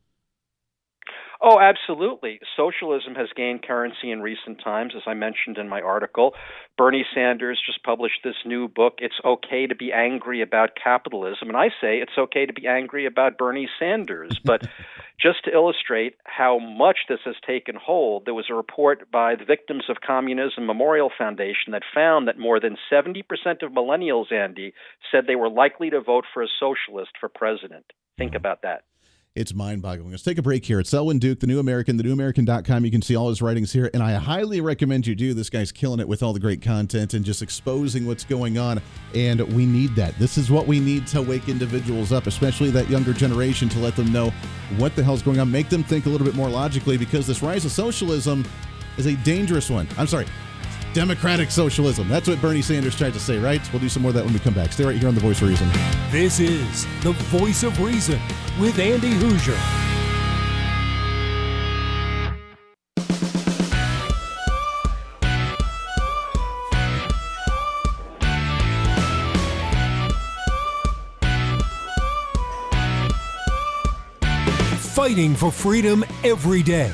Oh, 1.46 1.60
absolutely. 1.60 2.40
Socialism 2.56 3.14
has 3.16 3.28
gained 3.36 3.62
currency 3.62 4.10
in 4.10 4.22
recent 4.22 4.62
times, 4.64 4.94
as 4.96 5.02
I 5.06 5.12
mentioned 5.12 5.58
in 5.58 5.68
my 5.68 5.82
article. 5.82 6.32
Bernie 6.78 7.04
Sanders 7.14 7.60
just 7.64 7.84
published 7.84 8.20
this 8.24 8.46
new 8.46 8.66
book, 8.66 8.94
It's 8.98 9.20
Okay 9.22 9.66
to 9.66 9.74
Be 9.74 9.92
Angry 9.92 10.40
About 10.40 10.70
Capitalism. 10.82 11.48
And 11.48 11.56
I 11.56 11.68
say 11.82 11.98
it's 11.98 12.16
okay 12.16 12.46
to 12.46 12.52
be 12.54 12.66
angry 12.66 13.04
about 13.04 13.36
Bernie 13.36 13.68
Sanders. 13.78 14.40
But 14.42 14.66
just 15.20 15.44
to 15.44 15.52
illustrate 15.52 16.14
how 16.24 16.58
much 16.58 17.00
this 17.10 17.20
has 17.26 17.36
taken 17.46 17.76
hold, 17.76 18.24
there 18.24 18.32
was 18.32 18.46
a 18.48 18.54
report 18.54 19.10
by 19.10 19.34
the 19.36 19.44
Victims 19.44 19.84
of 19.90 19.98
Communism 20.00 20.64
Memorial 20.64 21.10
Foundation 21.16 21.72
that 21.72 21.82
found 21.94 22.26
that 22.26 22.38
more 22.38 22.58
than 22.58 22.78
70% 22.90 23.22
of 23.62 23.72
millennials, 23.72 24.32
Andy, 24.32 24.72
said 25.12 25.26
they 25.26 25.36
were 25.36 25.50
likely 25.50 25.90
to 25.90 26.00
vote 26.00 26.24
for 26.32 26.42
a 26.42 26.48
socialist 26.58 27.12
for 27.20 27.28
president. 27.28 27.84
Think 28.16 28.34
about 28.34 28.62
that. 28.62 28.84
It's 29.36 29.52
mind 29.52 29.82
boggling. 29.82 30.12
Let's 30.12 30.22
take 30.22 30.38
a 30.38 30.42
break 30.42 30.64
here. 30.64 30.78
It's 30.78 30.90
Selwyn 30.90 31.18
Duke, 31.18 31.40
the 31.40 31.48
New 31.48 31.58
American, 31.58 31.98
thenewamerican.com. 31.98 32.84
You 32.84 32.90
can 32.92 33.02
see 33.02 33.16
all 33.16 33.30
his 33.30 33.42
writings 33.42 33.72
here, 33.72 33.90
and 33.92 34.00
I 34.00 34.12
highly 34.12 34.60
recommend 34.60 35.08
you 35.08 35.16
do. 35.16 35.34
This 35.34 35.50
guy's 35.50 35.72
killing 35.72 35.98
it 35.98 36.06
with 36.06 36.22
all 36.22 36.32
the 36.32 36.38
great 36.38 36.62
content 36.62 37.14
and 37.14 37.24
just 37.24 37.42
exposing 37.42 38.06
what's 38.06 38.22
going 38.22 38.58
on. 38.58 38.80
And 39.12 39.40
we 39.52 39.66
need 39.66 39.96
that. 39.96 40.16
This 40.20 40.38
is 40.38 40.52
what 40.52 40.68
we 40.68 40.78
need 40.78 41.08
to 41.08 41.20
wake 41.20 41.48
individuals 41.48 42.12
up, 42.12 42.28
especially 42.28 42.70
that 42.70 42.88
younger 42.88 43.12
generation, 43.12 43.68
to 43.70 43.80
let 43.80 43.96
them 43.96 44.12
know 44.12 44.30
what 44.76 44.94
the 44.94 45.02
hell's 45.02 45.20
going 45.20 45.40
on. 45.40 45.50
Make 45.50 45.68
them 45.68 45.82
think 45.82 46.06
a 46.06 46.10
little 46.10 46.26
bit 46.28 46.36
more 46.36 46.48
logically 46.48 46.96
because 46.96 47.26
this 47.26 47.42
rise 47.42 47.64
of 47.64 47.72
socialism 47.72 48.44
is 48.98 49.06
a 49.06 49.16
dangerous 49.24 49.68
one. 49.68 49.88
I'm 49.98 50.06
sorry, 50.06 50.26
democratic 50.94 51.50
socialism. 51.50 52.08
That's 52.08 52.28
what 52.28 52.40
Bernie 52.40 52.62
Sanders 52.62 52.96
tried 52.96 53.12
to 53.12 53.20
say, 53.20 53.38
right? 53.38 53.60
We'll 53.72 53.80
do 53.80 53.88
some 53.88 54.02
more 54.02 54.10
of 54.10 54.14
that 54.14 54.24
when 54.24 54.32
we 54.32 54.38
come 54.38 54.54
back. 54.54 54.72
Stay 54.72 54.84
right 54.84 54.96
here 54.96 55.08
on 55.08 55.14
The 55.14 55.20
Voice 55.20 55.42
of 55.42 55.48
Reason. 55.48 55.68
This 56.10 56.40
is 56.40 56.86
The 57.02 57.12
Voice 57.28 57.64
of 57.64 57.78
Reason 57.80 58.18
with 58.58 58.78
Andy 58.78 59.12
Hooser. 59.14 59.58
Fighting 74.94 75.34
for 75.34 75.50
freedom 75.50 76.04
every 76.22 76.62
day. 76.62 76.90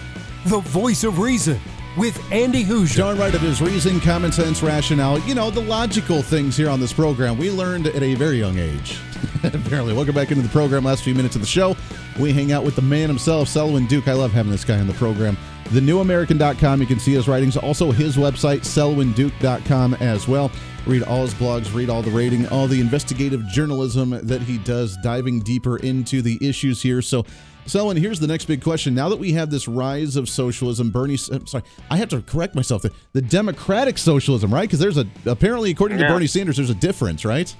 The 0.46 0.58
Voice 0.60 1.04
of 1.04 1.18
Reason 1.18 1.60
with 2.00 2.32
Andy 2.32 2.64
Hooser. 2.64 2.96
Darn 2.96 3.18
right, 3.18 3.34
it 3.34 3.42
is 3.42 3.60
reason, 3.60 4.00
common 4.00 4.32
sense, 4.32 4.62
rationale. 4.62 5.18
You 5.20 5.34
know, 5.34 5.50
the 5.50 5.60
logical 5.60 6.22
things 6.22 6.56
here 6.56 6.70
on 6.70 6.80
this 6.80 6.94
program 6.94 7.36
we 7.36 7.50
learned 7.50 7.88
at 7.88 8.02
a 8.02 8.14
very 8.14 8.38
young 8.38 8.56
age. 8.56 8.98
Apparently. 9.44 9.92
Welcome 9.92 10.14
back 10.14 10.30
into 10.30 10.42
the 10.42 10.48
program. 10.48 10.82
Last 10.82 11.04
few 11.04 11.14
minutes 11.14 11.34
of 11.34 11.42
the 11.42 11.46
show, 11.46 11.76
we 12.18 12.32
hang 12.32 12.52
out 12.52 12.64
with 12.64 12.74
the 12.74 12.80
man 12.80 13.08
himself, 13.08 13.48
Selwyn 13.48 13.84
Duke. 13.84 14.08
I 14.08 14.14
love 14.14 14.32
having 14.32 14.50
this 14.50 14.64
guy 14.64 14.80
on 14.80 14.86
the 14.86 14.94
program. 14.94 15.36
TheNewAmerican.com. 15.64 16.80
You 16.80 16.86
can 16.86 16.98
see 16.98 17.12
his 17.12 17.28
writings. 17.28 17.58
Also, 17.58 17.92
his 17.92 18.16
website, 18.16 18.60
SelwynDuke.com, 18.60 19.94
as 19.94 20.26
well. 20.26 20.50
Read 20.86 21.02
all 21.02 21.20
his 21.20 21.34
blogs, 21.34 21.72
read 21.74 21.90
all 21.90 22.00
the 22.00 22.10
rating, 22.10 22.48
all 22.48 22.66
the 22.66 22.80
investigative 22.80 23.46
journalism 23.48 24.18
that 24.26 24.40
he 24.40 24.56
does, 24.56 24.96
diving 25.02 25.40
deeper 25.40 25.76
into 25.76 26.22
the 26.22 26.38
issues 26.40 26.80
here. 26.80 27.02
So, 27.02 27.26
Selwyn, 27.70 27.96
here's 27.96 28.20
the 28.20 28.26
next 28.26 28.46
big 28.46 28.62
question. 28.62 28.94
Now 28.94 29.08
that 29.08 29.18
we 29.18 29.32
have 29.32 29.50
this 29.50 29.66
rise 29.68 30.16
of 30.16 30.28
socialism, 30.28 30.90
Bernie, 30.90 31.16
I'm 31.32 31.46
sorry, 31.46 31.64
I 31.90 31.96
have 31.96 32.08
to 32.10 32.20
correct 32.22 32.54
myself. 32.54 32.82
The, 32.82 32.92
the 33.12 33.22
democratic 33.22 33.96
socialism, 33.98 34.52
right? 34.52 34.62
Because 34.68 34.80
there's 34.80 34.98
a, 34.98 35.06
apparently, 35.26 35.70
according 35.70 35.98
Yeah. 35.98 36.08
to 36.08 36.14
Bernie 36.14 36.26
Sanders, 36.26 36.56
there's 36.56 36.70
a 36.70 36.74
difference, 36.74 37.24
right? 37.24 37.54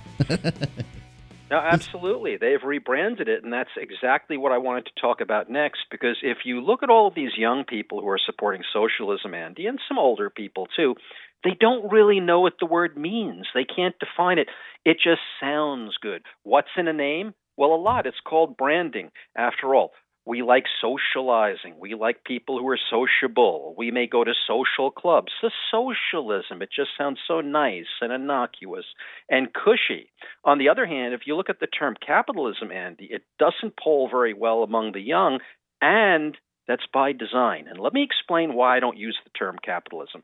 No, 1.50 1.56
absolutely. 1.58 2.36
They've 2.36 2.62
rebranded 2.62 3.28
it, 3.28 3.42
and 3.42 3.52
that's 3.52 3.70
exactly 3.76 4.36
what 4.36 4.52
I 4.52 4.58
wanted 4.58 4.86
to 4.86 5.00
talk 5.00 5.20
about 5.20 5.50
next. 5.50 5.80
Because 5.90 6.16
if 6.22 6.38
you 6.44 6.60
look 6.60 6.84
at 6.84 6.90
all 6.90 7.08
of 7.08 7.14
these 7.16 7.32
young 7.36 7.64
people 7.64 8.00
who 8.00 8.08
are 8.08 8.20
supporting 8.24 8.62
socialism, 8.72 9.34
Andy, 9.34 9.66
and 9.66 9.80
some 9.88 9.98
older 9.98 10.30
people 10.30 10.68
too, 10.76 10.94
they 11.42 11.56
don't 11.58 11.90
really 11.90 12.20
know 12.20 12.38
what 12.40 12.52
the 12.60 12.66
word 12.66 12.96
means. 12.96 13.46
They 13.52 13.64
can't 13.64 13.96
define 13.98 14.38
it. 14.38 14.46
It 14.84 14.98
just 15.02 15.22
sounds 15.40 15.96
good. 16.00 16.22
What's 16.44 16.68
in 16.76 16.86
a 16.86 16.92
name? 16.92 17.34
Well, 17.56 17.74
a 17.74 17.82
lot. 17.82 18.06
It's 18.06 18.16
called 18.24 18.56
branding. 18.56 19.10
After 19.36 19.74
all, 19.74 19.90
we 20.30 20.42
like 20.42 20.66
socializing. 20.80 21.74
We 21.80 21.96
like 21.96 22.22
people 22.22 22.56
who 22.60 22.68
are 22.68 22.78
sociable. 22.88 23.74
We 23.76 23.90
may 23.90 24.06
go 24.06 24.22
to 24.22 24.32
social 24.46 24.92
clubs. 24.92 25.32
The 25.42 25.50
socialism, 25.72 26.62
it 26.62 26.68
just 26.74 26.90
sounds 26.96 27.18
so 27.26 27.40
nice 27.40 27.88
and 28.00 28.12
innocuous 28.12 28.84
and 29.28 29.52
cushy. 29.52 30.08
On 30.44 30.58
the 30.58 30.68
other 30.68 30.86
hand, 30.86 31.14
if 31.14 31.22
you 31.26 31.34
look 31.34 31.50
at 31.50 31.58
the 31.58 31.66
term 31.66 31.96
capitalism, 32.06 32.70
Andy, 32.70 33.08
it 33.10 33.24
doesn't 33.40 33.74
poll 33.76 34.08
very 34.08 34.32
well 34.32 34.62
among 34.62 34.92
the 34.92 35.00
young, 35.00 35.40
and 35.82 36.36
that's 36.68 36.86
by 36.94 37.10
design. 37.10 37.66
And 37.68 37.80
let 37.80 37.92
me 37.92 38.04
explain 38.04 38.54
why 38.54 38.76
I 38.76 38.80
don't 38.80 38.96
use 38.96 39.18
the 39.24 39.36
term 39.36 39.56
capitalism. 39.60 40.22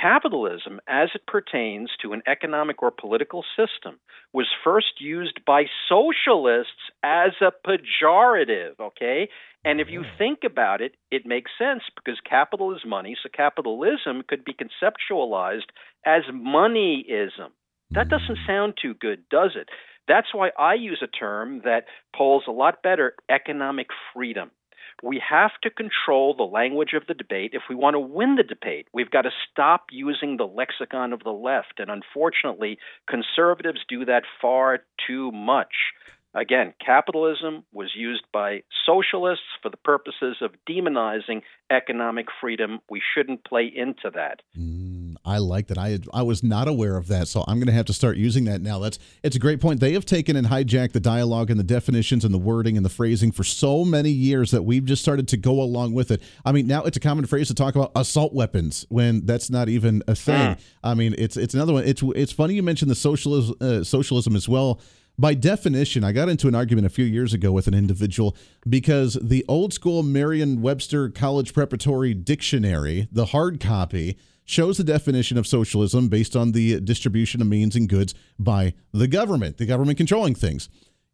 Capitalism, 0.00 0.78
as 0.86 1.08
it 1.16 1.26
pertains 1.26 1.90
to 2.02 2.12
an 2.12 2.22
economic 2.28 2.80
or 2.80 2.92
political 2.92 3.44
system, 3.56 3.98
was 4.32 4.46
first 4.62 5.00
used 5.00 5.40
by 5.44 5.64
socialists 5.88 6.92
as 7.02 7.32
a 7.40 7.50
pejorative, 7.66 8.78
okay? 8.78 9.28
And 9.64 9.80
if 9.80 9.88
you 9.90 10.00
mm. 10.00 10.18
think 10.18 10.40
about 10.44 10.80
it, 10.80 10.92
it 11.10 11.26
makes 11.26 11.50
sense 11.58 11.82
because 11.96 12.20
capital 12.28 12.74
is 12.74 12.82
money, 12.86 13.16
so 13.22 13.28
capitalism 13.34 14.22
could 14.26 14.44
be 14.44 14.54
conceptualized 14.54 15.70
as 16.06 16.22
moneyism. 16.32 17.50
That 17.90 18.06
mm. 18.06 18.10
doesn't 18.10 18.38
sound 18.46 18.74
too 18.80 18.94
good, 18.94 19.28
does 19.30 19.52
it? 19.56 19.68
That's 20.06 20.32
why 20.32 20.50
I 20.58 20.74
use 20.74 21.02
a 21.02 21.06
term 21.06 21.60
that 21.64 21.84
polls 22.16 22.44
a 22.48 22.52
lot 22.52 22.82
better 22.82 23.14
economic 23.28 23.88
freedom. 24.14 24.50
We 25.02 25.22
have 25.28 25.52
to 25.62 25.70
control 25.70 26.34
the 26.34 26.44
language 26.44 26.92
of 26.94 27.06
the 27.06 27.14
debate 27.14 27.50
if 27.52 27.62
we 27.68 27.76
want 27.76 27.94
to 27.94 28.00
win 28.00 28.34
the 28.34 28.42
debate. 28.42 28.88
We've 28.92 29.10
got 29.10 29.22
to 29.22 29.30
stop 29.50 29.86
using 29.92 30.36
the 30.36 30.46
lexicon 30.46 31.12
of 31.12 31.22
the 31.22 31.30
left. 31.30 31.74
And 31.78 31.90
unfortunately, 31.90 32.78
conservatives 33.08 33.80
do 33.88 34.04
that 34.06 34.24
far 34.40 34.80
too 35.06 35.30
much. 35.30 35.72
Again, 36.34 36.74
capitalism 36.84 37.64
was 37.72 37.90
used 37.96 38.24
by 38.32 38.62
socialists 38.84 39.46
for 39.62 39.70
the 39.70 39.78
purposes 39.78 40.36
of 40.42 40.50
demonizing 40.68 41.40
economic 41.70 42.26
freedom. 42.38 42.80
We 42.90 43.00
shouldn't 43.14 43.44
play 43.44 43.72
into 43.74 44.10
that. 44.14 44.42
Mm, 44.56 45.16
I 45.24 45.38
like 45.38 45.68
that. 45.68 45.78
I 45.78 45.88
had, 45.88 46.04
I 46.12 46.22
was 46.22 46.42
not 46.42 46.68
aware 46.68 46.98
of 46.98 47.08
that, 47.08 47.28
so 47.28 47.44
I'm 47.48 47.56
going 47.56 47.68
to 47.68 47.72
have 47.72 47.86
to 47.86 47.94
start 47.94 48.18
using 48.18 48.44
that 48.44 48.60
now. 48.60 48.78
That's 48.78 48.98
it's 49.22 49.36
a 49.36 49.38
great 49.38 49.60
point. 49.60 49.80
They 49.80 49.94
have 49.94 50.04
taken 50.04 50.36
and 50.36 50.46
hijacked 50.46 50.92
the 50.92 51.00
dialogue 51.00 51.50
and 51.50 51.58
the 51.58 51.64
definitions 51.64 52.26
and 52.26 52.34
the 52.34 52.38
wording 52.38 52.76
and 52.76 52.84
the 52.84 52.90
phrasing 52.90 53.32
for 53.32 53.42
so 53.42 53.84
many 53.84 54.10
years 54.10 54.50
that 54.50 54.62
we've 54.62 54.84
just 54.84 55.00
started 55.00 55.28
to 55.28 55.38
go 55.38 55.62
along 55.62 55.94
with 55.94 56.10
it. 56.10 56.22
I 56.44 56.52
mean, 56.52 56.66
now 56.66 56.82
it's 56.84 56.98
a 56.98 57.00
common 57.00 57.24
phrase 57.24 57.48
to 57.48 57.54
talk 57.54 57.74
about 57.74 57.90
assault 57.96 58.34
weapons 58.34 58.84
when 58.90 59.24
that's 59.24 59.48
not 59.48 59.70
even 59.70 60.02
a 60.06 60.14
thing. 60.14 60.58
I 60.84 60.92
mean, 60.92 61.14
it's 61.16 61.38
it's 61.38 61.54
another 61.54 61.72
one. 61.72 61.84
It's 61.84 62.02
it's 62.14 62.32
funny 62.32 62.54
you 62.54 62.62
mentioned 62.62 62.90
the 62.90 62.96
socialism 62.96 63.56
uh, 63.62 63.82
socialism 63.82 64.36
as 64.36 64.46
well. 64.46 64.80
By 65.20 65.34
definition, 65.34 66.04
I 66.04 66.12
got 66.12 66.28
into 66.28 66.46
an 66.46 66.54
argument 66.54 66.86
a 66.86 66.90
few 66.90 67.04
years 67.04 67.34
ago 67.34 67.50
with 67.50 67.66
an 67.66 67.74
individual 67.74 68.36
because 68.68 69.18
the 69.20 69.44
old 69.48 69.72
school 69.72 70.04
Merriam 70.04 70.62
Webster 70.62 71.08
College 71.08 71.52
Preparatory 71.52 72.14
Dictionary, 72.14 73.08
the 73.10 73.26
hard 73.26 73.58
copy, 73.58 74.16
shows 74.44 74.76
the 74.78 74.84
definition 74.84 75.36
of 75.36 75.46
socialism 75.46 76.08
based 76.08 76.36
on 76.36 76.52
the 76.52 76.80
distribution 76.80 77.40
of 77.42 77.48
means 77.48 77.74
and 77.74 77.88
goods 77.88 78.14
by 78.38 78.74
the 78.92 79.08
government, 79.08 79.58
the 79.58 79.66
government 79.66 79.98
controlling 79.98 80.36
things. 80.36 80.68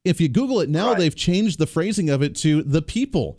If 0.04 0.20
you 0.20 0.28
Google 0.28 0.60
it 0.60 0.68
now, 0.68 0.90
Right. 0.90 0.98
they've 0.98 1.16
changed 1.16 1.58
the 1.58 1.66
phrasing 1.66 2.10
of 2.10 2.22
it 2.22 2.36
to 2.36 2.62
the 2.62 2.82
people 2.82 3.38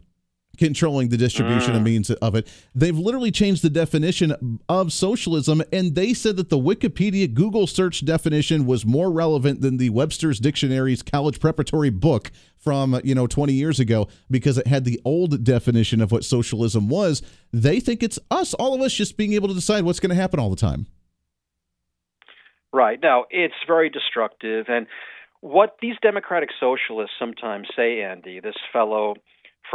controlling 0.57 1.09
the 1.09 1.17
distribution 1.17 1.75
of 1.75 1.81
mm. 1.81 1.85
means 1.85 2.09
of 2.09 2.35
it. 2.35 2.47
They've 2.73 2.97
literally 2.97 3.31
changed 3.31 3.61
the 3.61 3.69
definition 3.69 4.59
of 4.69 4.91
socialism, 4.91 5.61
and 5.71 5.95
they 5.95 6.13
said 6.13 6.37
that 6.37 6.49
the 6.49 6.57
Wikipedia 6.57 7.31
Google 7.33 7.67
search 7.67 8.05
definition 8.05 8.65
was 8.65 8.85
more 8.85 9.11
relevant 9.11 9.61
than 9.61 9.77
the 9.77 9.89
Webster's 9.89 10.39
Dictionary's 10.39 11.01
college 11.01 11.39
preparatory 11.39 11.89
book 11.89 12.31
from 12.57 12.99
you 13.03 13.13
know 13.13 13.27
20 13.27 13.53
years 13.53 13.79
ago 13.79 14.07
because 14.29 14.57
it 14.57 14.67
had 14.67 14.85
the 14.85 14.99
old 15.05 15.43
definition 15.43 16.01
of 16.01 16.11
what 16.11 16.23
socialism 16.23 16.89
was. 16.89 17.21
They 17.53 17.79
think 17.79 18.01
it's 18.01 18.19
us, 18.31 18.53
all 18.55 18.73
of 18.73 18.81
us, 18.81 18.93
just 18.93 19.17
being 19.17 19.33
able 19.33 19.47
to 19.47 19.53
decide 19.53 19.83
what's 19.83 19.99
going 19.99 20.09
to 20.09 20.15
happen 20.15 20.39
all 20.39 20.49
the 20.49 20.55
time. 20.55 20.87
Right. 22.73 22.99
Now, 23.01 23.23
it's 23.29 23.55
very 23.65 23.89
destructive. 23.89 24.65
And 24.67 24.87
what 25.39 25.77
these 25.81 25.95
democratic 26.01 26.49
socialists 26.59 27.15
sometimes 27.17 27.67
say, 27.73 28.01
Andy, 28.01 28.41
this 28.41 28.55
fellow 28.73 29.15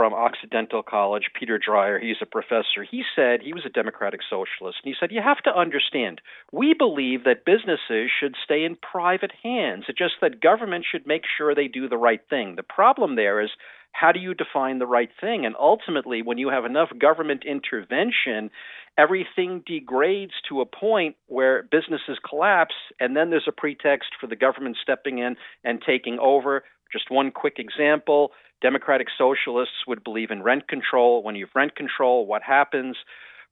from 0.00 0.14
Occidental 0.14 0.82
College, 0.82 1.24
Peter 1.38 1.60
Dreier, 1.60 2.00
he's 2.00 2.16
a 2.22 2.24
professor. 2.24 2.86
He 2.90 3.02
said 3.14 3.42
he 3.42 3.52
was 3.52 3.66
a 3.66 3.68
democratic 3.68 4.20
socialist. 4.22 4.78
And 4.82 4.90
he 4.90 4.94
said, 4.98 5.12
You 5.12 5.20
have 5.22 5.42
to 5.42 5.54
understand, 5.54 6.22
we 6.50 6.72
believe 6.72 7.24
that 7.24 7.44
businesses 7.44 8.10
should 8.18 8.34
stay 8.42 8.64
in 8.64 8.76
private 8.76 9.32
hands. 9.42 9.84
It's 9.88 9.98
just 9.98 10.14
that 10.22 10.40
government 10.40 10.86
should 10.90 11.06
make 11.06 11.24
sure 11.36 11.54
they 11.54 11.68
do 11.68 11.86
the 11.86 11.98
right 11.98 12.22
thing. 12.30 12.56
The 12.56 12.62
problem 12.62 13.14
there 13.14 13.42
is 13.42 13.50
how 13.92 14.10
do 14.10 14.20
you 14.20 14.32
define 14.32 14.78
the 14.78 14.86
right 14.86 15.10
thing? 15.20 15.44
And 15.44 15.54
ultimately, 15.60 16.22
when 16.22 16.38
you 16.38 16.48
have 16.48 16.64
enough 16.64 16.88
government 16.98 17.42
intervention, 17.44 18.50
everything 18.96 19.62
degrades 19.66 20.32
to 20.48 20.62
a 20.62 20.64
point 20.64 21.16
where 21.26 21.64
businesses 21.64 22.18
collapse, 22.26 22.74
and 23.00 23.14
then 23.14 23.28
there's 23.28 23.48
a 23.48 23.52
pretext 23.52 24.12
for 24.18 24.28
the 24.28 24.36
government 24.36 24.78
stepping 24.80 25.18
in 25.18 25.36
and 25.62 25.82
taking 25.86 26.18
over. 26.18 26.64
Just 26.90 27.10
one 27.10 27.30
quick 27.32 27.58
example 27.58 28.32
Democratic 28.60 29.08
socialists 29.16 29.86
would 29.86 30.04
believe 30.04 30.30
in 30.30 30.42
rent 30.42 30.68
control. 30.68 31.22
When 31.22 31.34
you 31.36 31.46
have 31.46 31.54
rent 31.54 31.76
control, 31.76 32.26
what 32.26 32.42
happens? 32.42 32.96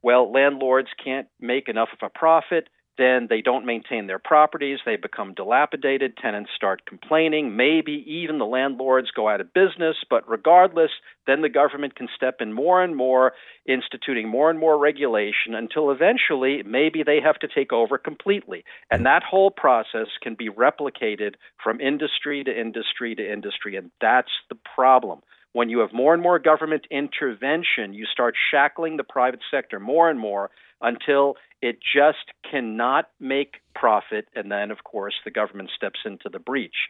Well, 0.02 0.30
landlords 0.32 0.88
can't 1.02 1.28
make 1.40 1.68
enough 1.68 1.88
of 1.92 1.98
a 2.06 2.18
profit 2.18 2.68
then 2.98 3.28
they 3.30 3.40
don't 3.40 3.64
maintain 3.64 4.08
their 4.08 4.18
properties, 4.18 4.80
they 4.84 4.96
become 4.96 5.32
dilapidated, 5.32 6.16
tenants 6.16 6.50
start 6.54 6.84
complaining, 6.84 7.56
maybe 7.56 8.04
even 8.06 8.38
the 8.38 8.44
landlords 8.44 9.12
go 9.12 9.28
out 9.28 9.40
of 9.40 9.54
business, 9.54 9.96
but 10.10 10.28
regardless, 10.28 10.90
then 11.26 11.40
the 11.40 11.48
government 11.48 11.94
can 11.94 12.08
step 12.14 12.36
in 12.40 12.52
more 12.52 12.82
and 12.82 12.96
more, 12.96 13.32
instituting 13.66 14.28
more 14.28 14.50
and 14.50 14.58
more 14.58 14.76
regulation 14.76 15.54
until 15.54 15.90
eventually 15.92 16.62
maybe 16.66 17.04
they 17.04 17.20
have 17.20 17.38
to 17.38 17.48
take 17.48 17.72
over 17.72 17.96
completely. 17.96 18.64
And 18.90 19.06
that 19.06 19.22
whole 19.22 19.52
process 19.52 20.08
can 20.20 20.34
be 20.34 20.50
replicated 20.50 21.34
from 21.62 21.80
industry 21.80 22.42
to 22.44 22.60
industry 22.60 23.14
to 23.14 23.32
industry, 23.32 23.76
and 23.76 23.92
that's 24.00 24.32
the 24.48 24.58
problem. 24.74 25.20
When 25.52 25.70
you 25.70 25.78
have 25.78 25.92
more 25.92 26.12
and 26.12 26.22
more 26.22 26.38
government 26.38 26.86
intervention, 26.90 27.94
you 27.94 28.04
start 28.06 28.34
shackling 28.50 28.96
the 28.96 29.04
private 29.04 29.40
sector 29.50 29.80
more 29.80 30.10
and 30.10 30.18
more 30.18 30.50
until 30.80 31.36
it 31.60 31.78
just 31.80 32.32
cannot 32.48 33.08
make 33.20 33.56
profit. 33.74 34.26
And 34.34 34.50
then, 34.50 34.70
of 34.70 34.84
course, 34.84 35.14
the 35.24 35.30
government 35.30 35.70
steps 35.74 36.00
into 36.04 36.28
the 36.30 36.38
breach. 36.38 36.88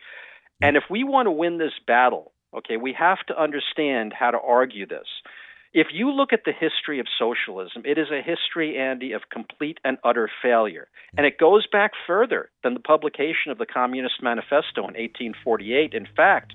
And 0.61 0.77
if 0.77 0.85
we 0.91 1.05
want 1.05 1.27
to 1.27 1.31
win 1.31 1.59
this 1.59 1.73
battle, 1.87 2.33
okay, 2.57 2.77
we 2.77 2.93
have 2.99 3.19
to 3.29 3.41
understand 3.41 4.13
how 4.13 4.31
to 4.31 4.39
argue 4.39 4.87
this. 4.87 5.07
If 5.75 5.89
you 5.93 6.11
look 6.11 6.33
at 6.33 6.45
the 6.47 6.53
history 6.53 6.99
of 6.99 7.07
socialism, 7.19 7.83
it 7.85 7.99
is 7.99 8.09
a 8.11 8.23
history, 8.23 8.79
Andy, 8.79 9.13
of 9.13 9.29
complete 9.31 9.79
and 9.85 9.99
utter 10.03 10.31
failure. 10.43 10.89
And 11.17 11.27
it 11.27 11.39
goes 11.39 11.67
back 11.67 11.93
further 12.07 12.49
than 12.65 12.73
the 12.73 12.81
publication 12.81 13.53
of 13.53 13.59
the 13.59 13.67
Communist 13.67 14.23
Manifesto 14.23 14.81
in 14.81 14.97
1848. 14.97 15.93
In 15.93 16.09
fact, 16.17 16.55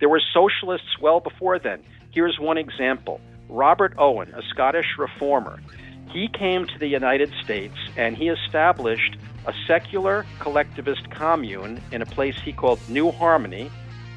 there 0.00 0.08
were 0.08 0.22
socialists 0.32 0.98
well 1.00 1.20
before 1.20 1.58
then. 1.58 1.84
Here's 2.10 2.38
one 2.38 2.56
example 2.56 3.20
Robert 3.50 3.94
Owen, 3.98 4.32
a 4.34 4.42
Scottish 4.48 4.96
reformer. 4.98 5.60
He 6.14 6.28
came 6.28 6.64
to 6.68 6.78
the 6.78 6.86
United 6.86 7.32
States 7.42 7.74
and 7.96 8.16
he 8.16 8.28
established 8.28 9.16
a 9.46 9.52
secular 9.66 10.24
collectivist 10.38 11.10
commune 11.10 11.82
in 11.90 12.02
a 12.02 12.06
place 12.06 12.36
he 12.40 12.52
called 12.52 12.78
New 12.88 13.10
Harmony. 13.10 13.68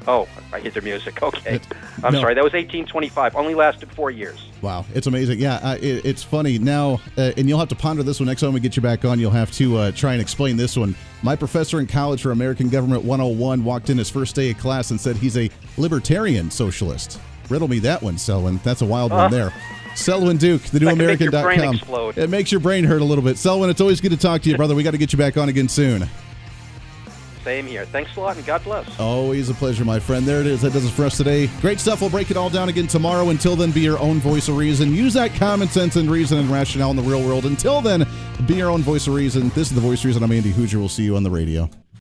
Oh, 0.06 0.28
I 0.52 0.60
hit 0.60 0.74
their 0.74 0.82
music. 0.82 1.20
Okay. 1.28 1.60
I'm 2.04 2.12
no. 2.12 2.20
sorry. 2.20 2.34
That 2.34 2.44
was 2.44 2.52
1825. 2.52 3.34
Only 3.34 3.54
lasted 3.56 3.90
four 3.90 4.12
years. 4.12 4.48
Wow. 4.62 4.86
It's 4.94 5.08
amazing. 5.08 5.40
Yeah. 5.40 5.56
Uh, 5.56 5.76
it, 5.80 6.04
it's 6.04 6.22
funny 6.22 6.56
now, 6.56 7.00
uh, 7.16 7.32
and 7.36 7.48
you'll 7.48 7.58
have 7.58 7.68
to 7.70 7.74
ponder 7.74 8.04
this 8.04 8.20
one 8.20 8.28
next 8.28 8.42
time 8.42 8.52
we 8.52 8.60
get 8.60 8.76
you 8.76 8.82
back 8.82 9.04
on. 9.04 9.18
You'll 9.18 9.32
have 9.32 9.50
to 9.52 9.76
uh, 9.76 9.90
try 9.90 10.12
and 10.12 10.22
explain 10.22 10.56
this 10.56 10.76
one. 10.76 10.94
My 11.24 11.34
professor 11.34 11.80
in 11.80 11.88
college 11.88 12.22
for 12.22 12.30
American 12.30 12.68
Government 12.68 13.02
101 13.02 13.64
walked 13.64 13.90
in 13.90 13.98
his 13.98 14.08
first 14.08 14.36
day 14.36 14.52
of 14.52 14.58
class 14.58 14.92
and 14.92 15.00
said 15.00 15.16
he's 15.16 15.36
a 15.36 15.50
libertarian 15.76 16.52
socialist. 16.52 17.20
Riddle 17.50 17.68
me 17.68 17.80
that 17.80 18.00
one, 18.00 18.16
Selwyn. 18.18 18.60
That's 18.62 18.82
a 18.82 18.86
wild 18.86 19.10
one 19.10 19.20
uh. 19.24 19.28
there. 19.28 19.52
Selwyn 19.94 20.36
Duke, 20.36 20.62
the 20.62 20.80
new 20.80 20.88
American.com. 20.88 22.12
It 22.16 22.30
makes 22.30 22.52
your 22.52 22.60
brain 22.60 22.84
hurt 22.84 23.00
a 23.00 23.04
little 23.04 23.24
bit. 23.24 23.36
Selwyn, 23.38 23.70
it's 23.70 23.80
always 23.80 24.00
good 24.00 24.12
to 24.12 24.16
talk 24.16 24.42
to 24.42 24.50
you, 24.50 24.56
brother. 24.56 24.74
We 24.74 24.82
got 24.82 24.92
to 24.92 24.98
get 24.98 25.12
you 25.12 25.18
back 25.18 25.36
on 25.36 25.48
again 25.48 25.68
soon. 25.68 26.08
Same 27.44 27.66
here. 27.66 27.86
Thanks 27.86 28.14
a 28.16 28.20
lot, 28.20 28.36
and 28.36 28.44
God 28.44 28.62
bless. 28.62 29.00
Always 29.00 29.48
a 29.48 29.54
pleasure, 29.54 29.84
my 29.84 29.98
friend. 29.98 30.26
There 30.26 30.40
it 30.40 30.46
is. 30.46 30.60
That 30.60 30.72
does 30.72 30.84
it 30.84 30.90
for 30.90 31.04
us 31.04 31.16
today. 31.16 31.46
Great 31.60 31.80
stuff. 31.80 32.00
We'll 32.00 32.10
break 32.10 32.30
it 32.30 32.36
all 32.36 32.50
down 32.50 32.68
again 32.68 32.86
tomorrow. 32.86 33.30
Until 33.30 33.56
then, 33.56 33.70
be 33.70 33.80
your 33.80 33.98
own 33.98 34.18
voice 34.20 34.48
of 34.48 34.56
reason. 34.56 34.94
Use 34.94 35.14
that 35.14 35.34
common 35.34 35.68
sense 35.68 35.96
and 35.96 36.10
reason 36.10 36.38
and 36.38 36.50
rationale 36.50 36.90
in 36.90 36.96
the 36.96 37.02
real 37.02 37.26
world. 37.26 37.46
Until 37.46 37.80
then, 37.80 38.06
be 38.46 38.56
your 38.56 38.70
own 38.70 38.82
voice 38.82 39.06
of 39.06 39.14
reason. 39.14 39.48
This 39.50 39.68
is 39.68 39.74
the 39.74 39.80
voice 39.80 40.00
of 40.00 40.06
reason. 40.06 40.22
I'm 40.22 40.32
Andy 40.32 40.52
Hooser. 40.52 40.74
We'll 40.74 40.88
see 40.90 41.04
you 41.04 41.16
on 41.16 41.22
the 41.22 41.30
radio. 41.30 41.70